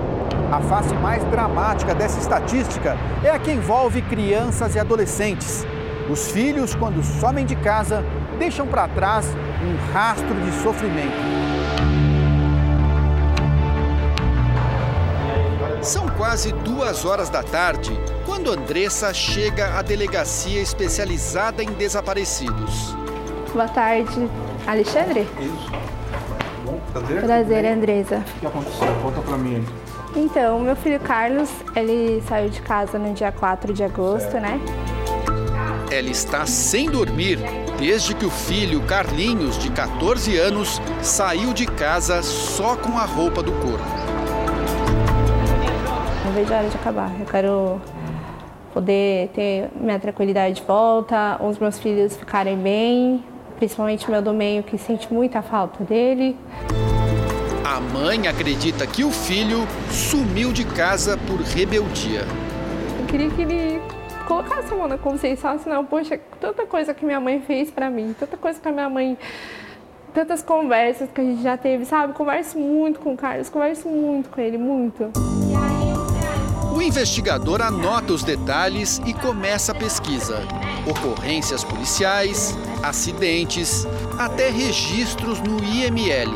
A 0.51 0.61
face 0.61 0.93
mais 0.93 1.23
dramática 1.25 1.95
dessa 1.95 2.19
estatística 2.19 2.95
é 3.23 3.31
a 3.31 3.39
que 3.39 3.51
envolve 3.51 4.03
crianças 4.03 4.75
e 4.75 4.79
adolescentes. 4.79 5.65
Os 6.11 6.29
filhos, 6.29 6.75
quando 6.75 7.03
somem 7.03 7.43
de 7.43 7.55
casa, 7.55 8.05
deixam 8.37 8.67
para 8.67 8.87
trás 8.87 9.25
um 9.63 9.91
rastro 9.93 10.35
de 10.41 10.51
sofrimento. 10.61 11.17
São 15.81 16.07
quase 16.09 16.51
duas 16.51 17.03
horas 17.03 17.31
da 17.31 17.41
tarde 17.41 17.99
quando 18.27 18.51
Andressa 18.51 19.11
chega 19.11 19.75
à 19.75 19.81
delegacia 19.81 20.61
especializada 20.61 21.63
em 21.63 21.71
desaparecidos. 21.73 22.95
Boa 23.53 23.67
tarde, 23.67 24.29
Alexandre? 24.67 25.27
Isso. 25.39 25.88
Prazer. 26.91 27.21
Prazer, 27.21 27.65
Andresa. 27.65 28.23
O 28.37 28.39
que 28.39 28.45
aconteceu? 28.47 28.87
Conta 29.01 29.21
pra 29.21 29.37
mim. 29.37 29.65
Então, 30.15 30.59
meu 30.59 30.75
filho 30.75 30.99
Carlos, 30.99 31.49
ele 31.75 32.21
saiu 32.27 32.49
de 32.49 32.61
casa 32.61 32.97
no 32.97 33.13
dia 33.13 33.31
4 33.31 33.71
de 33.73 33.83
agosto, 33.83 34.31
certo. 34.31 34.41
né? 34.41 34.59
Ela 35.91 36.09
está 36.09 36.45
sem 36.45 36.89
dormir 36.89 37.39
desde 37.79 38.13
que 38.13 38.25
o 38.25 38.29
filho 38.29 38.81
Carlinhos, 38.81 39.57
de 39.57 39.71
14 39.71 40.37
anos, 40.37 40.81
saiu 41.01 41.53
de 41.53 41.65
casa 41.65 42.21
só 42.21 42.75
com 42.75 42.97
a 42.97 43.05
roupa 43.05 43.41
do 43.41 43.51
corpo. 43.53 43.85
Não 46.25 46.31
vejo 46.33 46.53
a 46.53 46.57
hora 46.57 46.69
de 46.69 46.75
acabar. 46.75 47.11
Eu 47.19 47.25
quero 47.25 47.81
poder 48.73 49.29
ter 49.29 49.69
minha 49.79 49.99
tranquilidade 49.99 50.55
de 50.55 50.63
volta, 50.63 51.39
os 51.41 51.57
meus 51.57 51.79
filhos 51.79 52.15
ficarem 52.15 52.57
bem, 52.57 53.23
principalmente 53.59 54.09
meu 54.09 54.21
do 54.21 54.33
meio 54.33 54.63
que 54.63 54.77
sente 54.77 55.13
muita 55.13 55.41
falta 55.41 55.83
dele. 55.83 56.35
A 57.65 57.81
mãe 57.81 58.25
acredita 58.25 58.87
que 58.87 59.03
o 59.03 59.11
filho 59.11 59.67
sumiu 59.91 60.53
de 60.53 60.63
casa 60.63 61.19
por 61.27 61.41
rebeldia. 61.41 62.21
Eu 62.99 63.05
queria 63.05 63.29
que 63.29 63.41
ele 63.41 63.81
colocasse 64.25 64.73
a 64.73 64.77
mão 64.77 64.87
na 64.87 64.97
consciência 64.97 65.33
e 65.33 65.41
falasse, 65.41 65.67
não, 65.67 65.85
poxa, 65.85 66.17
tanta 66.39 66.65
coisa 66.65 66.93
que 66.93 67.05
minha 67.05 67.19
mãe 67.19 67.41
fez 67.41 67.69
para 67.69 67.89
mim, 67.89 68.15
tanta 68.17 68.37
coisa 68.37 68.59
que 68.59 68.67
a 68.67 68.71
minha 68.71 68.89
mãe 68.89 69.17
tantas 70.13 70.41
conversas 70.41 71.09
que 71.13 71.19
a 71.19 71.23
gente 71.23 71.43
já 71.43 71.57
teve, 71.57 71.85
sabe? 71.85 72.13
Converso 72.13 72.57
muito 72.57 72.99
com 72.99 73.13
o 73.13 73.17
Carlos, 73.17 73.49
converso 73.49 73.89
muito 73.89 74.29
com 74.29 74.39
ele, 74.39 74.57
muito. 74.57 75.11
O 76.73 76.81
investigador 76.81 77.61
anota 77.61 78.13
os 78.13 78.23
detalhes 78.23 79.01
e 79.05 79.13
começa 79.13 79.73
a 79.73 79.75
pesquisa. 79.75 80.39
Ocorrências 80.89 81.63
policiais, 81.63 82.57
acidentes, 82.83 83.87
até 84.17 84.49
registros 84.49 85.39
no 85.39 85.63
IML. 85.63 86.31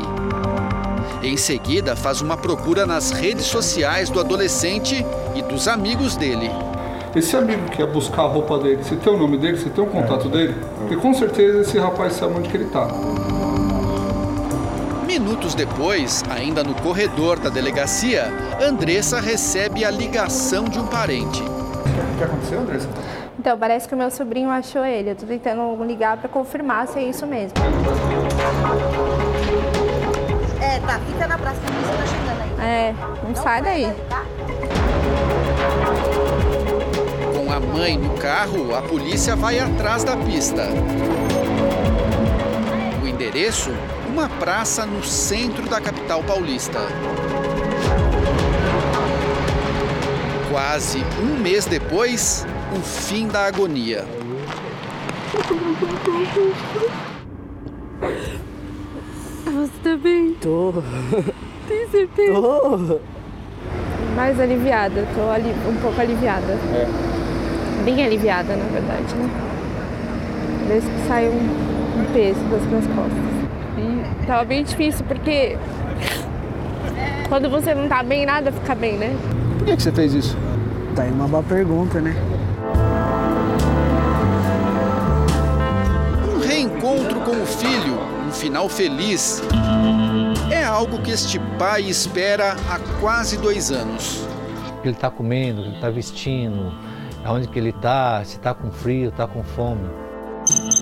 Em 1.22 1.36
seguida, 1.36 1.96
faz 1.96 2.20
uma 2.20 2.36
procura 2.36 2.84
nas 2.84 3.10
redes 3.10 3.46
sociais 3.46 4.10
do 4.10 4.20
adolescente 4.20 5.04
e 5.34 5.42
dos 5.42 5.66
amigos 5.66 6.16
dele. 6.16 6.50
Esse 7.16 7.36
amigo 7.36 7.70
que 7.70 7.80
ia 7.80 7.86
buscar 7.86 8.22
a 8.22 8.26
roupa 8.26 8.58
dele, 8.58 8.82
você 8.82 8.96
tem 8.96 9.12
o 9.12 9.16
nome 9.16 9.38
dele, 9.38 9.56
você 9.56 9.70
tem 9.70 9.82
o 9.82 9.86
contato 9.86 10.28
dele? 10.28 10.54
Porque 10.78 10.96
com 10.96 11.14
certeza 11.14 11.60
esse 11.60 11.78
rapaz 11.78 12.14
sabe 12.14 12.34
onde 12.34 12.48
que 12.48 12.56
ele 12.56 12.64
está. 12.64 12.88
Minutos 15.06 15.54
depois, 15.54 16.24
ainda 16.28 16.64
no 16.64 16.74
corredor 16.74 17.38
da 17.38 17.48
delegacia, 17.48 18.32
Andressa 18.60 19.20
recebe 19.20 19.84
a 19.84 19.90
ligação 19.90 20.64
de 20.64 20.78
um 20.78 20.86
parente. 20.86 21.40
O 21.40 22.18
que 22.18 22.24
aconteceu, 22.24 22.60
Andressa? 22.60 22.88
Então, 23.44 23.58
parece 23.58 23.86
que 23.86 23.94
o 23.94 23.98
meu 23.98 24.10
sobrinho 24.10 24.48
achou 24.48 24.82
ele. 24.82 25.10
Eu 25.10 25.16
tô 25.16 25.26
tentando 25.26 25.84
ligar 25.84 26.16
para 26.16 26.30
confirmar 26.30 26.88
se 26.88 26.98
é 26.98 27.02
isso 27.02 27.26
mesmo. 27.26 27.52
É, 30.62 30.80
tá, 30.80 30.98
fica 31.00 31.28
na 31.28 31.36
praça 31.36 31.60
que 31.60 31.66
você 31.66 31.92
tá 31.92 32.06
chegando 32.06 32.40
aí. 32.40 32.66
É, 32.66 32.94
não, 32.98 33.28
não 33.28 33.34
sai 33.34 33.60
daí. 33.60 33.92
Com 37.36 37.52
a 37.52 37.60
mãe 37.60 37.98
no 37.98 38.14
carro, 38.14 38.74
a 38.74 38.80
polícia 38.80 39.36
vai 39.36 39.58
atrás 39.58 40.04
da 40.04 40.16
pista. 40.16 40.62
O 43.02 43.06
endereço? 43.06 43.70
Uma 44.08 44.26
praça 44.26 44.86
no 44.86 45.04
centro 45.04 45.68
da 45.68 45.82
capital 45.82 46.22
paulista. 46.22 46.78
Quase 50.50 51.04
um 51.20 51.42
mês 51.42 51.66
depois, 51.66 52.46
o 52.74 52.80
fim 52.80 53.28
da 53.28 53.46
agonia. 53.46 54.04
Você 59.44 59.72
tá 59.82 59.96
bem? 59.96 60.34
Tô. 60.40 60.74
Tem 61.68 61.88
certeza? 61.88 62.32
Tô. 62.32 63.00
Mais 64.16 64.38
aliviada, 64.38 65.06
tô 65.14 65.30
ali, 65.30 65.54
um 65.68 65.76
pouco 65.80 66.00
aliviada. 66.00 66.52
É. 66.72 66.86
Bem 67.84 68.04
aliviada, 68.04 68.56
na 68.56 68.64
verdade, 68.64 69.14
né? 69.14 69.30
Desde 70.68 70.90
que 70.90 71.08
saiu 71.08 71.32
um, 71.32 72.00
um 72.00 72.04
peso 72.12 72.40
das 72.50 72.62
minhas 72.66 72.86
costas. 72.86 73.34
E 73.78 74.26
tava 74.26 74.44
bem 74.44 74.64
difícil 74.64 75.04
porque 75.06 75.56
quando 77.28 77.50
você 77.50 77.74
não 77.74 77.88
tá 77.88 78.02
bem, 78.02 78.24
nada 78.24 78.52
fica 78.52 78.74
bem, 78.74 78.96
né? 78.96 79.16
Por 79.58 79.66
que, 79.66 79.76
que 79.76 79.82
você 79.82 79.92
fez 79.92 80.14
isso? 80.14 80.36
Tá 80.94 81.02
aí 81.02 81.10
uma 81.10 81.26
boa 81.26 81.42
pergunta, 81.42 82.00
né? 82.00 82.14
O 87.44 87.46
filho, 87.46 87.98
um 88.26 88.32
final 88.32 88.70
feliz, 88.70 89.42
é 90.50 90.64
algo 90.64 90.98
que 91.02 91.10
este 91.10 91.38
pai 91.58 91.82
espera 91.82 92.56
há 92.70 92.78
quase 93.00 93.36
dois 93.36 93.70
anos. 93.70 94.26
Ele 94.82 94.94
está 94.94 95.10
comendo, 95.10 95.60
ele 95.60 95.74
está 95.74 95.90
vestindo, 95.90 96.72
aonde 97.22 97.46
que 97.46 97.58
ele 97.58 97.68
está, 97.68 98.24
se 98.24 98.36
está 98.36 98.54
com 98.54 98.70
frio, 98.70 99.10
está 99.10 99.26
com 99.26 99.44
fome. 99.44 99.86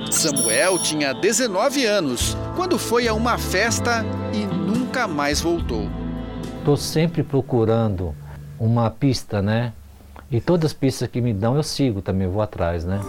Samuel 0.09 0.79
tinha 0.79 1.13
19 1.13 1.85
anos 1.85 2.37
quando 2.55 2.79
foi 2.79 3.09
a 3.09 3.15
uma 3.15 3.37
festa 3.37 4.05
e 4.33 4.45
nunca 4.47 5.09
mais 5.09 5.41
voltou. 5.41 5.89
Estou 6.59 6.77
sempre 6.77 7.25
procurando 7.25 8.15
uma 8.61 8.89
pista, 8.89 9.43
né? 9.43 9.73
E 10.31 10.41
todas 10.41 10.71
as 10.71 10.73
pistas 10.73 11.09
que 11.09 11.21
me 11.21 11.33
dão 11.33 11.57
eu 11.57 11.63
sigo 11.65 12.01
também, 12.01 12.29
vou 12.29 12.41
atrás, 12.41 12.85
né? 12.85 13.01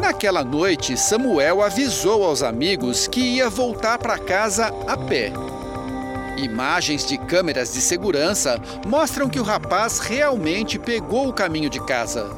Naquela 0.00 0.44
noite, 0.44 0.96
Samuel 0.96 1.62
avisou 1.62 2.22
aos 2.22 2.42
amigos 2.42 3.08
que 3.08 3.20
ia 3.20 3.48
voltar 3.48 3.98
para 3.98 4.18
casa 4.18 4.72
a 4.86 4.96
pé. 4.96 5.32
Imagens 6.36 7.06
de 7.06 7.16
câmeras 7.16 7.72
de 7.72 7.80
segurança 7.80 8.60
mostram 8.86 9.28
que 9.28 9.40
o 9.40 9.42
rapaz 9.42 9.98
realmente 9.98 10.78
pegou 10.78 11.28
o 11.28 11.32
caminho 11.32 11.70
de 11.70 11.80
casa. 11.86 12.30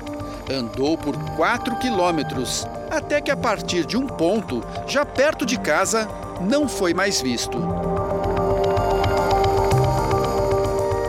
Andou 0.49 0.97
por 0.97 1.17
4 1.37 1.77
quilômetros, 1.79 2.65
até 2.91 3.21
que 3.21 3.31
a 3.31 3.37
partir 3.37 3.85
de 3.85 3.97
um 3.97 4.07
ponto, 4.07 4.63
já 4.87 5.05
perto 5.05 5.45
de 5.45 5.59
casa, 5.59 6.09
não 6.41 6.69
foi 6.69 6.95
mais 6.95 7.21
visto. 7.21 7.59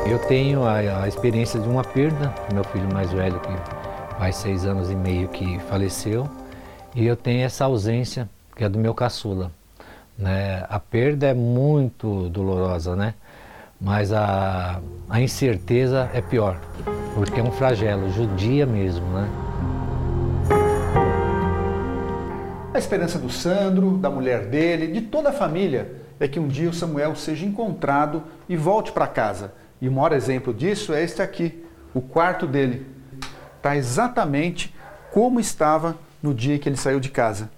Eu 0.10 0.18
tenho 0.28 0.66
a, 0.66 1.04
a 1.04 1.08
experiência 1.08 1.60
de 1.60 1.70
uma 1.70 1.84
perda, 1.84 2.34
meu 2.52 2.64
filho 2.64 2.92
mais 2.92 3.12
velho, 3.12 3.40
que 3.40 3.79
faz 4.20 4.36
seis 4.36 4.66
anos 4.66 4.92
e 4.92 4.96
meio 4.96 5.30
que 5.30 5.58
faleceu, 5.70 6.30
e 6.94 7.08
eu 7.08 7.16
tenho 7.16 7.46
essa 7.46 7.64
ausência, 7.64 8.30
que 8.54 8.66
é 8.66 8.68
do 8.68 8.78
meu 8.78 8.94
caçula. 8.94 9.50
Né? 10.18 10.66
A 10.68 10.78
perda 10.78 11.28
é 11.28 11.34
muito 11.34 12.28
dolorosa, 12.28 12.98
né? 12.98 13.14
mas 13.80 14.12
a, 14.12 14.82
a 15.10 15.22
incerteza 15.22 16.12
é 16.14 16.20
pior, 16.20 16.60
porque 17.16 17.40
é 17.40 17.44
um 17.44 17.52
flagelo, 17.54 18.12
judia 18.12 18.66
mesmo. 18.66 19.06
Né? 19.08 19.30
A 22.74 22.78
esperança 22.78 23.18
do 23.18 23.30
Sandro, 23.30 23.98
da 23.98 24.10
mulher 24.10 24.48
dele, 24.48 24.88
de 24.88 25.00
toda 25.00 25.30
a 25.30 25.34
família, 25.34 25.94
é 26.20 26.28
que 26.28 26.42
um 26.42 26.50
dia 26.50 26.70
o 26.70 26.74
Samuel 26.74 27.16
seja 27.16 27.46
encontrado 27.46 28.24
e 28.50 28.58
volte 28.58 28.92
para 28.92 29.08
casa. 29.08 29.54
E 29.80 29.88
o 29.88 29.92
maior 29.94 30.12
exemplo 30.12 30.54
disso 30.54 30.94
é 30.94 31.02
este 31.02 31.22
aqui, 31.22 31.64
o 31.94 32.02
quarto 32.02 32.46
dele. 32.46 32.99
Está 33.60 33.76
exatamente 33.76 34.74
como 35.12 35.38
estava 35.38 35.98
no 36.24 36.34
dia 36.34 36.58
que 36.58 36.70
ele 36.70 36.78
saiu 36.78 36.98
de 36.98 37.10
casa. 37.10 37.52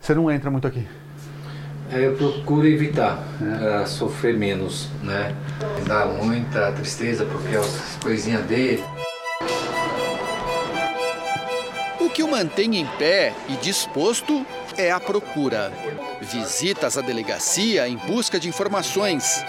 Você 0.00 0.14
não 0.14 0.30
entra 0.30 0.50
muito 0.50 0.66
aqui. 0.66 0.88
É, 1.92 2.06
eu 2.06 2.16
procuro 2.16 2.66
evitar 2.66 3.18
uh, 3.18 3.86
sofrer 3.86 4.34
menos, 4.34 4.88
né? 5.02 5.34
Dá 5.86 6.06
muita 6.06 6.72
tristeza 6.72 7.26
porque 7.26 7.54
é 7.54 7.58
as 7.58 7.98
coisinhas 8.02 8.46
dele. 8.46 8.82
O 12.00 12.08
que 12.08 12.22
o 12.22 12.30
mantém 12.30 12.76
em 12.78 12.86
pé 12.98 13.34
e 13.46 13.56
disposto 13.56 14.44
é 14.78 14.90
a 14.90 14.98
procura. 14.98 15.70
Visitas 16.22 16.96
à 16.96 17.02
delegacia 17.02 17.86
em 17.86 17.96
busca 17.98 18.40
de 18.40 18.48
informações. 18.48 19.44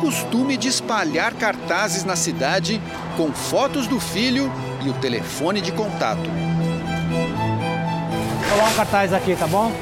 Costume 0.00 0.56
de 0.56 0.68
espalhar 0.68 1.34
cartazes 1.34 2.04
na 2.04 2.14
cidade 2.14 2.80
com 3.16 3.32
fotos 3.32 3.88
do 3.88 3.98
filho 3.98 4.50
e 4.84 4.88
o 4.88 4.94
telefone 4.94 5.60
de 5.60 5.72
contato. 5.72 6.22
Vou 8.38 8.48
colocar 8.48 8.70
um 8.70 8.74
cartaz 8.74 9.12
aqui, 9.12 9.34
tá 9.34 9.46
bom? 9.48 9.72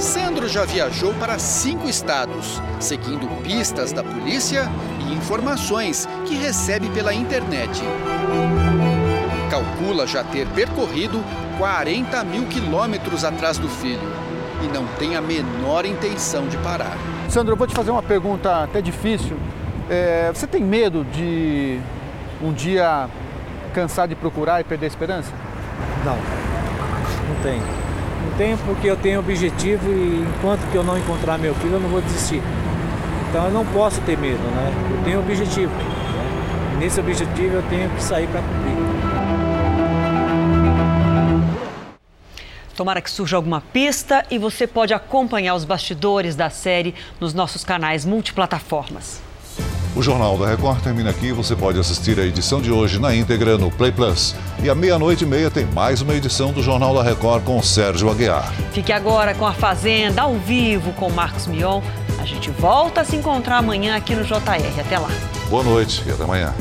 Sandro 0.00 0.48
já 0.48 0.64
viajou 0.64 1.14
para 1.14 1.38
cinco 1.38 1.88
estados, 1.88 2.60
seguindo 2.80 3.28
pistas 3.42 3.92
da 3.92 4.02
polícia 4.02 4.68
e 5.08 5.14
informações 5.14 6.08
que 6.26 6.34
recebe 6.34 6.90
pela 6.90 7.14
internet. 7.14 7.82
Calcula 9.48 10.08
já 10.08 10.24
ter 10.24 10.48
percorrido 10.48 11.22
40 11.56 12.24
mil 12.24 12.46
quilômetros 12.46 13.24
atrás 13.24 13.58
do 13.58 13.68
filho 13.68 14.23
e 14.64 14.68
não 14.68 14.86
tem 14.98 15.16
a 15.16 15.20
menor 15.20 15.84
intenção 15.84 16.46
de 16.48 16.56
parar. 16.58 16.96
Sandro, 17.28 17.52
eu 17.52 17.56
vou 17.56 17.66
te 17.66 17.74
fazer 17.74 17.90
uma 17.90 18.02
pergunta 18.02 18.62
até 18.62 18.80
difícil. 18.80 19.36
É, 19.88 20.30
você 20.32 20.46
tem 20.46 20.62
medo 20.62 21.04
de 21.12 21.78
um 22.42 22.52
dia 22.52 23.08
cansar 23.72 24.08
de 24.08 24.14
procurar 24.14 24.60
e 24.60 24.64
perder 24.64 24.86
a 24.86 24.88
esperança? 24.88 25.32
Não, 26.04 26.16
não 26.16 27.42
tenho. 27.42 27.62
Não 28.24 28.36
tenho 28.38 28.58
porque 28.58 28.88
eu 28.88 28.96
tenho 28.96 29.20
objetivo 29.20 29.90
e 29.90 30.26
enquanto 30.38 30.60
que 30.70 30.76
eu 30.76 30.82
não 30.82 30.96
encontrar 30.96 31.38
meu 31.38 31.54
filho, 31.56 31.74
eu 31.74 31.80
não 31.80 31.88
vou 31.88 32.00
desistir. 32.00 32.42
Então 33.28 33.44
eu 33.46 33.50
não 33.50 33.66
posso 33.66 34.00
ter 34.02 34.16
medo, 34.16 34.38
né? 34.38 34.72
Eu 34.90 35.04
tenho 35.04 35.20
objetivo. 35.20 35.72
Né? 35.72 36.78
Nesse 36.78 37.00
objetivo 37.00 37.56
eu 37.56 37.62
tenho 37.68 37.90
que 37.90 38.02
sair 38.02 38.26
para 38.28 38.40
cumprir. 38.40 39.03
Tomara 42.76 43.00
que 43.00 43.10
surja 43.10 43.36
alguma 43.36 43.60
pista 43.60 44.24
e 44.30 44.38
você 44.38 44.66
pode 44.66 44.92
acompanhar 44.92 45.54
os 45.54 45.64
bastidores 45.64 46.34
da 46.34 46.50
série 46.50 46.94
nos 47.20 47.32
nossos 47.32 47.64
canais 47.64 48.04
multiplataformas. 48.04 49.22
O 49.96 50.02
Jornal 50.02 50.36
da 50.36 50.48
Record 50.48 50.82
termina 50.82 51.10
aqui. 51.10 51.30
Você 51.30 51.54
pode 51.54 51.78
assistir 51.78 52.18
a 52.18 52.26
edição 52.26 52.60
de 52.60 52.72
hoje 52.72 52.98
na 52.98 53.14
íntegra 53.14 53.56
no 53.56 53.70
Play 53.70 53.92
Plus. 53.92 54.34
E 54.60 54.68
à 54.68 54.74
meia-noite 54.74 55.22
e 55.22 55.26
meia 55.26 55.48
tem 55.50 55.64
mais 55.66 56.02
uma 56.02 56.14
edição 56.14 56.52
do 56.52 56.60
Jornal 56.60 56.92
da 56.92 57.02
Record 57.02 57.44
com 57.44 57.62
Sérgio 57.62 58.10
Aguiar. 58.10 58.52
Fique 58.72 58.92
agora 58.92 59.34
com 59.34 59.46
a 59.46 59.52
Fazenda 59.52 60.22
ao 60.22 60.34
vivo 60.34 60.92
com 60.94 61.08
Marcos 61.10 61.46
Mion. 61.46 61.80
A 62.18 62.24
gente 62.24 62.50
volta 62.50 63.02
a 63.02 63.04
se 63.04 63.14
encontrar 63.14 63.58
amanhã 63.58 63.94
aqui 63.94 64.16
no 64.16 64.24
JR. 64.24 64.80
Até 64.80 64.98
lá. 64.98 65.10
Boa 65.48 65.62
noite 65.62 66.02
e 66.04 66.10
até 66.10 66.24
amanhã. 66.24 66.52